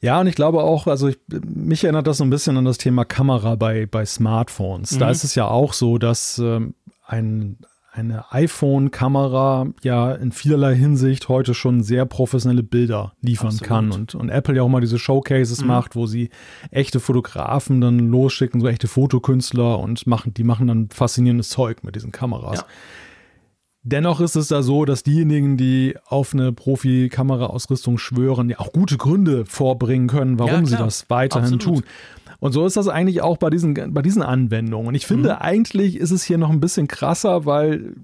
[0.00, 2.78] Ja, und ich glaube auch, also ich, mich erinnert das so ein bisschen an das
[2.78, 4.92] Thema Kamera bei, bei Smartphones.
[4.92, 4.98] Mhm.
[4.98, 6.74] Da ist es ja auch so, dass ähm,
[7.06, 7.56] ein,
[7.94, 13.68] eine iPhone-Kamera ja in vielerlei Hinsicht heute schon sehr professionelle Bilder liefern Absolut.
[13.68, 15.68] kann und, und Apple ja auch mal diese Showcases mhm.
[15.68, 16.30] macht, wo sie
[16.72, 21.94] echte Fotografen dann losschicken, so echte Fotokünstler und machen, die machen dann faszinierendes Zeug mit
[21.94, 22.60] diesen Kameras.
[22.60, 22.66] Ja.
[23.86, 28.96] Dennoch ist es da so, dass diejenigen, die auf eine Profi-Kameraausrüstung schwören, ja auch gute
[28.96, 31.84] Gründe vorbringen können, warum ja, sie das weiterhin Absolut.
[31.84, 31.90] tun.
[32.44, 34.88] Und so ist das eigentlich auch bei diesen, bei diesen Anwendungen.
[34.88, 35.36] Und ich finde, mhm.
[35.40, 37.94] eigentlich ist es hier noch ein bisschen krasser, weil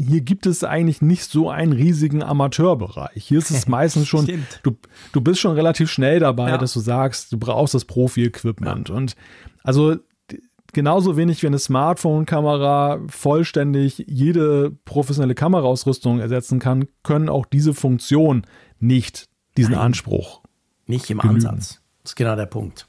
[0.00, 3.24] hier gibt es eigentlich nicht so einen riesigen Amateurbereich.
[3.24, 4.28] Hier ist es meistens schon,
[4.62, 4.76] du,
[5.10, 6.58] du bist schon relativ schnell dabei, ja.
[6.58, 8.90] dass du sagst, du brauchst das Profi-Equipment.
[8.90, 8.94] Ja.
[8.94, 9.16] Und
[9.64, 9.96] also
[10.72, 18.46] genauso wenig wie eine Smartphone-Kamera vollständig jede professionelle Kameraausrüstung ersetzen kann, können auch diese Funktion
[18.78, 20.42] nicht diesen Nein, Anspruch.
[20.86, 21.44] Nicht im genügen.
[21.44, 21.80] Ansatz.
[22.04, 22.86] Das ist genau der Punkt.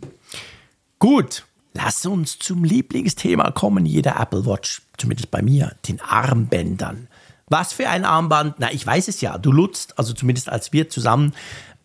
[1.02, 7.08] Gut, lass uns zum Lieblingsthema kommen, jeder Apple Watch, zumindest bei mir, den Armbändern.
[7.48, 8.58] Was für ein Armband?
[8.60, 9.40] Na, ich weiß es ja.
[9.40, 11.34] Du nutzt, also zumindest als wir zusammen,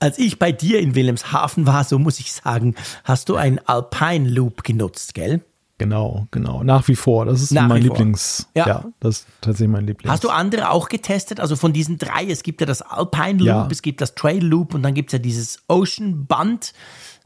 [0.01, 4.29] als ich bei dir in Wilhelmshaven war, so muss ich sagen, hast du einen Alpine
[4.29, 5.41] Loop genutzt, gell?
[5.79, 6.63] Genau, genau.
[6.63, 7.25] Nach wie vor.
[7.25, 7.83] Das ist Nach mein.
[7.83, 8.49] Lieblings.
[8.55, 8.67] Ja.
[8.67, 8.85] Ja.
[9.01, 10.13] das ist tatsächlich mein Lieblings.
[10.13, 11.41] Hast du andere auch getestet?
[11.41, 13.69] Also von diesen drei, es gibt ja das Alpine Loop, Ja.
[13.71, 16.75] es gibt das Trail Loop und dann gibt es ja dieses Ocean Band.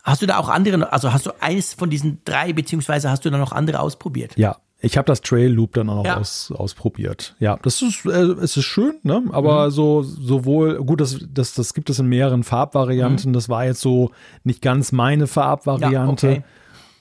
[0.02, 3.30] Hast du da auch andere, also hast du eines von diesen drei, beziehungsweise hast du
[3.30, 4.32] da noch andere ausprobiert?
[4.36, 6.16] Ja, ich habe das Trail Loop dann auch noch Ja.
[6.16, 7.36] aus, ausprobiert.
[7.38, 9.22] Ja, das ist, äh, es ist schön, ne?
[9.30, 9.70] aber Mhm.
[9.72, 13.32] so sowohl, gut, das, das, das gibt es in mehreren Farbvarianten.
[13.34, 14.10] Das war jetzt so
[14.42, 16.26] nicht ganz meine Farbvariante.
[16.26, 16.32] Mhm.
[16.32, 16.44] Ja, okay.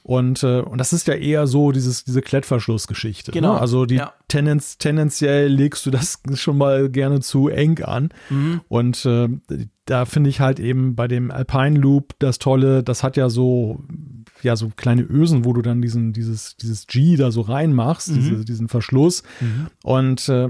[0.10, 3.32] Und, äh, und das ist ja eher so dieses, diese Klettverschlussgeschichte.
[3.32, 3.62] Genau, Ne?
[3.62, 4.12] Also die ja.
[4.28, 8.10] Tendenz, tendenziell legst du das schon mal gerne zu eng an.
[8.32, 8.62] Mhm.
[8.70, 9.30] Und äh,
[9.86, 13.84] da finde ich halt eben bei dem Alpine Loop das Tolle, das hat ja so,
[14.42, 18.16] ja, so kleine Ösen, wo du dann diesen, dieses, dieses G da so reinmachst, Mhm.
[18.16, 19.22] diese, diesen Verschluss.
[19.84, 20.50] Und äh,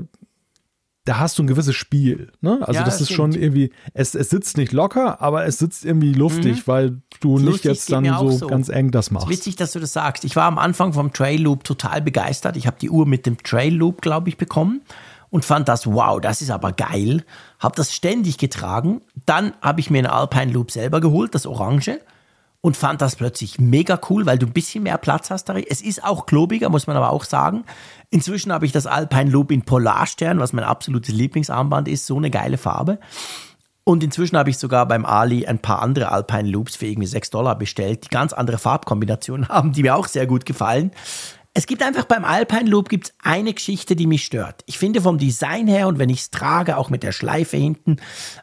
[1.05, 2.31] da hast du ein gewisses Spiel.
[2.41, 2.59] Ne?
[2.61, 5.85] Also Ja, das, das ist schon irgendwie, es, es sitzt nicht locker, aber es sitzt
[5.85, 8.47] irgendwie luftig, weil du nicht lustig, jetzt dann so, so.
[8.47, 9.29] ganz eng das Es ist machst.
[9.29, 10.23] witzig, dass du das sagst.
[10.25, 12.57] Ich war am Anfang vom Trail Loop total begeistert.
[12.57, 14.81] Ich habe die Uhr mit dem Trail Loop, glaube ich, bekommen
[15.29, 17.23] und fand das, wow, das ist aber geil.
[17.59, 19.01] Habe das ständig getragen.
[19.25, 21.99] Dann habe ich mir einen Alpine Loop selber geholt, das Orange.
[22.61, 25.63] Und fand das plötzlich mega cool, weil du ein bisschen mehr Platz hast darin.
[25.69, 27.63] Es ist auch klobiger, muss man aber auch sagen.
[28.09, 32.05] Inzwischen habe ich das Alpine Loop in Polarstern, was mein absolutes Lieblingsarmband ist.
[32.05, 32.99] So eine geile Farbe.
[33.85, 37.31] Und inzwischen habe ich sogar beim Ali ein paar andere Alpine Loops für irgendwie 6
[37.31, 40.91] Dollar bestellt, die ganz andere Farbkombinationen haben, die mir auch sehr gut gefallen.
[41.59, 44.63] Es gibt einfach beim Alpine Loop gibt's eine Geschichte, die mich stört.
[44.65, 47.97] Ich finde vom Design her und wenn ich es trage, auch mit der Schleife hinten,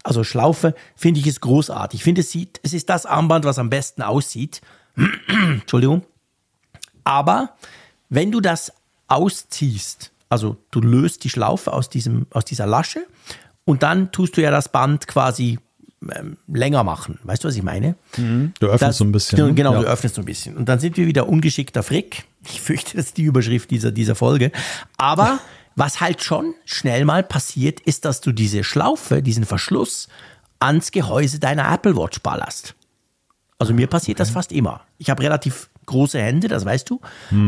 [0.04, 2.00] also Schlaufe, finde ich es großartig.
[2.00, 4.60] Ich finde, es sieht, es ist das Armband, was am besten aussieht.
[5.28, 6.02] Entschuldigung.
[7.04, 7.54] Aber
[8.10, 8.70] wenn du das
[9.08, 13.06] ausziehst, also du löst die Schlaufe aus, diesem, aus dieser Lasche
[13.64, 15.58] und dann tust du ja das Band quasi
[16.14, 17.18] ähm, länger machen.
[17.22, 17.96] Weißt du, was ich meine?
[18.16, 19.36] Du öffnest Das- so ein bisschen.
[19.36, 19.54] Genau, ne?
[19.54, 19.80] genau ja.
[19.80, 20.56] du öffnest so ein bisschen.
[20.56, 22.24] Und dann sind wir wieder ungeschickter Frick.
[22.48, 24.52] Ich fürchte, das ist die Überschrift dieser, dieser Folge.
[24.96, 25.40] Aber
[25.74, 30.08] was halt schon schnell mal passiert, ist, dass du diese Schlaufe, diesen Verschluss
[30.58, 32.74] ans Gehäuse deiner Apple Watch ballerst.
[33.58, 34.82] Also mir passiert das fast immer.
[34.98, 37.00] Ich habe relativ große Hände, das weißt du.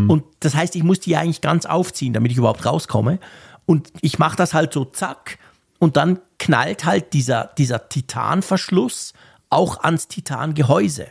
[0.09, 3.19] Und das heißt, ich muss die eigentlich ganz aufziehen, damit ich überhaupt rauskomme.
[3.67, 5.39] Und ich mache das halt so zack
[5.79, 9.13] und dann knallt halt dieser, dieser Titanverschluss
[9.51, 11.09] auch ans Titangehäuse.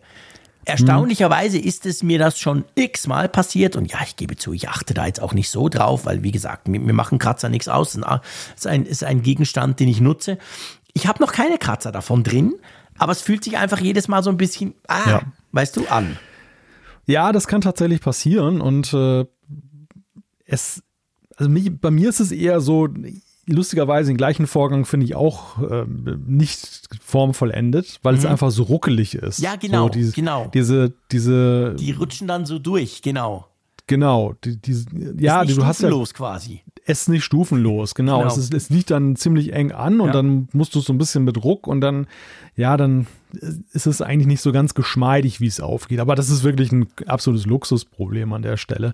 [0.68, 4.94] Erstaunlicherweise ist es mir das schon x-mal passiert und ja, ich gebe zu, ich achte
[4.94, 7.96] da jetzt auch nicht so drauf, weil wie gesagt, mir, mir machen Kratzer nichts aus.
[7.96, 8.04] Es
[8.58, 10.38] ist ein, ist ein Gegenstand, den ich nutze.
[10.92, 12.54] Ich habe noch keine Kratzer davon drin,
[12.98, 15.22] aber es fühlt sich einfach jedes Mal so ein bisschen, ah, Ja.
[15.54, 16.18] weißt du, an.
[17.06, 19.26] Ja, das kann tatsächlich passieren und äh,
[20.44, 20.84] es,
[21.38, 22.90] also mich, bei mir ist es eher so,
[23.48, 25.86] lustigerweise den gleichen Vorgang finde ich auch äh,
[26.26, 29.40] nicht formvollendet, weil es einfach so ruckelig ist.
[29.40, 29.44] Mhm.
[29.46, 30.50] Ja, genau, so diese, genau.
[30.54, 33.48] Diese, diese, Die rutschen dann so durch, genau.
[33.88, 34.74] genau, die, die,
[35.18, 36.62] ja, ist nicht du hast ja stufenlos quasi.
[36.86, 38.20] es ist nicht stufenlos, genau.
[38.20, 38.30] Genau.
[38.30, 40.14] Es, ist, es liegt dann ziemlich eng an und Ja.
[40.14, 42.08] dann musst du so ein bisschen mit Ruck und dann,
[42.56, 43.08] ja, dann
[43.72, 46.00] ist es eigentlich nicht so ganz geschmeidig, wie es aufgeht.
[46.00, 48.94] Aber das ist wirklich ein absolutes Luxusproblem an der Stelle.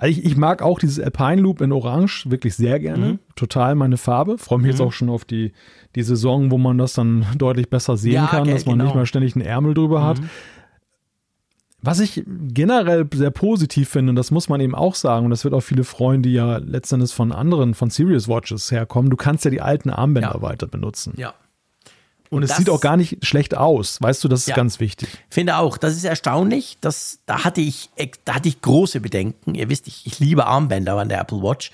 [0.00, 3.06] Also ich, ich mag auch dieses Alpine Loop in Orange wirklich sehr gerne.
[3.06, 3.18] Mhm.
[3.34, 4.38] Total meine Farbe.
[4.38, 5.52] Freue mich jetzt auch schon auf die,
[5.96, 8.84] die Saison, wo man das dann deutlich besser sehen Ja, kann, gell, dass man genau.
[8.84, 10.20] nicht mal ständig einen Ärmel drüber hat.
[11.80, 15.44] Was ich generell sehr positiv finde, und das muss man eben auch sagen, und das
[15.44, 19.44] wird auch viele freuen, die ja letztendlich von anderen, von Serious Watches herkommen, du kannst
[19.44, 20.42] ja die alten Armbänder Ja.
[20.42, 21.14] weiter benutzen.
[21.16, 21.34] Ja.
[22.30, 24.00] Und, es das- sieht auch gar nicht schlecht aus.
[24.02, 24.56] Weißt du, das ist Ja.
[24.56, 25.08] ganz wichtig.
[25.30, 26.76] Finde auch, das ist erstaunlich.
[26.80, 27.90] Das, da, hatte ich,
[28.24, 29.54] da hatte ich große Bedenken.
[29.54, 31.70] Ihr wisst, ich, ich liebe Armbänder an der Apple Watch.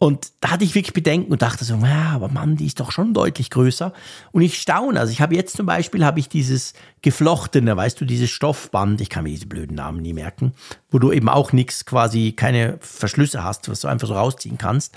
[0.00, 2.92] Und da hatte ich wirklich Bedenken und dachte so, ja, aber Mann, die ist doch
[2.92, 3.92] schon deutlich größer.
[4.30, 5.00] Und ich staune.
[5.00, 9.10] Also ich habe jetzt zum Beispiel habe ich dieses geflochtene, weißt du, dieses Stoffband, ich
[9.10, 10.52] kann mir diese blöden Namen nie merken,
[10.90, 14.94] wo du eben auch nichts quasi, keine Verschlüsse hast, was du einfach so rausziehen kannst.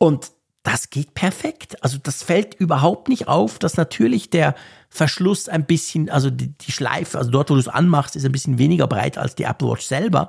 [0.00, 0.32] Und
[0.62, 1.82] das geht perfekt.
[1.82, 4.54] Also das fällt überhaupt nicht auf, dass natürlich der
[4.88, 8.32] Verschluss ein bisschen, also die, die Schleife, also dort, wo du es anmachst, ist ein
[8.32, 10.28] bisschen weniger breit als die Apple Watch selber.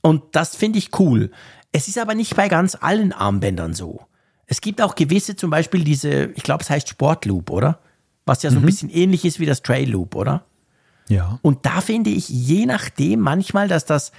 [0.00, 1.30] Und das finde ich cool.
[1.70, 4.00] Es ist aber nicht bei ganz allen Armbändern so.
[4.46, 7.78] Es gibt auch gewisse, zum Beispiel diese, ich glaube, es heißt Sportloop, oder?
[8.26, 10.44] Was ja so ein bisschen ähnlich ist wie das Trail Loop, oder?
[11.12, 11.38] Ja.
[11.42, 14.12] Und da finde ich je nachdem manchmal, dass das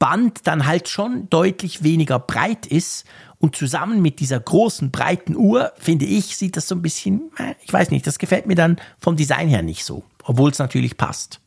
[0.00, 3.06] Band dann halt schon deutlich weniger breit ist
[3.38, 7.54] und zusammen mit dieser großen, breiten Uhr, finde ich, sieht das so ein bisschen, äh,
[7.62, 10.96] ich weiß nicht, das gefällt mir dann vom Design her nicht so, obwohl es natürlich
[10.96, 11.40] passt.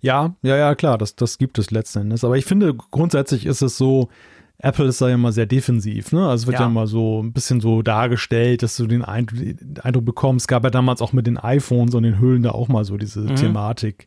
[0.00, 2.24] Ja, ja, ja, klar, das, das gibt es letzten Endes.
[2.24, 4.08] Aber ich finde, grundsätzlich ist es so,
[4.62, 6.28] Apple ist da ja immer sehr defensiv, ne?
[6.28, 6.60] Also es wird ja.
[6.62, 10.48] ja immer so ein bisschen so dargestellt, dass du den Eindruck, bekommst.
[10.48, 13.20] Gab ja damals auch mit den iPhones und den Hüllen da auch mal so diese
[13.20, 13.36] mhm.
[13.36, 14.06] Thematik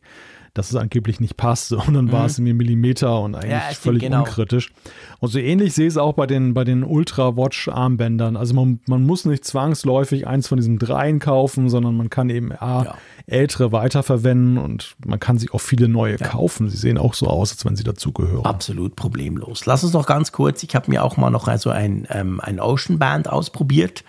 [0.54, 1.72] dass es angeblich nicht passt.
[1.72, 2.12] Und dann mhm.
[2.12, 4.20] war es mir Millimeter und eigentlich ja, völlig genau.
[4.20, 4.72] unkritisch.
[5.18, 8.36] Und so ähnlich sehe ich es auch bei den, bei den Ultra-Watch-Armbändern.
[8.36, 12.52] Also man, man muss nicht zwangsläufig eins von diesen dreien kaufen, sondern man kann eben
[12.52, 12.94] A, ja.
[13.26, 16.28] ältere weiterverwenden und man kann sich auch viele neue ja.
[16.28, 16.70] kaufen.
[16.70, 18.44] Sie sehen auch so aus, als wenn sie dazugehören.
[18.44, 19.66] Absolut problemlos.
[19.66, 22.60] Lass uns noch ganz kurz, ich habe mir auch mal noch also ein, ähm, ein
[22.60, 24.04] Ocean Band ausprobiert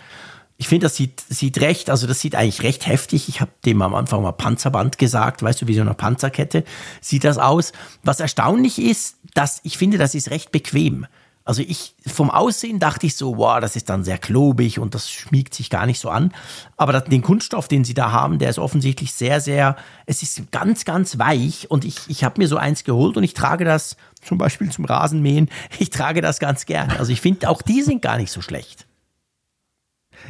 [0.57, 3.27] ich finde, das sieht, sieht recht, also das sieht eigentlich recht heftig.
[3.27, 6.63] Ich habe dem am Anfang mal Panzerband gesagt, weißt du, wie so eine Panzerkette
[7.01, 7.73] sieht das aus.
[8.03, 11.07] Was erstaunlich ist, dass ich finde, das ist recht bequem.
[11.47, 15.11] Also ich, vom Aussehen dachte ich so, wow, das ist dann sehr klobig und das
[15.11, 16.33] schmiegt sich gar nicht so an.
[16.75, 19.75] Aber das, den Kunststoff, den sie da haben, der ist offensichtlich sehr, sehr,
[20.07, 23.35] es ist ganz, ganz weich und ich, ich habe mir so eins geholt und ich
[23.35, 25.49] trage das zum Beispiel zum Rasenmähen.
[25.77, 26.89] Ich trage das ganz gern.
[26.91, 28.87] Also ich finde, auch die sind gar nicht so schlecht.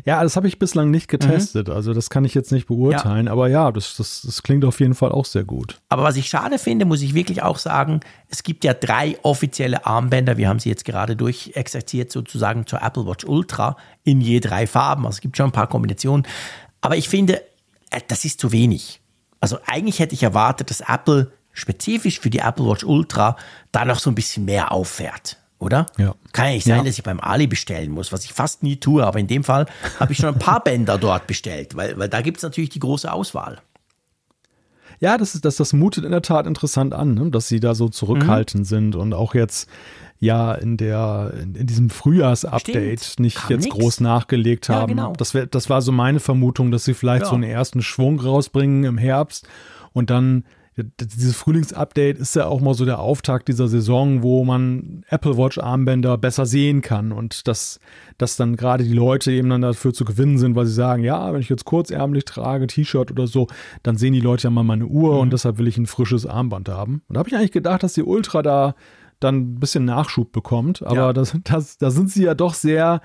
[0.03, 1.67] Ja, das habe ich bislang nicht getestet.
[1.67, 1.73] Mhm.
[1.73, 3.27] Also das kann ich jetzt nicht beurteilen.
[3.27, 3.31] Ja.
[3.31, 5.80] Aber ja, das, das, das klingt auf jeden Fall auch sehr gut.
[5.89, 9.85] Aber was ich schade finde, muss ich wirklich auch sagen, es gibt ja drei offizielle
[9.85, 10.38] Armbänder.
[10.38, 15.05] Wir haben sie jetzt gerade durchexerziert sozusagen zur Apple Watch Ultra in je drei Farben.
[15.05, 16.26] Also es gibt schon ein paar Kombinationen.
[16.81, 17.41] Aber ich finde,
[17.91, 19.01] äh, das ist zu wenig.
[19.39, 23.38] Also eigentlich hätte ich erwartet, dass Apple spezifisch für die Apple Watch Ultra
[23.72, 25.88] da noch so ein bisschen mehr auffährt oder?
[25.98, 26.16] Ja.
[26.32, 26.84] Kann ja nicht sein, ja.
[26.84, 29.66] dass ich beim Ali bestellen muss, was ich fast nie tue, aber in dem Fall
[30.00, 32.80] habe ich schon ein paar Bänder dort bestellt, weil, weil da gibt es natürlich die
[32.80, 33.62] große Auswahl.
[35.00, 37.30] Ja, das, ist, das, das mutet in der Tat interessant an, ne?
[37.30, 38.68] dass sie da so zurückhaltend mhm.
[38.68, 39.70] sind und auch jetzt
[40.20, 43.76] ja in der in, in diesem Frühjahrsupdate nicht Kam jetzt nix.
[43.76, 44.92] groß nachgelegt haben.
[44.92, 45.14] Ja, genau.
[45.18, 47.30] das, wär, das war so meine Vermutung, dass sie vielleicht ja.
[47.30, 49.48] so einen ersten Schwung rausbringen im Herbst
[49.92, 50.46] und dann
[50.77, 55.57] dieses Frühlingsupdate ist ja auch mal so der Auftakt dieser Saison, wo man Apple Watch
[55.57, 57.80] Armbänder besser sehen kann und dass,
[58.18, 61.31] dass dann gerade die Leute eben dann dafür zu gewinnen sind, weil sie sagen, ja,
[61.31, 63.47] wenn ich jetzt kurzärmlich trage, T-Shirt oder so,
[63.84, 65.19] dann sehen die Leute ja mal meine Uhr mhm.
[65.22, 67.03] und deshalb will ich ein frisches Armband haben.
[67.07, 68.76] Und da habe ich eigentlich gedacht, dass die Ultra da
[69.22, 71.14] dann ein bisschen Nachschub bekommt, aber ja.
[71.14, 73.02] das, das, da sind sie ja doch sehr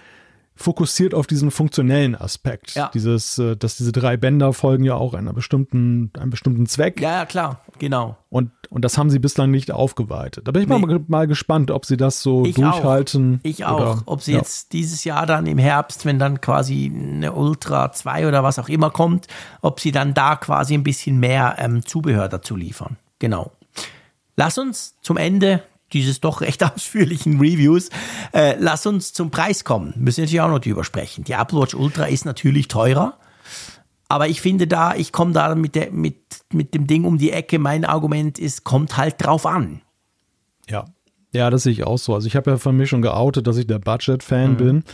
[0.61, 2.75] fokussiert auf diesen funktionellen Aspekt.
[2.75, 2.91] Ja.
[2.93, 7.01] Dieses, äh, dass diese drei Bänder folgen ja auch einer bestimmten, einem bestimmten Zweck.
[7.01, 8.17] Ja, ja, klar, genau.
[8.29, 10.47] Und, und das haben sie bislang nicht aufgeweitet.
[10.47, 10.79] Da bin ich nee.
[10.79, 13.41] mal, mal gespannt, ob sie das so ich durchhalten.
[13.41, 13.49] Auch.
[13.49, 13.81] Ich auch.
[13.81, 14.39] Oder, ob sie ja.
[14.39, 18.69] jetzt dieses Jahr dann im Herbst, wenn dann quasi eine Ultra 2 oder was auch
[18.69, 19.29] immer kommt,
[19.63, 22.99] ob sie dann da quasi ein bisschen mehr ähm, Zubehör dazu liefern.
[23.19, 23.51] Genau.
[24.37, 27.91] Lass uns zum Ende dieses doch recht ausführlichen Reviews.
[28.33, 29.95] Äh, lass uns zum Preis kommen.
[29.97, 31.25] Müssen natürlich auch noch drüber sprechen.
[31.25, 33.19] Die Apple Watch Ultra ist natürlich teurer.
[34.09, 36.17] Aber ich finde da, ich komme da mit, der, mit,
[36.53, 37.61] mit dem Ding um die Ecke.
[37.61, 39.83] Mein Argument ist, kommt halt drauf an.
[40.69, 40.87] Ja.
[41.33, 42.15] Ja, das sehe ich auch so.
[42.15, 44.57] Also ich habe ja von mir schon geoutet, dass ich der Budget-Fan mhm.
[44.57, 44.85] bin.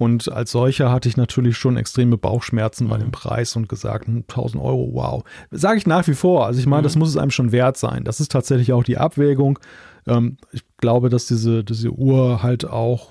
[0.00, 3.12] Und als solcher hatte ich natürlich schon extreme Bauchschmerzen bei dem mhm.
[3.12, 5.24] Preis und gesagt, 1000 hm, Euro, wow.
[5.50, 6.46] Sage ich nach wie vor.
[6.46, 7.00] Also ich meine, das mhm.
[7.00, 8.02] muss es einem schon wert sein.
[8.04, 9.58] Das ist tatsächlich auch die Abwägung.
[10.06, 13.10] Ähm, ich glaube, dass diese, diese Uhr halt auch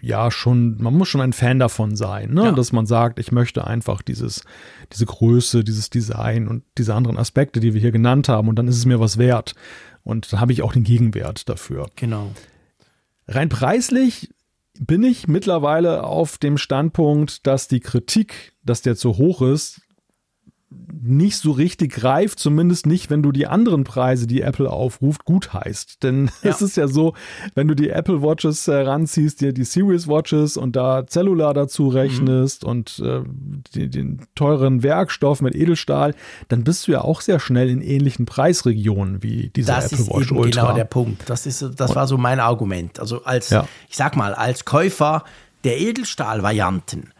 [0.00, 2.44] ja schon, man muss schon ein Fan davon sein, ne?
[2.44, 2.52] Ja.
[2.52, 4.44] dass man sagt, ich möchte einfach dieses,
[4.94, 8.66] diese Größe, dieses Design und diese anderen Aspekte, die wir hier genannt haben, und dann
[8.66, 9.54] ist es mir was wert.
[10.04, 11.90] Und dann habe ich auch den Gegenwert dafür.
[11.96, 12.30] Genau.
[13.28, 14.30] Rein preislich
[14.80, 19.80] bin ich mittlerweile auf dem Standpunkt, dass die Kritik, dass der zu hoch ist,
[21.06, 25.52] nicht so richtig greift, zumindest nicht, wenn du die anderen Preise, die Apple aufruft, gut
[25.52, 26.02] heißt.
[26.02, 26.50] Denn ja.
[26.50, 27.14] es ist ja so,
[27.54, 32.62] wenn du die Apple Watches heranziehst, dir die Series Watches und da Cellular dazu rechnest
[32.62, 32.68] mhm.
[32.70, 33.20] und äh,
[33.74, 36.14] die, den teuren Werkstoff mit Edelstahl,
[36.48, 40.32] dann bist du ja auch sehr schnell in ähnlichen Preisregionen wie diese das Apple Watch
[40.32, 40.40] Ultra.
[40.40, 41.28] Das ist genau der Punkt.
[41.28, 42.98] Das ist, das war so mein Argument.
[42.98, 43.68] Also als, ja.
[43.88, 45.24] ich sag mal, als Käufer
[45.64, 47.13] der Edelstahl-Varianten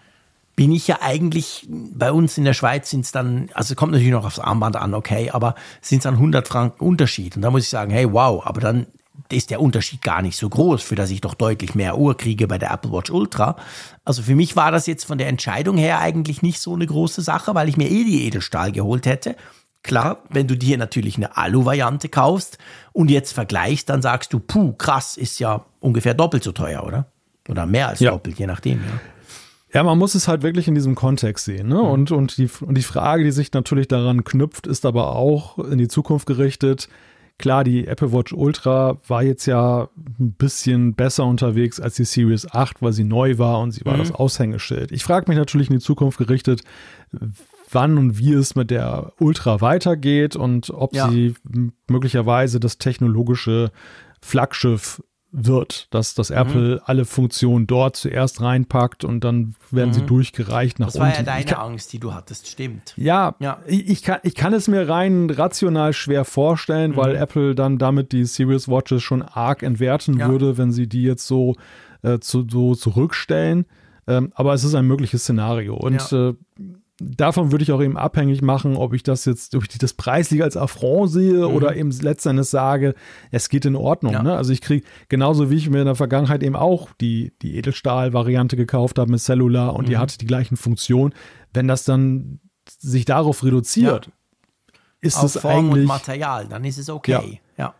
[0.56, 4.12] bin ich ja eigentlich, bei uns in der Schweiz sind es dann, also kommt natürlich
[4.12, 7.36] noch aufs Armband an, okay, aber sind es dann 100 Franken Unterschied.
[7.36, 8.86] Und da muss ich sagen, hey, wow, aber dann
[9.30, 12.46] ist der Unterschied gar nicht so groß, für dass ich doch deutlich mehr Uhr kriege
[12.46, 13.56] bei der Apple Watch Ultra.
[14.04, 17.22] Also für mich war das jetzt von der Entscheidung her eigentlich nicht so eine große
[17.22, 19.36] Sache, weil ich mir eh die Edelstahl geholt hätte.
[19.82, 22.58] Klar, wenn du dir natürlich eine Alu-Variante kaufst
[22.92, 27.06] und jetzt vergleichst, dann sagst du, puh, krass, ist ja ungefähr doppelt so teuer, oder?
[27.48, 28.10] Oder mehr als ja.
[28.10, 29.00] doppelt, je nachdem, ja.
[29.74, 31.68] Ja, man muss es halt wirklich in diesem Kontext sehen.
[31.68, 31.74] Ne?
[31.74, 31.80] Mhm.
[31.80, 35.78] Und, und, die, und die Frage, die sich natürlich daran knüpft, ist aber auch in
[35.78, 36.88] die Zukunft gerichtet.
[37.38, 39.88] Klar, die Apple Watch Ultra war jetzt ja
[40.20, 43.94] ein bisschen besser unterwegs als die Series 8, weil sie neu war und sie war
[43.94, 43.98] mhm.
[43.98, 44.92] das Aushängeschild.
[44.92, 46.62] Ich frage mich natürlich in die Zukunft gerichtet,
[47.72, 51.10] wann und wie es mit der Ultra weitergeht und ob ja.
[51.10, 51.34] sie
[51.88, 53.72] möglicherweise das technologische
[54.22, 55.02] Flaggschiff
[55.36, 60.86] wird, dass das Apple alle Funktionen dort zuerst reinpackt und dann werden sie durchgereicht nach
[60.86, 61.18] Das war unten.
[61.18, 62.94] ja deine kann- Angst, die du hattest, stimmt.
[62.96, 63.58] ja, Ja.
[63.66, 66.96] Ich, ich, kann, ich kann es mir rein rational schwer vorstellen, Mhm.
[66.96, 70.28] weil Apple dann damit die Series Watches schon arg entwerten Ja.
[70.28, 71.56] würde, wenn sie die jetzt so,
[72.02, 73.66] äh, zu, so zurückstellen.
[74.06, 75.74] Ähm, aber es ist ein mögliches Szenario.
[75.74, 76.28] Und Ja.
[76.30, 76.34] äh,
[77.00, 80.42] davon würde ich auch eben abhängig machen, ob ich das jetzt, ob ich das preislich
[80.42, 82.94] als Affront sehe oder eben letztendlich sage,
[83.30, 84.12] es geht in Ordnung.
[84.12, 84.16] Mhm.
[84.18, 84.22] Ja.
[84.22, 84.36] Ne?
[84.36, 88.56] Also ich kriege, genauso wie ich mir in der Vergangenheit eben auch die, die Edelstahl-Variante
[88.56, 89.90] gekauft habe mit Cellular und Mhm.
[89.90, 91.14] die hatte die gleichen Funktionen,
[91.52, 94.10] wenn das dann sich darauf reduziert,
[95.00, 97.40] ist Auf es Form und eigentlich Material, dann ist es okay.
[97.58, 97.74] Ja.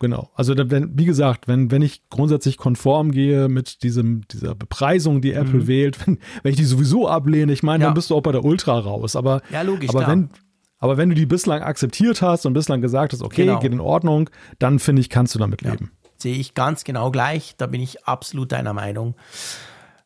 [0.00, 0.30] Genau.
[0.34, 5.32] Also wenn, wie gesagt, wenn, wenn ich grundsätzlich konform gehe mit diesem, dieser Bepreisung, die
[5.32, 7.82] Apple wählt, wenn, wenn ich die sowieso ablehne, ich meine, Mhm.
[7.82, 7.86] Ja.
[7.88, 9.14] dann bist du auch bei der Ultra raus.
[9.16, 10.10] Aber, Ja, logisch, aber klar.
[10.10, 10.30] wenn,
[10.78, 13.60] aber wenn du die bislang akzeptiert hast und bislang gesagt hast, okay, Genau.
[13.60, 15.92] geht in Ordnung, dann finde ich, kannst du damit leben.
[16.18, 17.54] Sehe ich ganz genau gleich.
[17.56, 19.14] Da bin ich absolut deiner Meinung.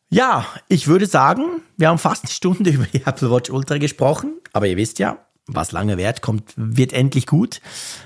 [0.09, 1.43] Ja, ich würde sagen,
[1.77, 4.33] wir haben fast eine Stunde über die Apple Watch Ultra gesprochen.
[4.53, 5.17] Aber ihr wisst ja,
[5.55, 7.61] was lange währt, kommt, wird endlich gut.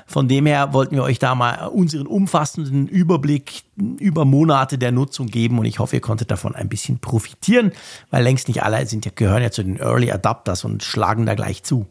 [0.07, 5.27] Von dem her wollten wir euch da mal unseren umfassenden Überblick über Monate der Nutzung
[5.27, 7.71] geben und ich hoffe, ihr konntet davon ein bisschen profitieren,
[8.11, 11.35] weil längst nicht alle sind ja, gehören ja zu den Early Adapters und schlagen da
[11.35, 11.87] gleich zu.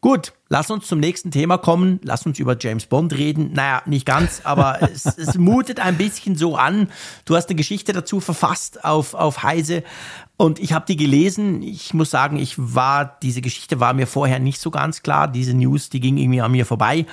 [0.00, 1.98] Gut, lass uns zum nächsten Thema kommen.
[2.04, 3.52] Lass uns über James Bond reden.
[3.54, 6.92] Naja, nicht ganz, aber es, es mutet ein bisschen so an.
[7.24, 9.82] Du hast eine Geschichte dazu verfasst auf, auf Heise
[10.36, 11.60] und ich habe die gelesen.
[11.62, 15.26] Ich muss sagen, ich war, diese Geschichte war mir vorher nicht so ganz klar.
[15.26, 17.06] Diese News, die ging irgendwie an mir vorbei.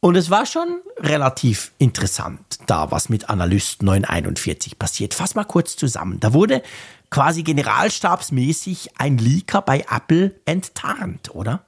[0.00, 5.12] Und es war schon relativ interessant, da was mit Analyst 941 passiert.
[5.12, 6.18] Fass mal kurz zusammen.
[6.18, 6.62] Da wurde
[7.10, 11.66] quasi generalstabsmäßig ein Leaker bei Apple enttarnt, oder?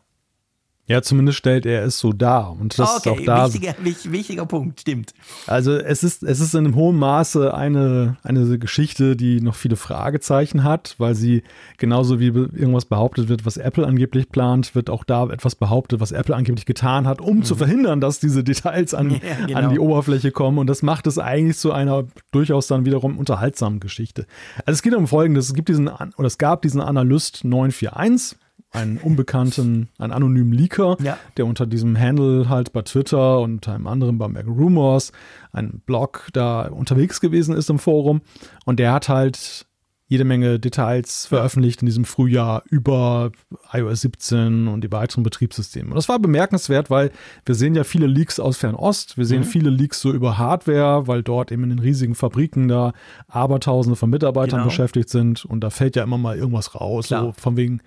[0.89, 2.51] Ja, zumindest stellt er es so dar.
[2.51, 3.47] Und das ist auch okay, da.
[3.47, 5.15] wichtiger, wich- wichtiger Punkt, stimmt.
[5.47, 9.77] Also es ist, es ist in einem hohen Maße eine, eine Geschichte, die noch viele
[9.77, 11.45] Fragezeichen hat, weil sie
[11.79, 16.11] genauso wie irgendwas behauptet wird, was Apple angeblich plant, wird auch da etwas behauptet, was
[16.11, 19.21] Apple angeblich getan hat, um zu verhindern, dass diese Details an, Mhm.
[19.23, 19.59] Ja, genau.
[19.61, 20.59] an die Oberfläche kommen.
[20.59, 24.27] Und das macht es eigentlich zu einer durchaus dann wiederum unterhaltsamen Geschichte.
[24.67, 25.47] Also es geht um Folgendes.
[25.47, 28.37] Es gibt diesen, oder es gab diesen Analyst 941,
[28.73, 31.19] einen unbekannten, einen anonymen Leaker, Ja.
[31.37, 35.13] der unter diesem Handle halt bei Twitter und einem anderen bei Mac Rumors,
[35.53, 38.23] einem Blog da unterwegs gewesen ist im Forum.
[38.65, 39.67] Und der hat halt
[40.09, 43.31] jede Menge Details veröffentlicht in diesem Frühjahr über
[43.73, 45.89] iOS 17 und die weiteren Betriebssysteme.
[45.89, 47.13] Und das war bemerkenswert, weil
[47.47, 49.17] wir sehen ja viele Leaks aus Fernost.
[49.17, 49.45] Wir sehen Mhm.
[49.47, 52.93] viele Leaks so über Hardware, weil dort eben in den riesigen Fabriken da
[53.29, 54.65] Abertausende von Mitarbeitern Genau.
[54.69, 55.47] beschäftigt sind.
[55.47, 57.07] Und da fällt ja immer mal irgendwas raus.
[57.07, 57.23] Klar.
[57.23, 57.81] So von wegen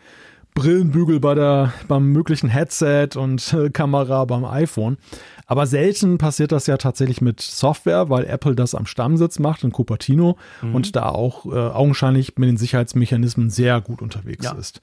[0.56, 4.98] Brillenbügel bei der, beim möglichen Headset und äh, Kamera beim iPhone.
[5.46, 9.72] Aber selten passiert das ja tatsächlich mit Software, weil Apple das am Stammsitz macht in
[9.72, 10.38] Cupertino
[10.74, 14.54] und da auch äh, augenscheinlich mit den Sicherheitsmechanismen sehr gut unterwegs Ja.
[14.54, 14.82] ist.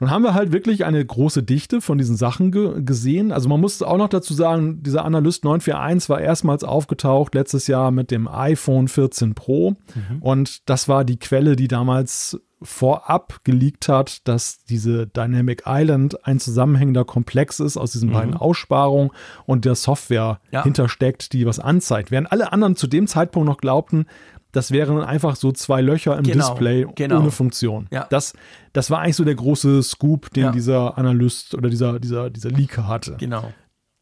[0.00, 3.32] Nun haben wir halt wirklich eine große Dichte von diesen Sachen ge gesehen.
[3.32, 7.90] Also man muss auch noch dazu sagen, dieser Analyst 941 war erstmals aufgetaucht letztes Jahr
[7.90, 9.74] mit dem iPhone 14 Pro.
[10.20, 16.40] Und das war die Quelle, die damals vorab geleakt hat, dass diese Dynamic Island ein
[16.40, 19.10] zusammenhängender Komplex ist aus diesen beiden Aussparungen
[19.46, 20.62] und der Software Ja.
[20.64, 22.10] hintersteckt, die was anzeigt.
[22.10, 24.06] Während alle anderen zu dem Zeitpunkt noch glaubten,
[24.52, 27.20] das wären einfach so zwei Löcher im Genau, Display genau.
[27.20, 27.86] ohne Funktion.
[27.90, 28.06] Ja.
[28.10, 28.32] Das,
[28.72, 30.52] das war eigentlich so der große Scoop, den Ja.
[30.52, 33.16] dieser Analyst oder dieser, dieser, dieser Leaker hatte.
[33.18, 33.52] Genau.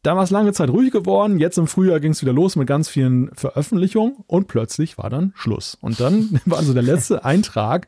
[0.03, 1.37] Da war es lange Zeit ruhig geworden.
[1.37, 5.33] Jetzt im Frühjahr ging es wieder los mit ganz vielen Veröffentlichungen und plötzlich war dann
[5.35, 5.77] Schluss.
[5.81, 7.87] Und dann war also der letzte Eintrag,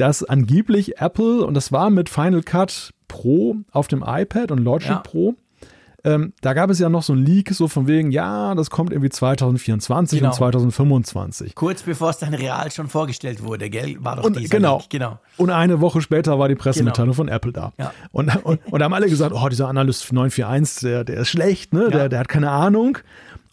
[0.00, 4.88] dass angeblich Apple, und das war mit Final Cut Pro auf dem iPad und Logic
[4.88, 4.98] Ja.
[4.98, 5.34] Pro,
[6.02, 8.90] ähm, da gab es ja noch so ein Leak, so von wegen, ja, das kommt
[8.90, 10.30] irgendwie 2024 Genau.
[10.30, 11.54] und 2025.
[11.54, 13.96] Kurz bevor es dann real schon vorgestellt wurde, gell?
[14.00, 14.78] War doch Und dieser genau.
[14.78, 14.88] Leak.
[14.88, 15.18] Genau.
[15.36, 17.72] Und eine Woche später war die Pressemitteilung von Apple da.
[17.78, 17.92] Ja.
[18.12, 21.74] Und, und, und da haben alle gesagt, oh, dieser Analyst 941, der, der ist schlecht,
[21.74, 21.84] ne?
[21.84, 21.90] Ja.
[21.90, 22.96] Der, der hat keine Ahnung.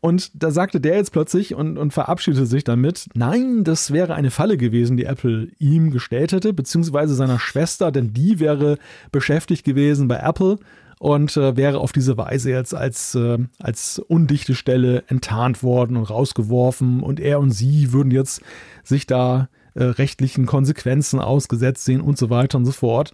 [0.07, 4.31] Und da sagte der jetzt plötzlich und, und verabschiedete sich damit, nein, das wäre eine
[4.31, 8.77] Falle gewesen, die Apple ihm gestellt hätte, beziehungsweise seiner Schwester, denn die wäre
[9.11, 10.59] beschäftigt gewesen bei Apple
[10.99, 16.09] und äh, wäre auf diese Weise jetzt als, äh, als undichte Stelle enttarnt worden und
[16.09, 18.41] rausgeworfen und er und sie würden jetzt
[18.85, 23.13] sich da äh, rechtlichen Konsequenzen ausgesetzt sehen und so weiter und so fort.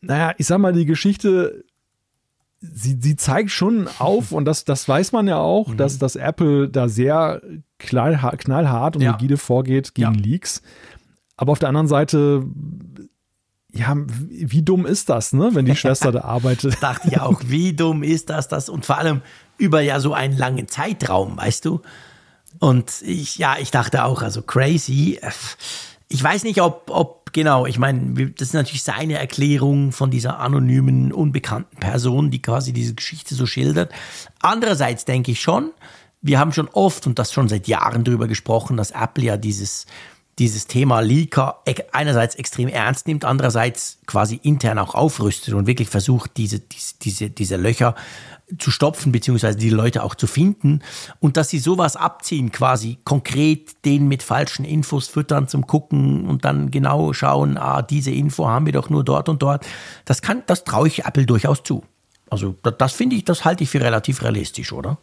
[0.00, 1.62] Naja, ich sag mal, die Geschichte,
[2.60, 6.68] sie, sie zeigt schon auf, und das, das weiß man ja auch, dass, dass Apple
[6.68, 7.40] da sehr
[7.78, 9.12] knallhart, knallhart und Ja.
[9.12, 10.20] rigide vorgeht gegen Ja.
[10.20, 10.62] Leaks.
[11.36, 12.44] Aber auf der anderen Seite,
[13.72, 16.82] ja, wie wie dumm ist das, ne, wenn die Schwester da arbeitet?
[16.82, 19.22] Dachte ich auch, wie dumm ist das, das und vor allem
[19.56, 21.80] über ja so einen langen Zeitraum, weißt du?
[22.58, 25.18] Und ich, ja, ich dachte auch, also crazy.
[26.12, 30.40] Ich weiß nicht, ob, ob genau, ich meine, das ist natürlich seine Erklärung von dieser
[30.40, 33.92] anonymen, unbekannten Person, die quasi diese Geschichte so schildert.
[34.40, 35.70] Andererseits denke ich schon,
[36.20, 39.86] wir haben schon oft und das schon seit Jahren darüber gesprochen, dass Apple ja dieses,
[40.40, 41.62] dieses Thema Leaker
[41.92, 47.30] einerseits extrem ernst nimmt, andererseits quasi intern auch aufrüstet und wirklich versucht, diese, diese, diese,
[47.30, 47.94] diese Löcher
[48.58, 50.80] zu stopfen, beziehungsweise die Leute auch zu finden
[51.20, 56.46] und dass sie sowas abziehen, quasi konkret den mit falschen Infos füttern zum Gucken und
[56.46, 59.66] dann genau schauen, ah, diese Info haben wir doch nur dort und dort.
[60.06, 61.84] Das kann, das traue ich Apple durchaus zu.
[62.30, 64.96] Also das, das finde ich, das halte ich für relativ realistisch, oder?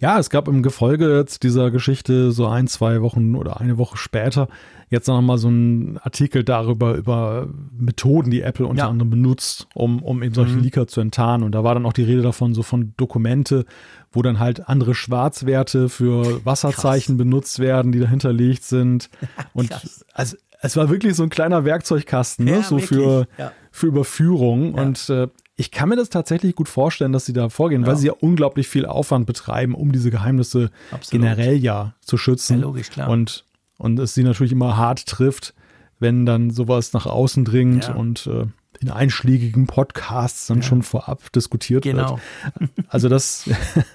[0.00, 3.96] Ja, es gab im Gefolge jetzt dieser Geschichte so ein, zwei Wochen oder eine Woche
[3.98, 4.48] später
[4.88, 8.88] jetzt noch mal so einen Artikel darüber, über Methoden, die Apple unter ja.
[8.88, 10.62] anderem benutzt, um, um eben solche mhm.
[10.62, 11.44] Leaker zu enttarnen.
[11.44, 13.64] Und da war dann auch die Rede davon, so von Dokumente,
[14.12, 17.24] wo dann halt andere Schwarzwerte für Wasserzeichen Krass.
[17.24, 19.10] benutzt werden, die dahinterlegt sind.
[19.52, 19.72] Und
[20.12, 22.52] also, es war wirklich so ein kleiner Werkzeugkasten, ne?
[22.52, 23.52] Ja, so für, ja.
[23.70, 24.74] für Überführung.
[24.74, 27.88] Und äh, ich kann mir das tatsächlich gut vorstellen, dass sie da vorgehen, ja.
[27.88, 31.22] weil sie ja unglaublich viel Aufwand betreiben, um diese Geheimnisse Absolut.
[31.22, 32.58] generell ja zu schützen.
[32.58, 33.08] Ja, logisch, klar.
[33.08, 33.44] Und,
[33.78, 35.54] und es sie natürlich immer hart trifft,
[35.98, 37.94] wenn dann sowas nach außen dringt ja.
[37.94, 38.46] und äh,
[38.80, 40.62] in einschlägigen Podcasts dann ja.
[40.62, 42.20] schon vorab diskutiert genau.
[42.58, 42.70] wird.
[42.88, 43.48] Also das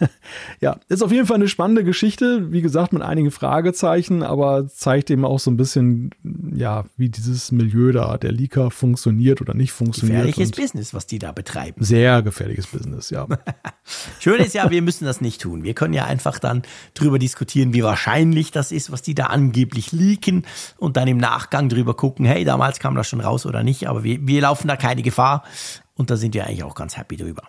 [0.60, 5.10] ja, ist auf jeden Fall eine spannende Geschichte, wie gesagt, mit einigen Fragezeichen, aber zeigt
[5.10, 6.12] eben auch so ein bisschen,
[6.54, 10.26] ja, wie dieses Milieu da, der Leaker funktioniert oder nicht funktioniert.
[10.26, 11.84] Gefährliches Business, was die da betreiben.
[11.84, 13.28] Sehr gefährliches Business, ja.
[14.20, 15.64] Schön ist ja, wir müssen das nicht tun.
[15.64, 16.64] Wir können ja einfach dann
[16.94, 20.46] drüber diskutieren, wie wahrscheinlich das ist, was die da angeblich leaken
[20.78, 24.04] und dann im Nachgang drüber gucken, hey, damals kam das schon raus oder nicht, aber
[24.04, 25.44] wir, wir laufen da keine Gefahr.
[25.96, 27.44] Und da sind wir eigentlich auch ganz happy drüber.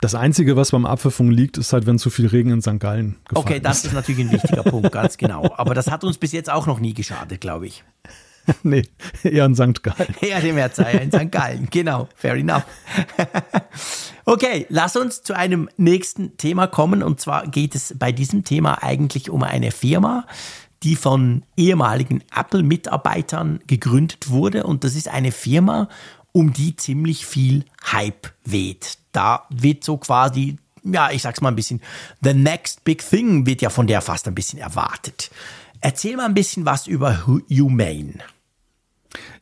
[0.00, 2.78] Das Einzige, was beim Abpfiffung liegt, ist halt, wenn zu viel Regen in St.
[2.78, 3.86] Gallen gefallen Okay, das ist.
[3.86, 5.54] ist natürlich ein wichtiger Punkt, ganz genau.
[5.56, 7.82] Aber das hat uns bis jetzt auch noch nie geschadet, glaube ich.
[8.62, 8.82] nee,
[9.22, 9.82] eher in St.
[9.82, 10.14] Gallen.
[10.20, 11.32] Eher dem Erzeiher in St.
[11.32, 12.64] Gallen, genau, fair enough.
[14.24, 17.02] okay, lass uns zu einem nächsten Thema kommen.
[17.02, 20.26] Und zwar geht es bei diesem Thema eigentlich um eine Firma,
[20.82, 24.64] die von ehemaligen Apple-Mitarbeitern gegründet wurde.
[24.64, 25.88] Und das ist eine Firma,
[26.36, 28.98] um die ziemlich viel Hype weht.
[29.12, 31.80] Da wird so quasi, ja, ich sag's mal ein bisschen,
[32.22, 35.30] the next big thing wird ja von der fast ein bisschen erwartet.
[35.80, 38.18] Erzähl mal ein bisschen was über Humane.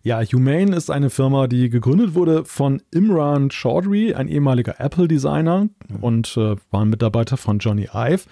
[0.04, 5.68] Ja, Humane ist eine Firma, die gegründet wurde von Imran Chaudhry, ein ehemaliger Apple-Designer
[6.00, 8.22] und äh, war ein Mitarbeiter von Johnny Ive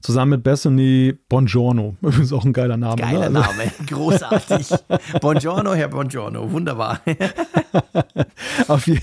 [0.00, 1.96] zusammen mit Bethany Bongiorno.
[2.02, 3.00] Übrigens auch ein geiler Name.
[3.00, 3.40] Geiler ne?
[3.40, 4.70] Name, großartig.
[5.20, 7.00] Bongiorno, Herr Bongiorno, wunderbar.
[8.68, 8.98] auf, je,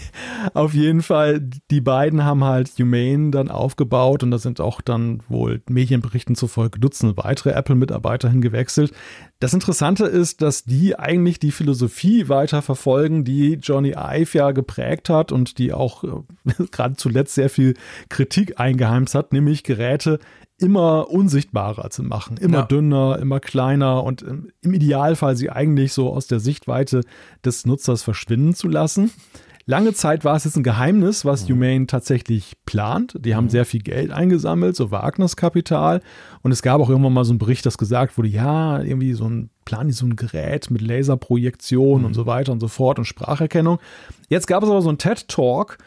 [0.54, 1.40] auf, jeden Fall,
[1.72, 6.80] die beiden haben halt Humane dann aufgebaut und da sind auch dann wohl Medienberichten zufolge
[6.80, 8.92] Dutzende weitere Apple-Mitarbeiter hingewechselt.
[9.40, 15.10] Das Interessante ist, dass die eigentlich die Philosophie weiter verfolgen, die Johnny Ive ja geprägt
[15.10, 17.76] hat und die auch äh, gerade zuletzt sehr viel
[18.10, 20.20] Kritik eingeheimst hat, nämlich Geräte
[20.60, 22.66] immer unsichtbarer zu machen, immer ja.
[22.66, 27.02] dünner, immer kleiner und im Idealfall sie eigentlich so aus der Sichtweite
[27.46, 29.12] des Nutzers verschwinden zu lassen.
[29.70, 31.56] Lange Zeit war es jetzt ein Geheimnis, was mhm.
[31.56, 33.18] Humane tatsächlich plant.
[33.20, 33.50] Die haben mhm.
[33.50, 36.02] sehr viel Geld eingesammelt, so Wagnerskapital.
[36.42, 39.26] Und es gab auch irgendwann mal so einen Bericht, das gesagt wurde, ja, irgendwie so
[39.30, 42.06] ein Plan, so ein Gerät mit Laserprojektion mhm.
[42.06, 43.80] und so weiter und so fort und Spracherkennung.
[44.30, 45.78] Jetzt gab es aber so einen TED-Talk,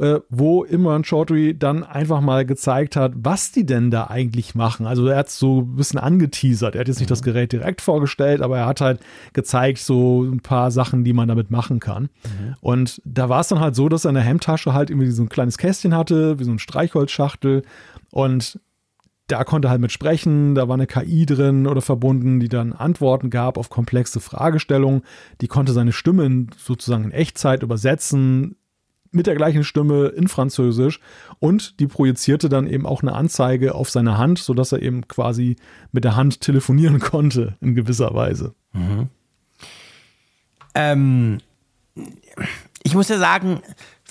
[0.00, 4.86] äh, wo Imran Chaudhry dann einfach mal gezeigt hat, was die denn da eigentlich machen.
[4.86, 6.74] Also er hat so ein bisschen angeteasert.
[6.74, 7.26] Er hat jetzt nicht das mhm.
[7.26, 9.00] Gerät direkt vorgestellt, aber er hat halt
[9.34, 12.04] gezeigt, so ein paar Sachen, die man damit machen kann.
[12.04, 12.56] Mhm.
[12.62, 15.22] Und da war es dann halt so, dass er in der Hemdtasche halt irgendwie so
[15.22, 17.62] ein kleines Kästchen hatte, wie so ein Streichholzschachtel.
[18.10, 18.58] Und
[19.26, 22.72] da konnte er halt mit sprechen, da war eine KI drin oder verbunden, die dann
[22.72, 25.02] Antworten gab auf komplexe Fragestellungen.
[25.40, 28.56] Die konnte seine Stimme sozusagen in Echtzeit übersetzen,
[29.12, 31.00] mit der gleichen Stimme in Französisch
[31.38, 35.56] und die projizierte dann eben auch eine Anzeige auf seine Hand, sodass er eben quasi
[35.92, 38.54] mit der Hand telefonieren konnte in gewisser Weise.
[38.72, 39.08] Mhm.
[40.74, 41.38] Ähm,
[42.82, 43.60] ich muss ja sagen,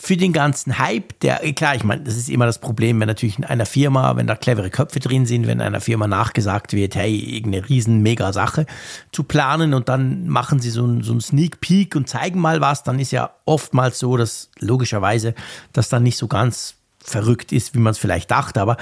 [0.01, 3.37] für den ganzen Hype, der, klar, ich meine, das ist immer das Problem, wenn natürlich
[3.37, 7.19] in einer Firma, wenn da clevere Köpfe drin sind, wenn einer Firma nachgesagt wird, hey,
[7.19, 8.65] irgendeine riesen mega Sache
[9.11, 12.83] zu planen und dann machen sie so ein, so Sneak Peek und zeigen mal was,
[12.83, 15.35] dann ist ja oftmals so, dass logischerweise
[15.73, 18.77] das dann nicht so ganz verrückt ist, wie man es vielleicht dachte, aber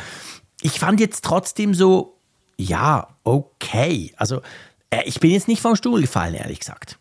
[0.61, 2.19] ich fand jetzt trotzdem so,
[2.57, 4.43] ja, okay, also
[4.91, 6.99] äh, ich bin jetzt nicht vom Stuhl gefallen, ehrlich gesagt.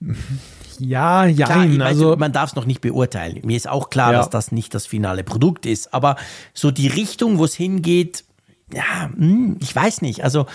[0.80, 3.40] Ja, ja, klar, also man darf es noch nicht beurteilen.
[3.44, 4.18] Mir ist auch klar, ja.
[4.18, 6.16] dass das nicht das finale Produkt ist, aber
[6.54, 8.24] so die Richtung, wo es hingeht,
[8.72, 10.24] ja, hm, ich weiß nicht.
[10.24, 10.46] Also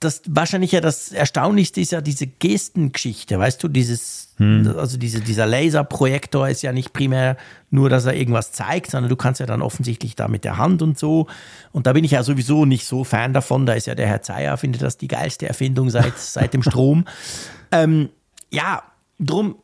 [0.00, 4.74] das wahrscheinlich ja das Erstaunlichste ist ja diese Gestengeschichte, weißt du, dieses, hm.
[4.76, 7.36] also diese, dieser Laserprojektor ist ja nicht primär
[7.70, 10.80] nur, dass er irgendwas zeigt, sondern du kannst ja dann offensichtlich da mit der Hand
[10.80, 11.26] und so.
[11.70, 13.66] Und da bin ich ja sowieso nicht so Fan davon.
[13.66, 17.04] Da ist ja der Herr Zeyer, findet das die geilste Erfindung seit, seit dem Strom.
[17.72, 18.08] Ähm,
[18.50, 18.82] ja,
[19.20, 19.56] drum,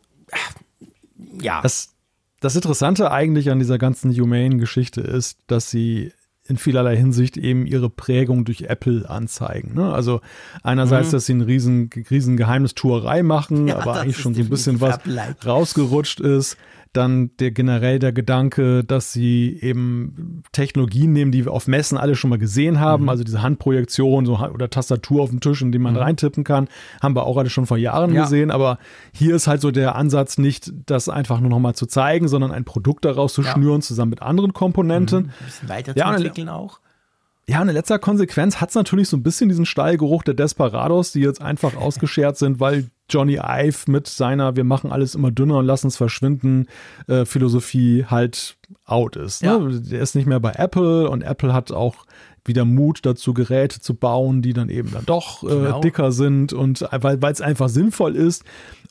[1.41, 1.61] ja.
[1.63, 1.95] Das,
[2.41, 6.13] das Interessante eigentlich an dieser ganzen Humane-Geschichte ist, dass sie
[6.49, 9.75] in vielerlei Hinsicht eben ihre Prägung durch Apple anzeigen.
[9.75, 9.93] Ne?
[9.93, 10.21] Also
[10.63, 11.13] einerseits, mhm.
[11.13, 15.01] dass sie eine riesen, riesen Geheimnistuerei machen, ja, aber eigentlich schon so ein bisschen was
[15.45, 16.57] rausgerutscht ist
[16.97, 22.15] dann der generell der Gedanke, dass sie eben Technologien nehmen, die wir auf Messen alle
[22.15, 23.09] schon mal gesehen haben, mhm.
[23.09, 26.01] also diese Handprojektion so, oder Tastatur auf dem Tisch, in die man mhm.
[26.01, 26.69] reintippen kann,
[27.03, 28.23] haben wir auch alle schon vor Jahren ja.
[28.23, 28.79] gesehen, aber
[29.13, 32.53] hier ist halt so der Ansatz nicht, das einfach nur noch mal zu zeigen, sondern
[32.53, 33.53] ein Produkt daraus zu ja.
[33.53, 35.25] schnüren, zusammen mit anderen Komponenten.
[35.25, 35.29] Mhm.
[35.29, 36.81] Ein bisschen weiterzuentwickeln ja, auch.
[37.49, 41.21] Ja, in letzter Konsequenz hat es natürlich so ein bisschen diesen Stallgeruch der Desperados, die
[41.21, 45.67] jetzt einfach ausgeschert sind, weil Johnny Ive mit seiner Wir machen alles immer dünner und
[45.67, 46.67] lassen es verschwinden
[47.07, 49.45] äh, Philosophie halt out ist.
[49.45, 49.49] Ne?
[49.49, 49.79] Ja.
[49.79, 52.05] Der ist nicht mehr bei Apple und Apple hat auch
[52.45, 55.81] wieder Mut dazu, Geräte zu bauen, die dann eben dann doch äh, genau.
[55.81, 58.45] dicker sind und weil es einfach sinnvoll ist.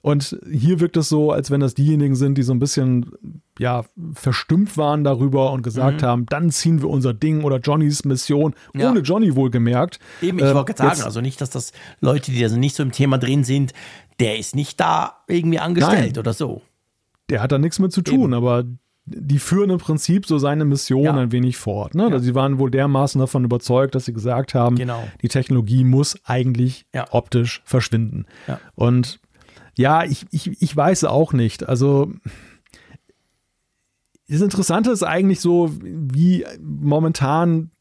[0.05, 3.11] Und hier wirkt es so, als wenn das diejenigen sind, die so ein bisschen
[3.57, 6.05] ja verstimmt waren darüber und gesagt mhm.
[6.05, 8.91] haben, dann ziehen wir unser Ding oder Johnnys Mission, ja.
[8.91, 9.99] ohne Johnny wohlgemerkt.
[10.21, 11.71] Eben, ich ähm, wollte sagen, also nicht, dass das
[12.01, 13.73] Leute, die also nicht so im Thema drin sind,
[14.19, 16.19] der ist nicht da irgendwie angestellt Nein.
[16.19, 16.61] oder so.
[17.31, 18.33] Der hat da nichts mit zu tun, Eben.
[18.35, 18.63] aber
[19.07, 21.17] die führen im Prinzip so seine Mission ja.
[21.17, 21.95] ein wenig fort.
[21.95, 22.09] Ne?
[22.11, 22.19] Ja.
[22.19, 25.03] Sie waren wohl dermaßen davon überzeugt, dass sie gesagt haben, genau.
[25.23, 27.07] die Technologie muss eigentlich ja.
[27.09, 28.27] optisch verschwinden.
[28.75, 29.19] Und
[29.77, 31.67] ja, ich, ich, ich weiß auch nicht.
[31.67, 32.11] Also
[34.27, 37.71] das Interessante ist eigentlich so, wie momentan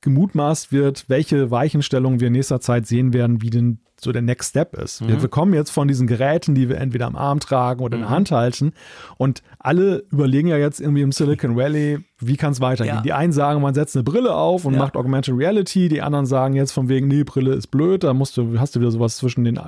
[0.00, 4.50] gemutmaßt wird, welche Weichenstellungen wir in nächster Zeit sehen werden, wie denn so der Next
[4.50, 5.00] Step ist.
[5.00, 5.20] Mhm.
[5.22, 8.10] Wir, kommen jetzt von diesen Geräten, die wir entweder am Arm tragen oder in der
[8.10, 8.14] mhm.
[8.14, 8.72] Hand halten
[9.16, 12.96] und alle überlegen ja jetzt irgendwie im Silicon Valley, wie kann es weitergehen?
[12.96, 13.02] Ja.
[13.02, 14.78] Die einen sagen, man setzt eine Brille auf und ja.
[14.80, 18.36] macht Augmented Reality, die anderen sagen jetzt von wegen, nee, Brille ist blöd, da musst
[18.36, 19.60] du, hast du wieder sowas zwischen den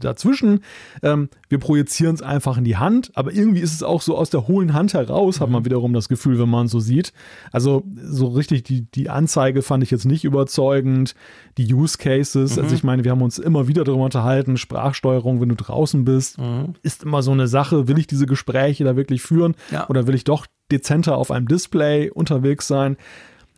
[0.00, 0.60] dazwischen.
[1.02, 4.30] Ähm, wir projizieren es einfach in die Hand, aber irgendwie ist es auch so aus
[4.30, 5.42] der hohlen Hand heraus, mhm.
[5.42, 5.66] hat man mhm.
[5.66, 7.12] wiederum das Gefühl, wenn man so sieht.
[7.52, 11.14] Also so richtig die, die Anzeige fand ich jetzt nicht überzeugend.
[11.58, 12.62] Die Use Cases, mhm.
[12.62, 16.38] also ich meine, wir haben uns immer wieder darüber unterhalten, Sprachsteuerung, wenn du draußen bist,
[16.38, 16.74] mhm.
[16.82, 19.88] ist immer so eine Sache, will ich diese Gespräche da wirklich führen ja.
[19.88, 22.96] oder will ich doch dezenter auf einem Display unterwegs sein.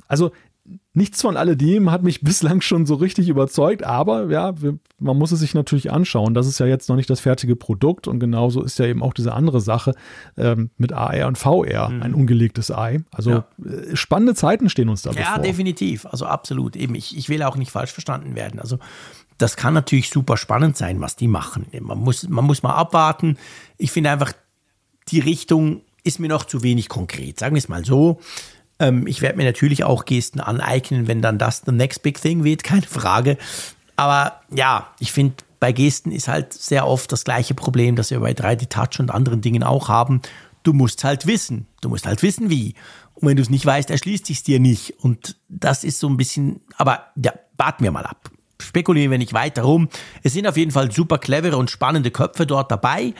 [0.08, 0.32] Also
[0.92, 4.54] nichts von alledem hat mich bislang schon so richtig überzeugt, aber ja,
[4.98, 6.34] man muss es sich natürlich anschauen.
[6.34, 9.14] Das ist ja jetzt noch nicht das fertige Produkt und genauso ist ja eben auch
[9.14, 9.94] diese andere Sache
[10.36, 12.02] ähm, mit AR und VR mhm.
[12.02, 13.02] ein ungelegtes Ei.
[13.10, 13.44] Also ja.
[13.64, 15.42] Äh, spannende Zeiten stehen uns da Ja, bevor.
[15.42, 16.06] definitiv.
[16.06, 16.76] Also absolut.
[16.76, 18.60] Eben, ich, ich will auch nicht falsch verstanden werden.
[18.60, 18.78] Also
[19.40, 21.66] das kann natürlich super spannend sein, was die machen.
[21.80, 23.38] Man muss, man muss mal abwarten.
[23.78, 24.32] Ich finde einfach,
[25.08, 27.38] die Richtung ist mir noch zu wenig konkret.
[27.38, 28.20] Sagen wir es mal so.
[28.78, 32.44] Ähm, ich werde mir natürlich auch Gesten aneignen, wenn dann das the next big thing
[32.44, 33.38] wird, keine Frage.
[33.96, 38.20] Aber ja, ich finde, bei Gesten ist halt sehr oft das gleiche Problem, das wir
[38.20, 40.20] bei 3D Touch und anderen Dingen auch haben.
[40.62, 41.66] Du musst halt wissen.
[41.80, 42.74] Du musst halt wissen, wie.
[43.14, 44.94] Und wenn du es nicht weißt, erschließt sich dir nicht.
[45.00, 48.30] Und das ist so ein bisschen, aber ja, warten wir mal ab.
[48.60, 49.88] Spekulieren wir nicht weiter rum.
[50.22, 53.14] Es sind auf jeden Fall super clevere und spannende Köpfe dort dabei.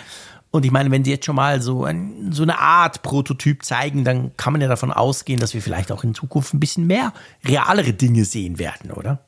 [0.51, 4.05] Und ich meine, wenn sie jetzt schon mal so, ein, so eine Art Prototyp zeigen,
[4.05, 7.13] dann kann man ja davon ausgehen, dass wir vielleicht auch in Zukunft ein bisschen mehr
[7.47, 9.21] realere Dinge sehen werden, oder?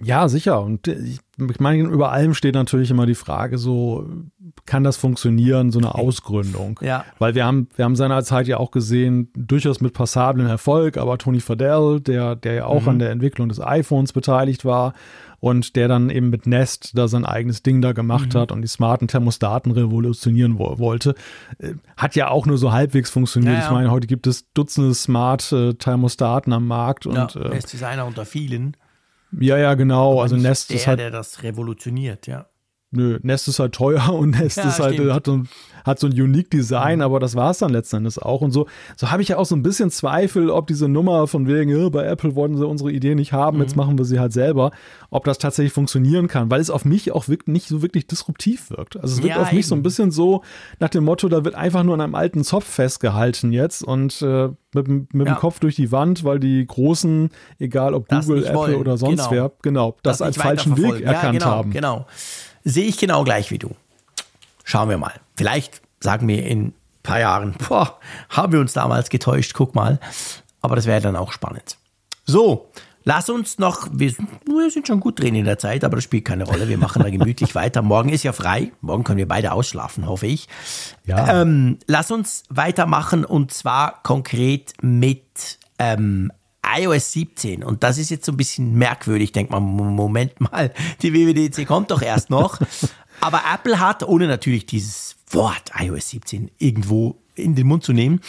[0.00, 0.60] Ja, sicher.
[0.60, 1.20] Und ich
[1.60, 4.08] meine, über allem steht natürlich immer die Frage so,
[4.66, 6.80] kann das funktionieren, so eine Ausgründung?
[6.82, 7.04] Ja.
[7.18, 11.40] Weil wir haben, wir haben seinerzeit ja auch gesehen, durchaus mit passablem Erfolg, aber Tony
[11.40, 12.88] Fadell, der, der ja auch mhm.
[12.88, 14.94] an der Entwicklung des iPhones beteiligt war,
[15.44, 18.38] und der dann eben mit Nest da sein eigenes Ding da gemacht mhm.
[18.38, 21.14] hat und die smarten Thermostaten revolutionieren wo wollte.
[21.58, 23.52] Äh, hat ja auch nur so halbwegs funktioniert.
[23.52, 23.66] Ja, ja.
[23.66, 27.04] Ich meine, heute gibt es Dutzende smart äh, Thermostaten am Markt.
[27.04, 28.74] Und, ja, äh, Nest ist einer unter vielen.
[29.40, 30.20] Ja, ja, genau.
[30.20, 30.98] also Nest der, ist halt.
[30.98, 32.46] der das revolutioniert, ja.
[32.94, 35.48] Nö, Nest ist halt teuer und Nest ja, ist halt, hat so, ein,
[35.84, 38.40] hat so ein unique Design, aber das war es dann letzten Endes auch.
[38.40, 38.66] Und so,
[38.96, 41.90] so habe ich ja auch so ein bisschen Zweifel, ob diese Nummer von wegen, äh,
[41.90, 43.62] bei Apple wollten sie unsere Idee nicht haben, mhm.
[43.64, 44.70] jetzt machen wir sie halt selber,
[45.10, 48.70] ob das tatsächlich funktionieren kann, weil es auf mich auch wirklich nicht so wirklich disruptiv
[48.70, 48.96] wirkt.
[48.96, 50.42] Also es wirkt ja, auf mich so ein bisschen so
[50.80, 54.48] nach dem Motto, da wird einfach nur an einem alten Zopf festgehalten jetzt und äh,
[54.74, 55.34] mit, mit ja.
[55.34, 58.74] dem Kopf durch die Wand, weil die Großen, egal ob das Google, Apple wollen.
[58.76, 59.30] oder sonst genau.
[59.30, 61.70] wer, genau, das, das als falschen Weg erkannt genau, haben.
[61.70, 62.06] Genau.
[62.64, 63.76] Sehe ich genau gleich wie du.
[64.64, 65.12] Schauen wir mal.
[65.36, 67.98] Vielleicht sagen wir in ein paar Jahren, boah,
[68.30, 70.00] haben wir uns damals getäuscht, guck mal.
[70.62, 71.76] Aber das wäre dann auch spannend.
[72.24, 72.70] So,
[73.06, 74.14] Lass uns noch, wir,
[74.46, 76.68] wir, sind schon gut drin in der Zeit, aber das spielt keine Rolle.
[76.68, 77.82] Wir machen da gemütlich weiter.
[77.82, 78.72] Morgen ist ja frei.
[78.80, 80.48] Morgen können wir beide ausschlafen, hoffe ich.
[81.04, 81.42] Ja.
[81.42, 86.32] Ähm, lass uns weitermachen und zwar konkret mit ähm,
[86.78, 87.64] iOS 17.
[87.64, 89.32] Und das ist jetzt so ein bisschen merkwürdig.
[89.32, 90.72] Denkt man, Moment mal,
[91.02, 92.58] die WWDC kommt doch erst noch.
[93.20, 98.20] aber Apple hat, ohne natürlich dieses Wort iOS 17 irgendwo in den Mund zu nehmen,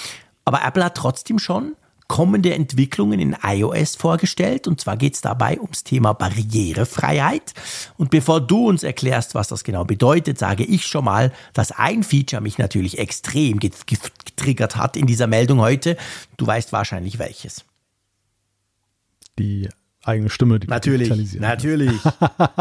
[0.45, 1.75] aber Apple hat trotzdem schon
[2.07, 4.67] kommende Entwicklungen in iOS vorgestellt.
[4.67, 7.53] Und zwar geht es dabei ums Thema Barrierefreiheit.
[7.97, 12.03] Und bevor du uns erklärst, was das genau bedeutet, sage ich schon mal, dass ein
[12.03, 15.97] Feature mich natürlich extrem getriggert hat in dieser Meldung heute.
[16.37, 17.65] Du weißt wahrscheinlich welches.
[19.39, 19.69] Die
[20.03, 21.99] eigene Stimme die natürlich, Natürlich,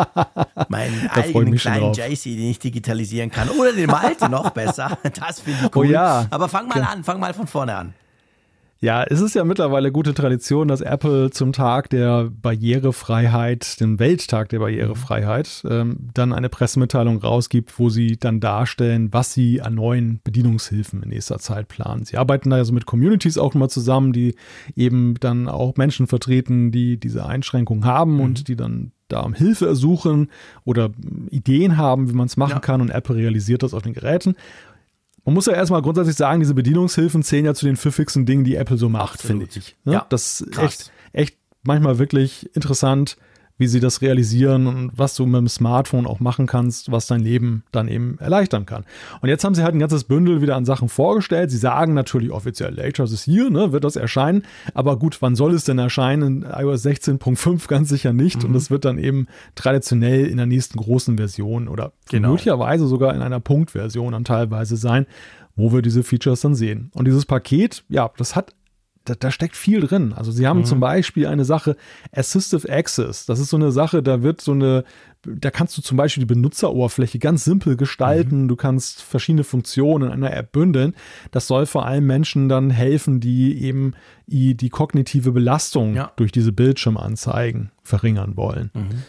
[0.69, 3.49] Meinen eigenen kleinen JC, den ich digitalisieren kann.
[3.51, 4.99] Oder den Malte noch besser.
[5.19, 5.87] Das finde ich oh cool.
[5.87, 6.27] Oh ja.
[6.31, 7.95] Aber fang mal an, fang mal von vorne an.
[8.85, 14.51] Ja, es ist ja mittlerweile gute Tradition, dass Apple zum Tag der Barrierefreiheit, den Welttag
[14.51, 20.21] der Barrierefreiheit, ähm, dann eine Pressemitteilung rausgibt, wo sie dann darstellen, was sie an neuen
[20.23, 22.05] Bedienungshilfen in nächster Zeit planen.
[22.05, 24.35] Sie arbeiten da ja so mit Communities auch mal zusammen, die
[24.77, 28.21] eben dann auch Menschen vertreten, die diese Einschränkungen haben mhm.
[28.21, 30.29] und die dann da um Hilfe ersuchen
[30.65, 30.91] oder
[31.31, 32.61] Ideen haben, wie man es machen ja.
[32.61, 34.35] kann und Apple realisiert das auf den Geräten.
[35.25, 38.57] Man muss ja erstmal grundsätzlich sagen, diese Bedienungshilfen zählen ja zu den pfiffigsten Dingen, die
[38.57, 39.77] Apple so macht, finde ich.
[39.85, 39.95] Ne?
[39.95, 43.17] Ja, das ist echt, echt manchmal wirklich interessant,
[43.65, 47.21] wie sie das realisieren und was du mit dem Smartphone auch machen kannst, was dein
[47.21, 48.85] Leben dann eben erleichtern kann.
[49.23, 51.51] Und jetzt haben sie halt ein ganzes Bündel wieder an Sachen vorgestellt.
[51.51, 54.43] Sie sagen natürlich offiziell, later ist hier, ne, wird das erscheinen.
[54.75, 56.43] Aber gut, wann soll es denn erscheinen?
[56.43, 58.43] In iOS 16.5 ganz sicher nicht.
[58.43, 58.51] Mhm.
[58.51, 62.33] Und es wird dann eben traditionell in der nächsten großen Version oder genau.
[62.33, 65.07] möglicherweise sogar in einer Punktversion dann teilweise sein
[65.57, 66.91] wo wir diese Features dann sehen.
[66.95, 68.57] Und dieses Paket, ja, das hat
[69.05, 70.13] da, da, steckt viel drin.
[70.13, 70.65] Also sie haben mhm.
[70.65, 71.77] zum Beispiel eine Sache
[72.13, 73.27] Assistive Access.
[73.27, 74.85] Das ist so eine Sache, da wird so eine,
[75.23, 78.45] da kannst du zum Beispiel die Benutzeroberfläche ganz simpel gestalten.
[78.45, 78.49] Mhm.
[78.49, 80.95] Du kannst verschiedene Funktionen in einer App bündeln.
[81.31, 83.95] Das soll vor allem Menschen dann helfen, die eben
[84.27, 86.13] die, die kognitive Belastung ja.
[86.17, 88.71] durch diese Bildschirmanzeigen verringern wollen.
[88.73, 89.03] Mhm.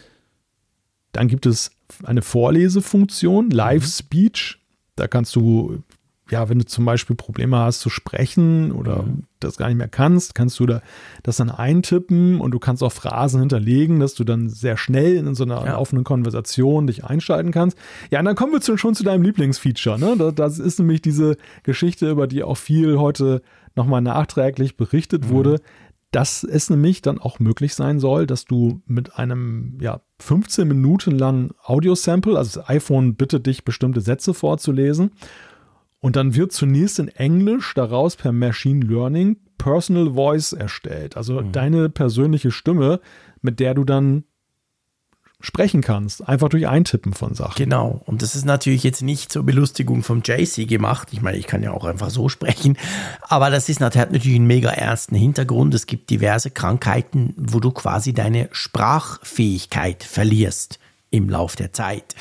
[1.12, 1.70] Dann gibt es
[2.04, 3.88] eine Vorlesefunktion, Live mhm.
[3.88, 4.58] Speech.
[4.96, 5.82] Da kannst du
[6.30, 9.24] ja, wenn du zum Beispiel Probleme hast zu sprechen oder mhm.
[9.38, 10.82] das gar nicht mehr kannst, kannst du da
[11.22, 15.34] das dann eintippen und du kannst auch Phrasen hinterlegen, dass du dann sehr schnell in
[15.34, 15.78] so einer ja.
[15.78, 17.78] offenen Konversation dich einschalten kannst.
[18.10, 19.98] Ja, und dann kommen wir schon zu deinem Lieblingsfeature.
[19.98, 20.16] Ne?
[20.16, 23.42] Das, das, ist nämlich diese Geschichte, über die auch viel heute
[23.76, 25.28] nochmal nachträglich berichtet mhm.
[25.30, 25.60] wurde,
[26.10, 31.10] dass es nämlich dann auch möglich sein soll, dass du mit einem ja, 15 Minuten
[31.12, 35.10] langen Audio-Sample, also das iPhone bittet dich, bestimmte Sätze vorzulesen
[36.06, 41.16] und dann wird zunächst in Englisch daraus per Machine Learning Personal Voice erstellt.
[41.16, 41.50] Also mhm.
[41.50, 43.00] deine persönliche Stimme,
[43.42, 44.22] mit der du dann
[45.40, 47.56] sprechen kannst, einfach durch Eintippen von Sachen.
[47.56, 48.02] Genau.
[48.04, 51.08] Und das ist natürlich jetzt nicht zur Belustigung vom JC gemacht.
[51.10, 52.78] Ich meine, ich kann ja auch einfach so sprechen.
[53.22, 55.74] Aber das ist hat natürlich einen mega ernsten Hintergrund.
[55.74, 60.78] Es gibt diverse Krankheiten, wo du quasi deine Sprachfähigkeit verlierst
[61.10, 62.14] im Lauf der Zeit.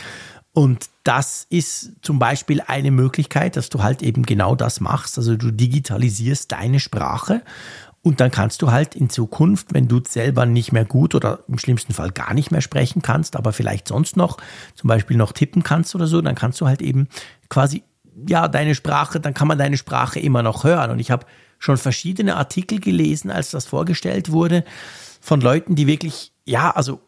[0.56, 5.18] Und das ist zum Beispiel eine Möglichkeit, dass du halt eben genau das machst.
[5.18, 7.42] Also du digitalisierst deine Sprache
[8.02, 11.58] und dann kannst du halt in Zukunft, wenn du selber nicht mehr gut oder im
[11.58, 14.38] schlimmsten Fall gar nicht mehr sprechen kannst, aber vielleicht sonst noch
[14.76, 17.10] zum Beispiel noch tippen kannst oder so, dann kannst du halt eben
[17.50, 17.84] quasi,
[18.26, 20.90] ja, deine Sprache, dann kann man deine Sprache immer noch hören.
[20.90, 21.26] Und ich habe
[21.60, 24.64] schon verschiedene Artikel gelesen, als das vorgestellt wurde,
[25.20, 27.02] von Leuten, die wirklich, ja, also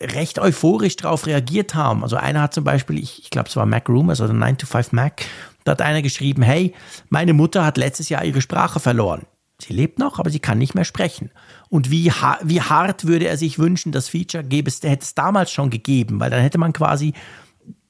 [0.00, 2.02] recht euphorisch darauf reagiert haben.
[2.02, 4.66] Also einer hat zum Beispiel, ich, ich glaube es war Mac Rumors oder 9 to
[4.66, 5.24] 5 Mac,
[5.64, 6.74] da hat einer geschrieben, hey,
[7.08, 9.26] meine Mutter hat letztes Jahr ihre Sprache verloren.
[9.60, 11.30] Sie lebt noch, aber sie kann nicht mehr sprechen.
[11.68, 12.10] Und wie,
[12.42, 16.18] wie hart würde er sich wünschen, das Feature gäbe es, hätte es damals schon gegeben,
[16.18, 17.12] weil dann hätte man quasi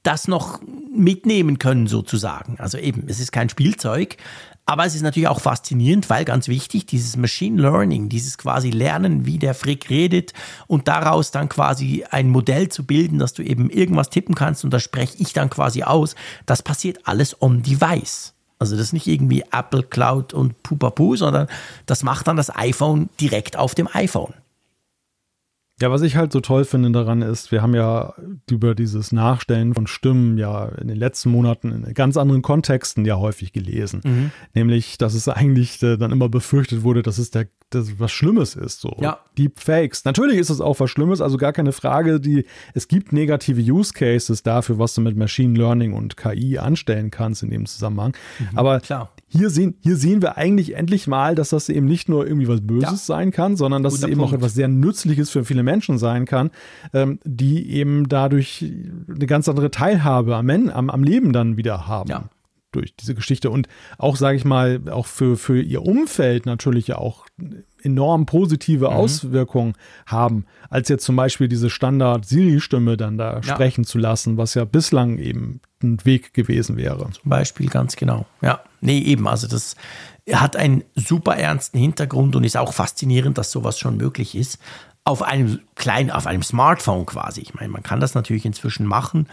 [0.02, 0.60] das noch
[0.92, 2.58] mitnehmen können sozusagen.
[2.58, 4.16] Also eben, es ist kein Spielzeug,
[4.66, 9.26] aber es ist natürlich auch faszinierend, weil ganz wichtig, dieses Machine Learning, dieses quasi Lernen,
[9.26, 10.32] wie der Frick redet
[10.68, 14.70] und daraus dann quasi ein Modell zu bilden, dass du eben irgendwas tippen kannst und
[14.70, 16.14] das spreche ich dann quasi aus,
[16.46, 18.34] das passiert alles on device.
[18.60, 21.48] Also das ist nicht irgendwie Apple Cloud und Pupapu, sondern
[21.86, 24.34] das macht dann das iPhone direkt auf dem iPhone.
[25.80, 28.12] Ja, was ich halt so toll finde daran ist, wir haben ja
[28.50, 33.16] über dieses Nachstellen von Stimmen ja in den letzten Monaten in ganz anderen Kontexten ja
[33.16, 34.02] häufig gelesen.
[34.04, 34.30] Mhm.
[34.52, 38.56] Nämlich, dass es eigentlich äh, dann immer befürchtet wurde, dass es der, dass was Schlimmes
[38.56, 38.80] ist.
[38.80, 38.94] So.
[39.00, 39.20] Ja.
[39.38, 40.04] Deepfakes.
[40.04, 42.20] Natürlich ist es auch was Schlimmes, also gar keine Frage.
[42.20, 42.44] Die,
[42.74, 47.42] es gibt negative Use Cases dafür, was du mit Machine Learning und KI anstellen kannst
[47.42, 48.14] in dem Zusammenhang.
[48.38, 52.08] Mhm, Aber klar hier sehen, hier sehen wir eigentlich endlich mal, dass das eben nicht
[52.08, 52.96] nur irgendwie was Böses ja.
[52.96, 54.34] sein kann, sondern dass Guter es eben Punkt.
[54.34, 56.50] auch etwas sehr Nützliches für viele Menschen sein kann,
[56.92, 58.64] ähm, die eben dadurch
[59.08, 62.10] eine ganz andere Teilhabe am, am, am Leben dann wieder haben.
[62.10, 62.24] Ja.
[62.72, 63.66] Durch diese Geschichte und
[63.98, 67.26] auch, sage ich mal, auch für, für ihr Umfeld natürlich auch
[67.82, 68.96] enorm positive mhm.
[68.96, 69.74] Auswirkungen
[70.06, 73.42] haben, als jetzt zum Beispiel diese Standard-Siri-Stimme dann da ja.
[73.42, 77.10] sprechen zu lassen, was ja bislang eben ein Weg gewesen wäre.
[77.10, 78.26] Zum Beispiel, ganz genau.
[78.40, 79.28] Ja, nee, eben.
[79.28, 79.76] Also das
[80.32, 84.58] hat einen super ernsten Hintergrund und ist auch faszinierend, dass sowas schon möglich ist.
[85.04, 87.40] Auf einem kleinen, auf einem Smartphone quasi.
[87.40, 89.26] Ich meine, man kann das natürlich inzwischen machen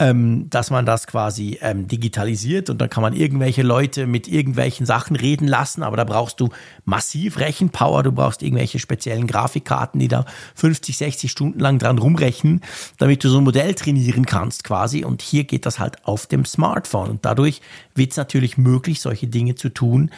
[0.00, 4.86] ähm, dass man das quasi ähm, digitalisiert und dann kann man irgendwelche Leute mit irgendwelchen
[4.86, 6.50] Sachen reden lassen, aber da brauchst du
[6.84, 12.60] massiv Rechenpower, du brauchst irgendwelche speziellen Grafikkarten, die da 50, 60 Stunden lang dran rumrechnen,
[12.98, 15.04] damit du so ein Modell trainieren kannst quasi.
[15.04, 17.10] Und hier geht das halt auf dem Smartphone.
[17.10, 17.60] Und dadurch
[17.94, 20.10] wird es natürlich möglich, solche Dinge zu tun,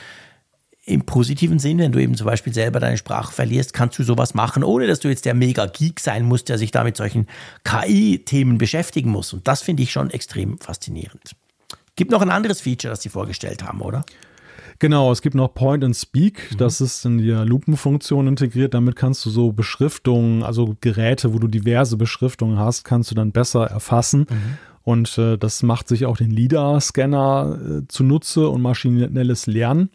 [0.84, 4.34] im positiven Sinn, wenn du eben zum Beispiel selber deine Sprache verlierst, kannst du sowas
[4.34, 7.26] machen, ohne dass du jetzt der Mega-Geek sein musst, der sich da mit solchen
[7.64, 9.32] KI-Themen beschäftigen muss.
[9.32, 11.36] Und das finde ich schon extrem faszinierend.
[11.96, 14.04] Gibt noch ein anderes Feature, das sie vorgestellt haben, oder?
[14.78, 16.56] Genau, es gibt noch Point and Speak, mhm.
[16.56, 18.72] das ist in die Lupenfunktion integriert.
[18.72, 23.32] Damit kannst du so Beschriftungen, also Geräte, wo du diverse Beschriftungen hast, kannst du dann
[23.32, 24.20] besser erfassen.
[24.20, 24.58] Mhm.
[24.82, 29.90] Und äh, das macht sich auch den LIDAR-Scanner äh, zunutze und maschinelles Lernen.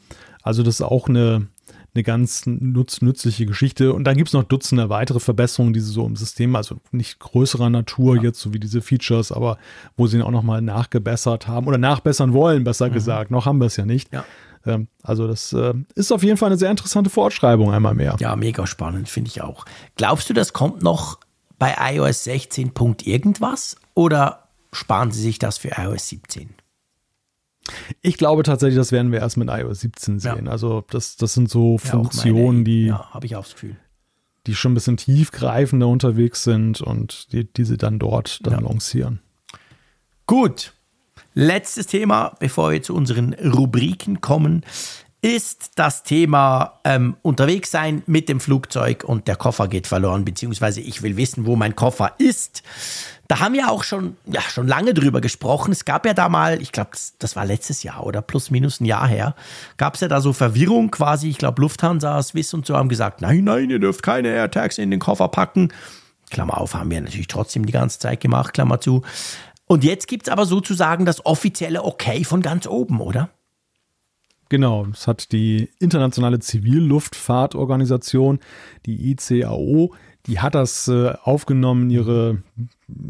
[0.46, 1.48] Also das ist auch eine,
[1.96, 3.94] eine ganz nutz, nützliche Geschichte.
[3.94, 7.20] Und dann gibt es noch Dutzende weitere Verbesserungen, die sie so im System, also nicht
[7.20, 8.24] größerer Natur ja.
[8.24, 9.58] jetzt, so wie diese Features, aber
[9.98, 12.94] wo sie auch nochmal nachgebessert haben oder nachbessern wollen, besser mhm.
[12.94, 13.32] gesagt.
[13.32, 14.14] Noch haben wir es ja nicht.
[14.14, 14.24] Ja.
[14.68, 18.16] Ähm, also das äh, ist auf jeden Fall eine sehr interessante Fortschreibung einmal mehr.
[18.20, 19.66] Ja, mega spannend, finde ich auch.
[19.96, 21.20] Glaubst du, das kommt noch
[21.58, 22.72] bei iOS 16.
[22.76, 26.50] Punkt irgendwas oder sparen sie sich das für iOS 17?
[28.02, 30.46] Ich glaube tatsächlich, das werden wir erst mit iOS 17 sehen.
[30.46, 30.52] Ja.
[30.52, 33.76] Also das, das sind so Funktionen, meine, die, ja, habe ich auch das Gefühl,
[34.48, 38.60] die schon ein bisschen tiefgreifender unterwegs sind und die, die sie dann dort dann ja.
[38.60, 39.20] lancieren.
[40.28, 40.74] Gut.
[41.34, 44.64] Letztes Thema, bevor wir zu unseren Rubriken kommen
[45.22, 50.82] ist das Thema ähm, unterwegs sein mit dem Flugzeug und der Koffer geht verloren, beziehungsweise
[50.82, 52.62] ich will wissen, wo mein Koffer ist.
[53.28, 55.72] Da haben wir auch schon, ja, schon lange drüber gesprochen.
[55.72, 58.80] Es gab ja da mal, ich glaube, das, das, war letztes Jahr oder plus minus
[58.80, 59.36] ein Jahr her,
[59.78, 61.30] gab es ja da so Verwirrung quasi.
[61.30, 64.92] Ich glaube, Lufthansa, Swiss und so haben gesagt, nein, nein, ihr dürft keine AirTags in
[64.92, 65.74] den Koffer packen.
[66.30, 69.02] Klammer auf, haben wir natürlich trotzdem die ganze Zeit gemacht, Klammer zu.
[69.68, 73.30] Und jetzt gibt es aber sozusagen das offizielle Okay von ganz oben, oder?
[74.50, 78.40] Genau, es hat die Internationale Zivilluftfahrtorganisation,
[78.86, 79.94] die ICAO,
[80.28, 82.44] die hat das äh, aufgenommen ihre,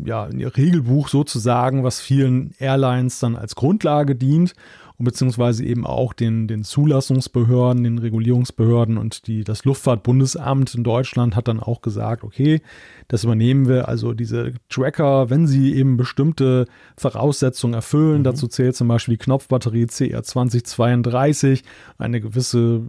[0.06, 4.54] ja, ihr Regelbuch sozusagen, was vielen Airlines dann als Grundlage dient
[4.98, 11.36] und beziehungsweise eben auch den, den Zulassungsbehörden, den Regulierungsbehörden und die, das Luftfahrtbundesamt in Deutschland
[11.36, 12.62] hat dann auch gesagt, okay,
[13.10, 13.90] das übernehmen wir.
[13.90, 16.66] Also diese Tracker, wenn sie eben bestimmte
[16.98, 18.24] Voraussetzungen erfüllen, mhm.
[18.24, 21.64] dazu zählt zum Beispiel die Knopfbatterie CR2032,
[21.98, 22.82] eine gewisse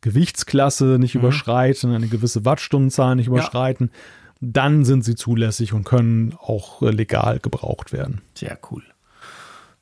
[0.00, 1.20] Gewichtsklasse nicht mhm.
[1.20, 3.98] überschreiten, eine gewisse Wattstundenzahl nicht überschreiten, ja.
[4.40, 8.20] dann sind sie zulässig und können auch legal gebraucht werden.
[8.34, 8.82] Sehr cool.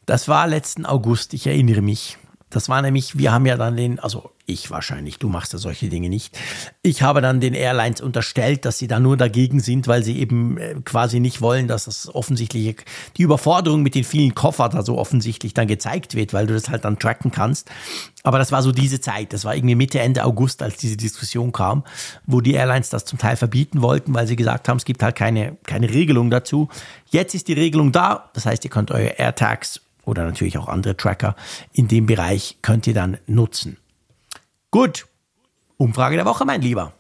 [0.09, 2.17] Das war letzten August, ich erinnere mich.
[2.49, 5.91] Das war nämlich, wir haben ja dann den, also ich wahrscheinlich, du machst ja solche
[5.91, 6.35] Dinge nicht.
[6.81, 10.57] Ich habe dann den Airlines unterstellt, dass sie da nur dagegen sind, weil sie eben
[10.57, 12.77] äh, quasi nicht wollen, dass das offensichtliche,
[13.19, 16.71] die Überforderung mit den vielen Koffern da so offensichtlich dann gezeigt wird, weil du das
[16.71, 17.71] halt dann tracken kannst.
[18.23, 21.53] Aber das war so diese Zeit, das war irgendwie Mitte, Ende August, als diese Diskussion
[21.53, 21.85] kam,
[22.25, 25.17] wo die Airlines das zum Teil verbieten wollten, weil sie gesagt haben, es gibt halt
[25.17, 26.71] keine, keine Regelung dazu.
[27.11, 30.97] Jetzt ist die Regelung da, das heißt, ihr könnt eure AirTags oder natürlich auch andere
[30.97, 31.37] Tracker
[31.73, 33.77] in dem Bereich könnt ihr dann nutzen.
[34.71, 35.07] Gut,
[35.77, 36.93] Umfrage der Woche, mein Lieber.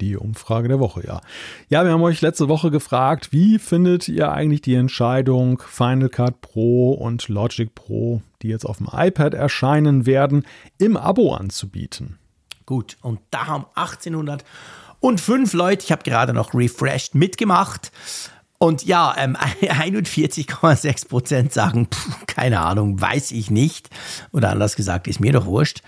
[0.00, 1.20] Die Umfrage der Woche, ja.
[1.68, 6.40] Ja, wir haben euch letzte Woche gefragt, wie findet ihr eigentlich die Entscheidung Final Cut
[6.40, 10.46] Pro und Logic Pro, die jetzt auf dem iPad erscheinen werden,
[10.78, 12.18] im Abo anzubieten?
[12.64, 17.92] Gut, und da haben 1805 Leute, ich habe gerade noch refreshed, mitgemacht.
[18.62, 23.88] Und ja, ähm, 41,6 Prozent sagen, pff, keine Ahnung, weiß ich nicht.
[24.32, 25.80] Oder anders gesagt, ist mir doch wurscht.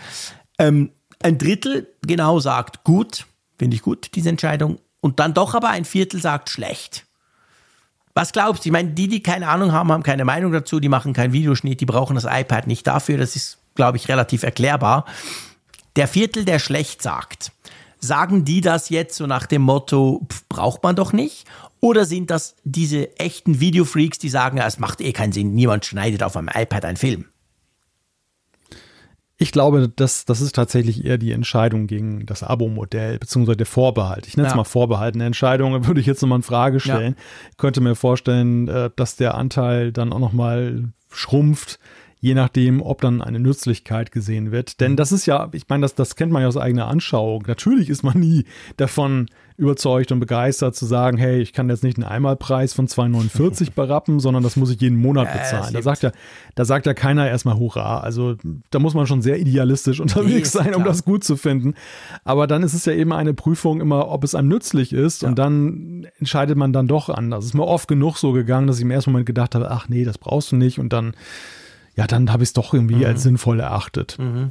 [0.58, 0.90] Ähm,
[1.22, 3.26] ein Drittel genau sagt, gut,
[3.58, 4.80] finde ich gut, diese Entscheidung.
[5.00, 7.04] und dann doch aber ein Viertel sagt schlecht.
[8.14, 8.68] Was glaubst du?
[8.68, 11.80] Ich meine, die, die keine Ahnung haben, haben keine Meinung dazu, die machen keinen Videoschnitt,
[11.80, 13.18] die brauchen das iPad nicht dafür.
[13.18, 15.04] Das ist, glaube ich, relativ erklärbar.
[15.96, 17.52] Der Viertel, der schlecht sagt,
[17.98, 21.46] sagen die das jetzt so nach dem Motto, pf, braucht man doch nicht?
[21.84, 26.22] Oder sind das diese echten Videofreaks, die sagen, es macht eh keinen Sinn, niemand schneidet
[26.22, 27.24] auf einem iPad einen Film?
[29.36, 34.28] Ich glaube, das, das ist tatsächlich eher die Entscheidung gegen das Abo-Modell, beziehungsweise der Vorbehalt.
[34.28, 34.56] Ich nenne es ja.
[34.56, 35.16] mal Vorbehalt.
[35.16, 37.16] Eine Entscheidung, würde ich jetzt nochmal in Frage stellen.
[37.18, 37.50] Ja.
[37.56, 41.80] Könnte mir vorstellen, äh, dass der Anteil dann auch nochmal schrumpft,
[42.20, 44.78] je nachdem, ob dann eine Nützlichkeit gesehen wird.
[44.78, 44.96] Denn mhm.
[44.96, 47.42] das ist ja, ich meine, das, das kennt man ja aus eigener Anschauung.
[47.48, 48.44] Natürlich ist man nie
[48.76, 49.26] davon
[49.62, 54.20] überzeugt und begeistert zu sagen, hey, ich kann jetzt nicht einen Einmalpreis von 2,49 berappen,
[54.20, 55.72] sondern das muss ich jeden Monat bezahlen.
[55.72, 56.12] da sagt ja,
[56.54, 58.00] da sagt ja keiner erstmal Hurra.
[58.00, 58.36] Also
[58.70, 61.74] da muss man schon sehr idealistisch unterwegs nee, sein, um das gut zu finden.
[62.24, 65.28] Aber dann ist es ja eben eine Prüfung immer, ob es einem nützlich ist ja.
[65.28, 67.44] und dann entscheidet man dann doch anders.
[67.44, 69.88] Es ist mir oft genug so gegangen, dass ich im ersten Moment gedacht habe, ach
[69.88, 71.14] nee, das brauchst du nicht und dann
[71.94, 73.04] ja, dann habe ich es doch irgendwie mhm.
[73.04, 74.18] als sinnvoll erachtet.
[74.18, 74.50] Mhm.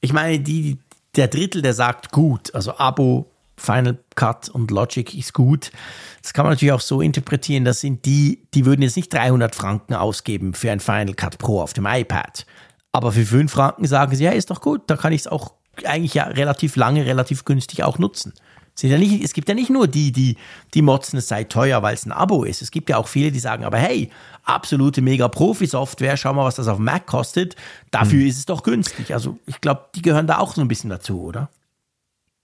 [0.00, 0.78] Ich meine, die,
[1.16, 3.30] der Drittel, der sagt gut, also Abo,
[3.60, 5.70] Final Cut und Logic ist gut.
[6.22, 9.54] Das kann man natürlich auch so interpretieren, das sind die, die würden jetzt nicht 300
[9.54, 12.46] Franken ausgeben für ein Final Cut Pro auf dem iPad.
[12.92, 15.52] Aber für 5 Franken sagen sie, ja, ist doch gut, da kann ich es auch
[15.84, 18.32] eigentlich ja relativ lange, relativ günstig auch nutzen.
[18.82, 20.36] Ja nicht, es gibt ja nicht nur die, die,
[20.72, 22.62] die motzen, es sei teuer, weil es ein Abo ist.
[22.62, 24.10] Es gibt ja auch viele, die sagen, aber hey,
[24.44, 27.56] absolute Mega-Profi-Software, schau mal, was das auf Mac kostet.
[27.90, 28.28] Dafür hm.
[28.28, 29.12] ist es doch günstig.
[29.12, 31.50] Also ich glaube, die gehören da auch so ein bisschen dazu, oder?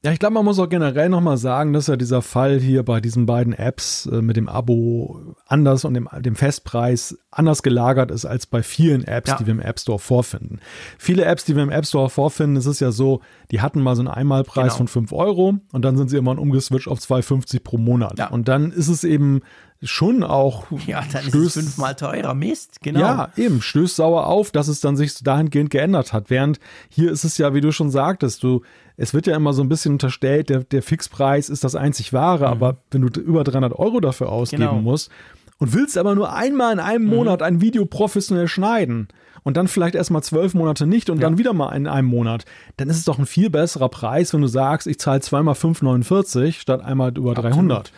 [0.07, 3.01] Ja, ich glaube, man muss auch generell nochmal sagen, dass ja dieser Fall hier bei
[3.01, 8.25] diesen beiden Apps äh, mit dem Abo anders und dem, dem Festpreis anders gelagert ist
[8.25, 9.37] als bei vielen Apps, ja.
[9.37, 10.61] die wir im App Store vorfinden.
[10.97, 13.21] Viele Apps, die wir im App Store vorfinden, es ist ja so,
[13.51, 14.77] die hatten mal so einen Einmalpreis genau.
[14.77, 18.17] von 5 Euro und dann sind sie irgendwann umgeswitcht auf 2,50 pro Monat.
[18.17, 18.29] Ja.
[18.29, 19.41] Und dann ist es eben
[19.83, 20.67] schon auch.
[20.87, 22.35] Ja, dann stößt, ist es fünfmal teurer.
[22.35, 23.01] Mist, genau.
[23.01, 26.31] Ja, eben, stößt sauer auf, dass es dann sich dahingehend geändert hat.
[26.31, 28.63] Während hier ist es ja, wie du schon sagtest, du,
[28.97, 32.47] es wird ja immer so ein bisschen unterstellt, der, der Fixpreis ist das einzig wahre,
[32.47, 32.53] mhm.
[32.53, 34.81] aber wenn du über 300 Euro dafür ausgeben genau.
[34.81, 35.11] musst
[35.59, 37.11] und willst aber nur einmal in einem mhm.
[37.11, 39.09] Monat ein Video professionell schneiden
[39.43, 41.23] und dann vielleicht erstmal zwölf Monate nicht und ja.
[41.23, 42.45] dann wieder mal in einem Monat,
[42.77, 46.53] dann ist es doch ein viel besserer Preis, wenn du sagst, ich zahle zweimal 5,49
[46.53, 47.55] statt einmal über Absolut.
[47.55, 47.93] 300.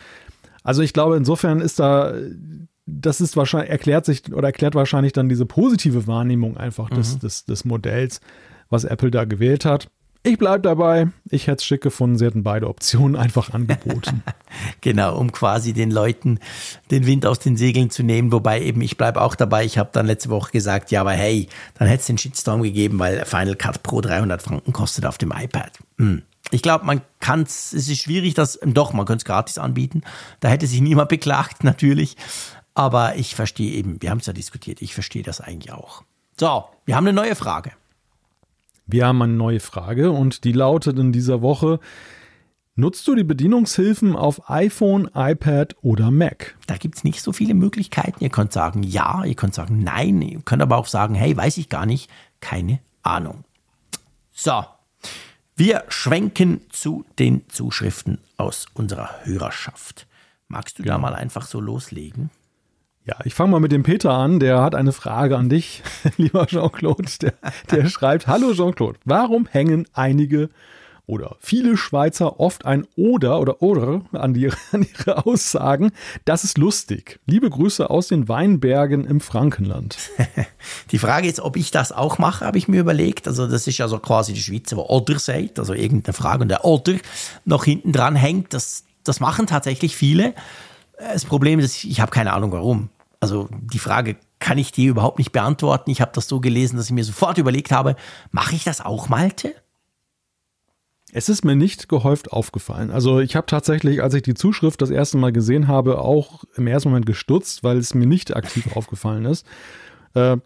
[0.63, 2.13] Also ich glaube, insofern ist da,
[2.85, 7.19] das ist wahrscheinlich, erklärt sich oder erklärt wahrscheinlich dann diese positive Wahrnehmung einfach des, mhm.
[7.19, 8.21] des, des Modells,
[8.69, 9.89] was Apple da gewählt hat.
[10.21, 11.07] Ich bleibe dabei.
[11.29, 12.17] Ich hätte es schick gefunden.
[12.17, 14.21] Sie hätten beide Optionen einfach angeboten.
[14.81, 16.39] genau, um quasi den Leuten
[16.91, 18.33] den Wind aus den Segeln zu nehmen.
[18.33, 19.63] Wobei eben, ich bleibe auch dabei.
[19.63, 22.99] Ich habe dann letzte Woche gesagt, ja, aber hey, dann hätte es den Shitstorm gegeben,
[22.99, 25.71] weil Final Cut Pro 300 Franken kostet auf dem iPad.
[25.97, 26.23] Hm.
[26.51, 30.01] Ich glaube, man kann es, es ist schwierig, das, doch, man könnte es gratis anbieten.
[30.39, 32.17] Da hätte sich niemand beklagt, natürlich.
[32.73, 36.03] Aber ich verstehe eben, wir haben es ja diskutiert, ich verstehe das eigentlich auch.
[36.39, 37.71] So, wir haben eine neue Frage.
[38.87, 41.79] Wir haben eine neue Frage und die lautet in dieser Woche,
[42.79, 46.55] Nutzt du die Bedienungshilfen auf iPhone, iPad oder Mac?
[46.65, 48.23] Da gibt es nicht so viele Möglichkeiten.
[48.23, 51.57] Ihr könnt sagen ja, ihr könnt sagen nein, ihr könnt aber auch sagen, hey, weiß
[51.57, 52.09] ich gar nicht,
[52.39, 53.43] keine Ahnung.
[54.31, 54.63] So,
[55.59, 60.07] wir schwenken zu den Zuschriften aus unserer Hörerschaft.
[60.47, 62.29] Magst du da mal einfach so loslegen?
[63.03, 64.39] Ja, ich fange mal mit dem Peter an.
[64.39, 65.83] Der hat eine Frage an dich,
[66.17, 67.11] lieber Jean-Claude.
[67.21, 67.33] Der,
[67.71, 70.49] der schreibt: Hallo Jean-Claude, warum hängen einige
[71.09, 75.91] oder viele Schweizer oft ein oder oder oder an, die, an ihre Aussagen.
[76.23, 77.19] Das ist lustig.
[77.25, 79.97] Liebe Grüße aus den Weinbergen im Frankenland.
[80.91, 83.27] Die Frage ist, ob ich das auch mache, habe ich mir überlegt.
[83.27, 86.49] Also das ist ja so quasi die Schweizer, wo oder sagt, also irgendeine Frage und
[86.49, 86.93] der oder
[87.45, 88.53] noch hinten dran hängt.
[88.53, 90.35] Das, das machen tatsächlich viele.
[90.97, 92.89] Das Problem ist, ich habe keine Ahnung warum.
[93.19, 95.89] Also die Frage kann ich dir überhaupt nicht beantworten.
[95.89, 97.95] Ich habe das so gelesen, dass ich mir sofort überlegt habe,
[98.31, 99.55] mache ich das auch, Malte?
[101.11, 102.91] Es ist mir nicht gehäuft aufgefallen.
[102.91, 106.67] Also ich habe tatsächlich, als ich die Zuschrift das erste Mal gesehen habe, auch im
[106.67, 109.45] ersten Moment gestutzt, weil es mir nicht aktiv aufgefallen ist.
[110.13, 110.37] Äh,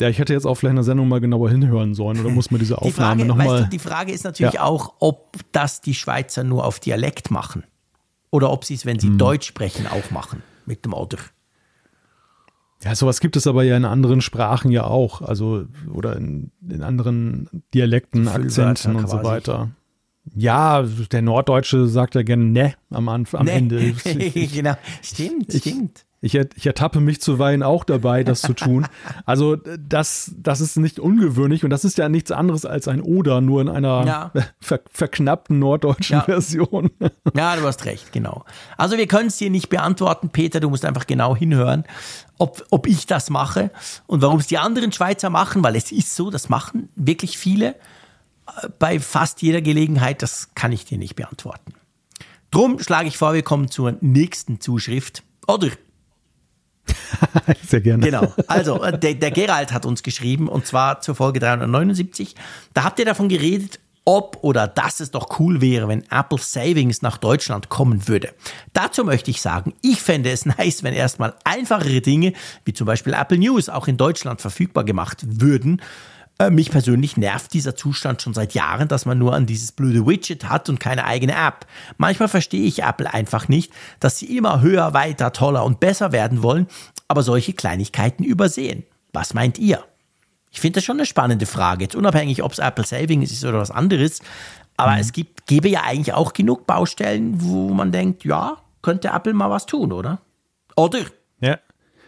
[0.00, 2.50] ja, ich hätte jetzt auch vielleicht in der Sendung mal genauer hinhören sollen oder muss
[2.50, 3.68] man diese Aufnahme nochmal.
[3.70, 4.62] Die Frage ist natürlich ja.
[4.62, 7.64] auch, ob das die Schweizer nur auf Dialekt machen.
[8.30, 9.18] Oder ob sie es, wenn sie hm.
[9.18, 10.42] Deutsch sprechen, auch machen.
[10.66, 11.30] Mit dem Oder.
[12.82, 15.22] Ja, sowas gibt es aber ja in anderen Sprachen ja auch.
[15.22, 19.70] Also, oder in, in anderen Dialekten, Akzenten und so weiter.
[20.34, 23.52] Ja, der Norddeutsche sagt ja gerne ne am, Anfang, am nee.
[23.52, 23.92] Ende.
[24.54, 26.04] genau, stimmt, ich, stimmt.
[26.24, 28.86] Ich, ich ertappe mich zuweilen auch dabei, das zu tun.
[29.26, 33.40] Also das, das ist nicht ungewöhnlich und das ist ja nichts anderes als ein Oder,
[33.40, 34.32] nur in einer ja.
[34.60, 36.22] ver, verknappten norddeutschen ja.
[36.22, 36.90] Version.
[37.34, 38.44] Ja, du hast recht, genau.
[38.76, 41.84] Also wir können es dir nicht beantworten, Peter, du musst einfach genau hinhören,
[42.38, 43.70] ob, ob ich das mache
[44.06, 47.76] und warum es die anderen Schweizer machen, weil es ist so, das machen wirklich viele
[48.78, 51.74] bei fast jeder Gelegenheit, das kann ich dir nicht beantworten.
[52.50, 55.22] Drum schlage ich vor, wir kommen zur nächsten Zuschrift.
[55.48, 55.70] Oder
[57.66, 58.04] Sehr gerne.
[58.04, 58.32] Genau.
[58.46, 62.34] Also, äh, der, der Gerald hat uns geschrieben und zwar zur Folge 379.
[62.74, 67.00] Da habt ihr davon geredet, ob oder dass es doch cool wäre, wenn Apple Savings
[67.00, 68.34] nach Deutschland kommen würde.
[68.74, 72.34] Dazu möchte ich sagen, ich fände es nice, wenn erstmal einfachere Dinge,
[72.64, 75.80] wie zum Beispiel Apple News, auch in Deutschland verfügbar gemacht würden.
[76.38, 80.04] Äh, mich persönlich nervt dieser Zustand schon seit Jahren, dass man nur an dieses blöde
[80.06, 81.66] Widget hat und keine eigene App.
[81.96, 86.42] Manchmal verstehe ich Apple einfach nicht, dass sie immer höher, weiter, toller und besser werden
[86.42, 86.66] wollen,
[87.06, 88.84] aber solche Kleinigkeiten übersehen.
[89.12, 89.84] Was meint ihr?
[90.50, 91.84] Ich finde das schon eine spannende Frage.
[91.84, 94.20] Jetzt unabhängig, ob es Apple Savings ist oder was anderes.
[94.76, 94.98] Aber mhm.
[94.98, 99.50] es gibt, gäbe ja eigentlich auch genug Baustellen, wo man denkt, ja, könnte Apple mal
[99.50, 100.20] was tun, oder?
[100.76, 101.00] Oder?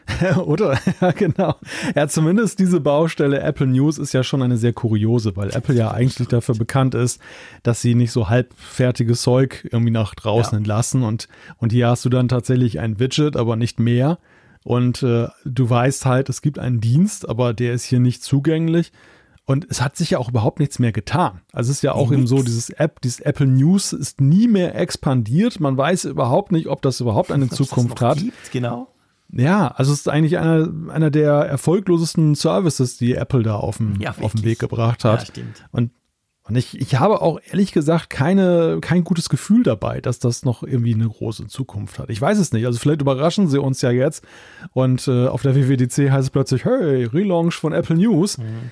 [0.45, 0.79] Oder?
[1.01, 1.55] Ja, genau.
[1.95, 5.91] Ja, zumindest diese Baustelle Apple News ist ja schon eine sehr kuriose, weil Apple ja
[5.91, 7.21] eigentlich dafür bekannt ist,
[7.63, 10.59] dass sie nicht so halbfertiges Zeug irgendwie nach draußen ja.
[10.59, 11.03] entlassen.
[11.03, 11.29] Und,
[11.59, 14.19] und hier hast du dann tatsächlich ein Widget, aber nicht mehr.
[14.65, 18.93] Und äh, du weißt halt, es gibt einen Dienst, aber der ist hier nicht zugänglich.
[19.45, 21.41] Und es hat sich ja auch überhaupt nichts mehr getan.
[21.53, 24.75] Also es ist ja auch eben so, dieses App, dieses Apple News ist nie mehr
[24.75, 25.61] expandiert.
[25.61, 28.19] Man weiß überhaupt nicht, ob das überhaupt eine Zukunft hat.
[28.19, 28.89] Gibt, genau.
[29.39, 34.01] Ja, also es ist eigentlich einer, einer der erfolglosesten Services, die Apple da auf den,
[34.01, 35.21] ja, auf den Weg gebracht hat.
[35.21, 35.65] Ja, stimmt.
[35.73, 35.91] Und,
[36.45, 40.63] und ich, ich habe auch ehrlich gesagt keine, kein gutes Gefühl dabei, dass das noch
[40.63, 42.09] irgendwie eine große Zukunft hat.
[42.09, 42.65] Ich weiß es nicht.
[42.65, 44.25] Also vielleicht überraschen sie uns ja jetzt
[44.73, 48.39] und äh, auf der WWDC heißt es plötzlich, hey, Relaunch von Apple News.
[48.39, 48.71] Mhm.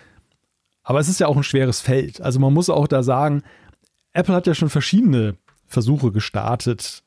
[0.83, 2.21] Aber es ist ja auch ein schweres Feld.
[2.21, 3.43] Also man muss auch da sagen,
[4.13, 5.37] Apple hat ja schon verschiedene
[5.67, 7.04] Versuche gestartet,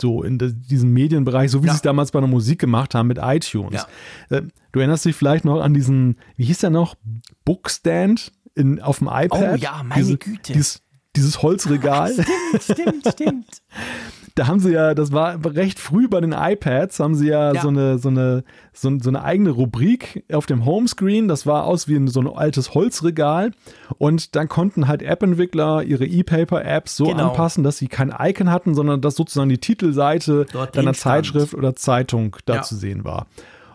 [0.00, 1.72] so in diesem Medienbereich, so wie ja.
[1.72, 3.86] sie es damals bei der Musik gemacht haben mit iTunes.
[4.30, 4.36] Ja.
[4.36, 6.96] Äh, du erinnerst dich vielleicht noch an diesen, wie hieß der noch?
[7.44, 9.54] Bookstand in, auf dem iPad?
[9.54, 10.52] Oh ja, meine Diese, Güte.
[10.52, 10.82] Dieses,
[11.16, 12.12] dieses Holzregal.
[12.12, 13.46] Stimmt, stimmt, stimmt.
[14.34, 17.60] da haben sie ja, das war recht früh bei den iPads, haben sie ja, ja.
[17.60, 21.28] so eine, so eine, so, so, eine eigene Rubrik auf dem Homescreen.
[21.28, 23.52] Das war aus wie ein, so ein altes Holzregal.
[23.98, 27.30] Und dann konnten halt App-Entwickler ihre E-Paper-Apps so genau.
[27.30, 31.74] anpassen, dass sie kein Icon hatten, sondern dass sozusagen die Titelseite Dort deiner Zeitschrift oder
[31.74, 32.62] Zeitung da ja.
[32.62, 33.26] zu sehen war.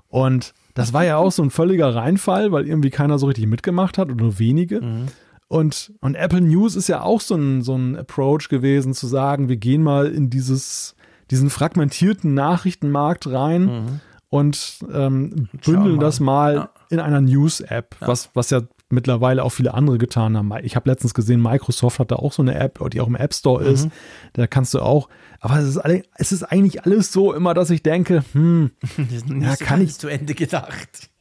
[0.07, 3.97] Und das war ja auch so ein völliger Reinfall, weil irgendwie keiner so richtig mitgemacht
[3.97, 4.81] hat oder nur wenige.
[4.81, 5.07] Mhm.
[5.55, 9.47] Und, und Apple News ist ja auch so ein, so ein Approach gewesen, zu sagen,
[9.47, 10.97] wir gehen mal in dieses,
[11.31, 13.99] diesen fragmentierten Nachrichtenmarkt rein mhm.
[14.27, 16.01] und ähm, bündeln mal.
[16.01, 16.69] das mal ja.
[16.89, 18.07] in einer News-App, ja.
[18.09, 20.51] was, was ja mittlerweile auch viele andere getan haben.
[20.61, 23.33] Ich habe letztens gesehen, Microsoft hat da auch so eine App, die auch im App
[23.33, 23.73] Store mhm.
[23.73, 23.87] ist.
[24.33, 25.07] Da kannst du auch.
[25.39, 28.71] Aber es ist, alle, es ist eigentlich alles so immer, dass ich denke, hm,
[29.39, 31.11] ja, kann ich zu Ende gedacht.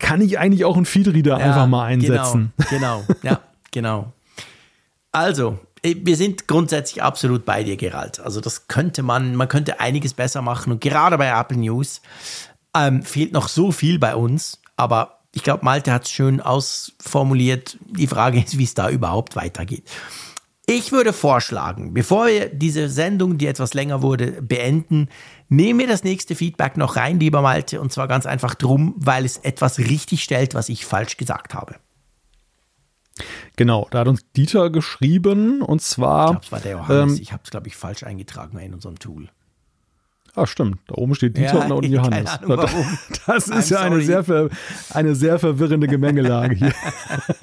[0.00, 2.52] Kann ich eigentlich auch einen Feedreader ja, einfach mal einsetzen?
[2.70, 3.40] Genau, genau, ja.
[3.74, 4.12] Genau.
[5.10, 8.20] Also, äh, wir sind grundsätzlich absolut bei dir, Gerald.
[8.20, 12.00] Also das könnte man, man könnte einiges besser machen und gerade bei Apple News
[12.76, 17.76] ähm, fehlt noch so viel bei uns, aber ich glaube, Malte hat es schön ausformuliert.
[17.80, 19.90] Die Frage ist, wie es da überhaupt weitergeht.
[20.66, 25.08] Ich würde vorschlagen, bevor wir diese Sendung, die etwas länger wurde, beenden,
[25.48, 29.24] nehmen wir das nächste Feedback noch rein, lieber Malte, und zwar ganz einfach drum, weil
[29.24, 31.74] es etwas richtig stellt, was ich falsch gesagt habe.
[33.56, 36.24] Genau, da hat uns Dieter geschrieben und zwar.
[36.24, 37.12] Ich glaube, es war der Johannes.
[37.12, 39.28] Ähm, ich habe es, glaube ich, falsch eingetragen in unserem Tool.
[40.36, 40.78] Ah, stimmt.
[40.88, 42.28] Da oben steht Dieter ja, und da unten Johannes.
[42.28, 42.98] Ahnung, warum.
[43.26, 44.50] Das ist I'm ja eine sehr,
[44.90, 46.72] eine sehr verwirrende Gemengelage hier.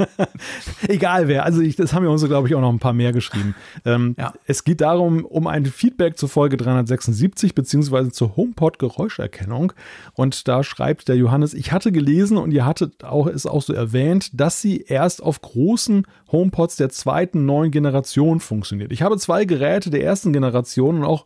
[0.89, 1.45] Egal wer.
[1.45, 3.55] Also ich, das haben wir uns, glaube ich, auch noch ein paar mehr geschrieben.
[3.85, 4.33] Ähm, ja.
[4.45, 9.71] Es geht darum, um ein Feedback zur Folge 376 beziehungsweise zur HomePod-Geräuscherkennung.
[10.13, 13.71] Und da schreibt der Johannes, ich hatte gelesen und ihr hattet auch, es auch so
[13.73, 18.91] erwähnt, dass sie erst auf großen HomePods der zweiten neuen Generation funktioniert.
[18.91, 21.25] Ich habe zwei Geräte der ersten Generation und auch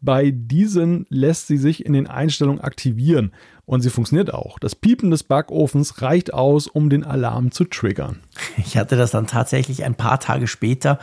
[0.00, 3.32] bei diesen lässt sie sich in den Einstellungen aktivieren
[3.66, 4.58] und sie funktioniert auch.
[4.58, 8.20] Das Piepen des Backofens reicht aus, um den Alarm zu triggern.
[8.56, 10.98] Ich hatte das dann tatsächlich ein paar Tage später,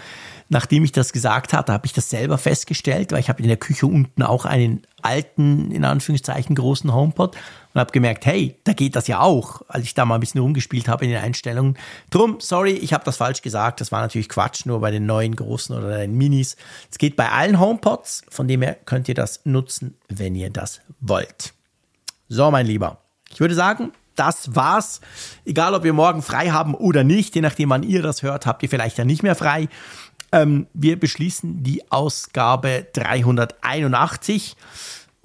[0.49, 3.57] nachdem ich das gesagt hatte, habe ich das selber festgestellt, weil ich habe in der
[3.57, 7.38] Küche unten auch einen alten, in Anführungszeichen großen HomePod
[7.78, 10.41] und habe gemerkt, hey, da geht das ja auch, als ich da mal ein bisschen
[10.41, 11.78] rumgespielt habe in den Einstellungen.
[12.10, 13.82] Drum, sorry, ich habe das falsch gesagt.
[13.82, 16.58] Das war natürlich Quatsch, nur bei den neuen großen oder den Minis.
[16.90, 20.82] Es geht bei allen HomePods, von dem her könnt ihr das nutzen, wenn ihr das
[21.02, 21.54] wollt.
[22.30, 22.98] So, mein Lieber.
[23.30, 24.99] Ich würde sagen, das war's.
[25.45, 28.64] Egal, ob wir morgen frei haben oder nicht, je nachdem, wann ihr das hört, habt
[28.64, 29.70] ihr vielleicht ja nicht mehr frei.
[30.32, 34.56] Ähm, wir beschließen die Ausgabe 381.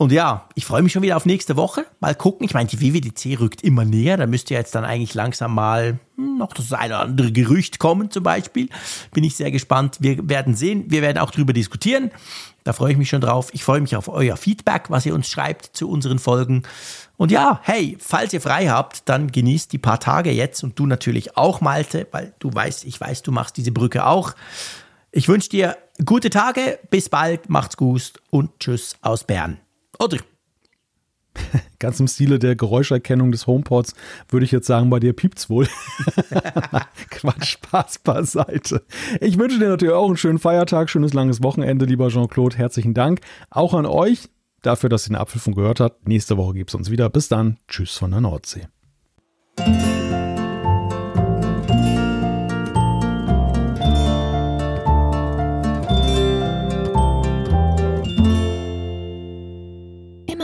[0.03, 1.87] Und ja, ich freue mich schon wieder auf nächste Woche.
[2.01, 2.45] Mal gucken.
[2.45, 4.17] Ich meine, die WWDC rückt immer näher.
[4.17, 8.11] Da müsste jetzt dann eigentlich langsam mal hm, noch das eine oder andere Gerücht kommen,
[8.11, 8.69] zum Beispiel.
[9.15, 9.99] Bin ich sehr gespannt.
[10.01, 10.87] Wir werden sehen.
[10.89, 12.11] Wir werden auch darüber diskutieren.
[12.65, 13.51] Da freue ich mich schon drauf.
[13.53, 16.65] Ich freue mich auf euer Feedback, was ihr uns schreibt zu unseren Folgen.
[17.17, 20.87] Und ja, hey, falls ihr frei habt, dann genießt die paar Tage jetzt und du
[20.87, 24.35] natürlich auch, Malte, weil du weißt, ich weiß, du machst diese Brücke auch.
[25.13, 29.62] Ich wünsche dir gute Tage, bis bald, macht's gut und tschüss aus Bern.
[30.03, 30.19] Oder?
[31.79, 33.95] Ganz im Stile der Geräuscherkennung des HomePods
[34.29, 35.67] würde ich jetzt sagen, bei dir piept's wohl.
[37.11, 38.83] Quatsch, Spaß beiseite.
[39.21, 42.57] Ich wünsche dir natürlich auch einen schönen Feiertag, schönes langes Wochenende, lieber Jean-Claude.
[42.57, 43.21] Herzlichen Dank.
[43.51, 44.29] Auch an euch
[44.63, 46.07] dafür, dass ihr den Apfelfunk gehört habt.
[46.07, 47.09] Nächste Woche gibt's uns wieder.
[47.09, 47.59] Bis dann.
[47.69, 48.69] Tschüss von der Nordsee.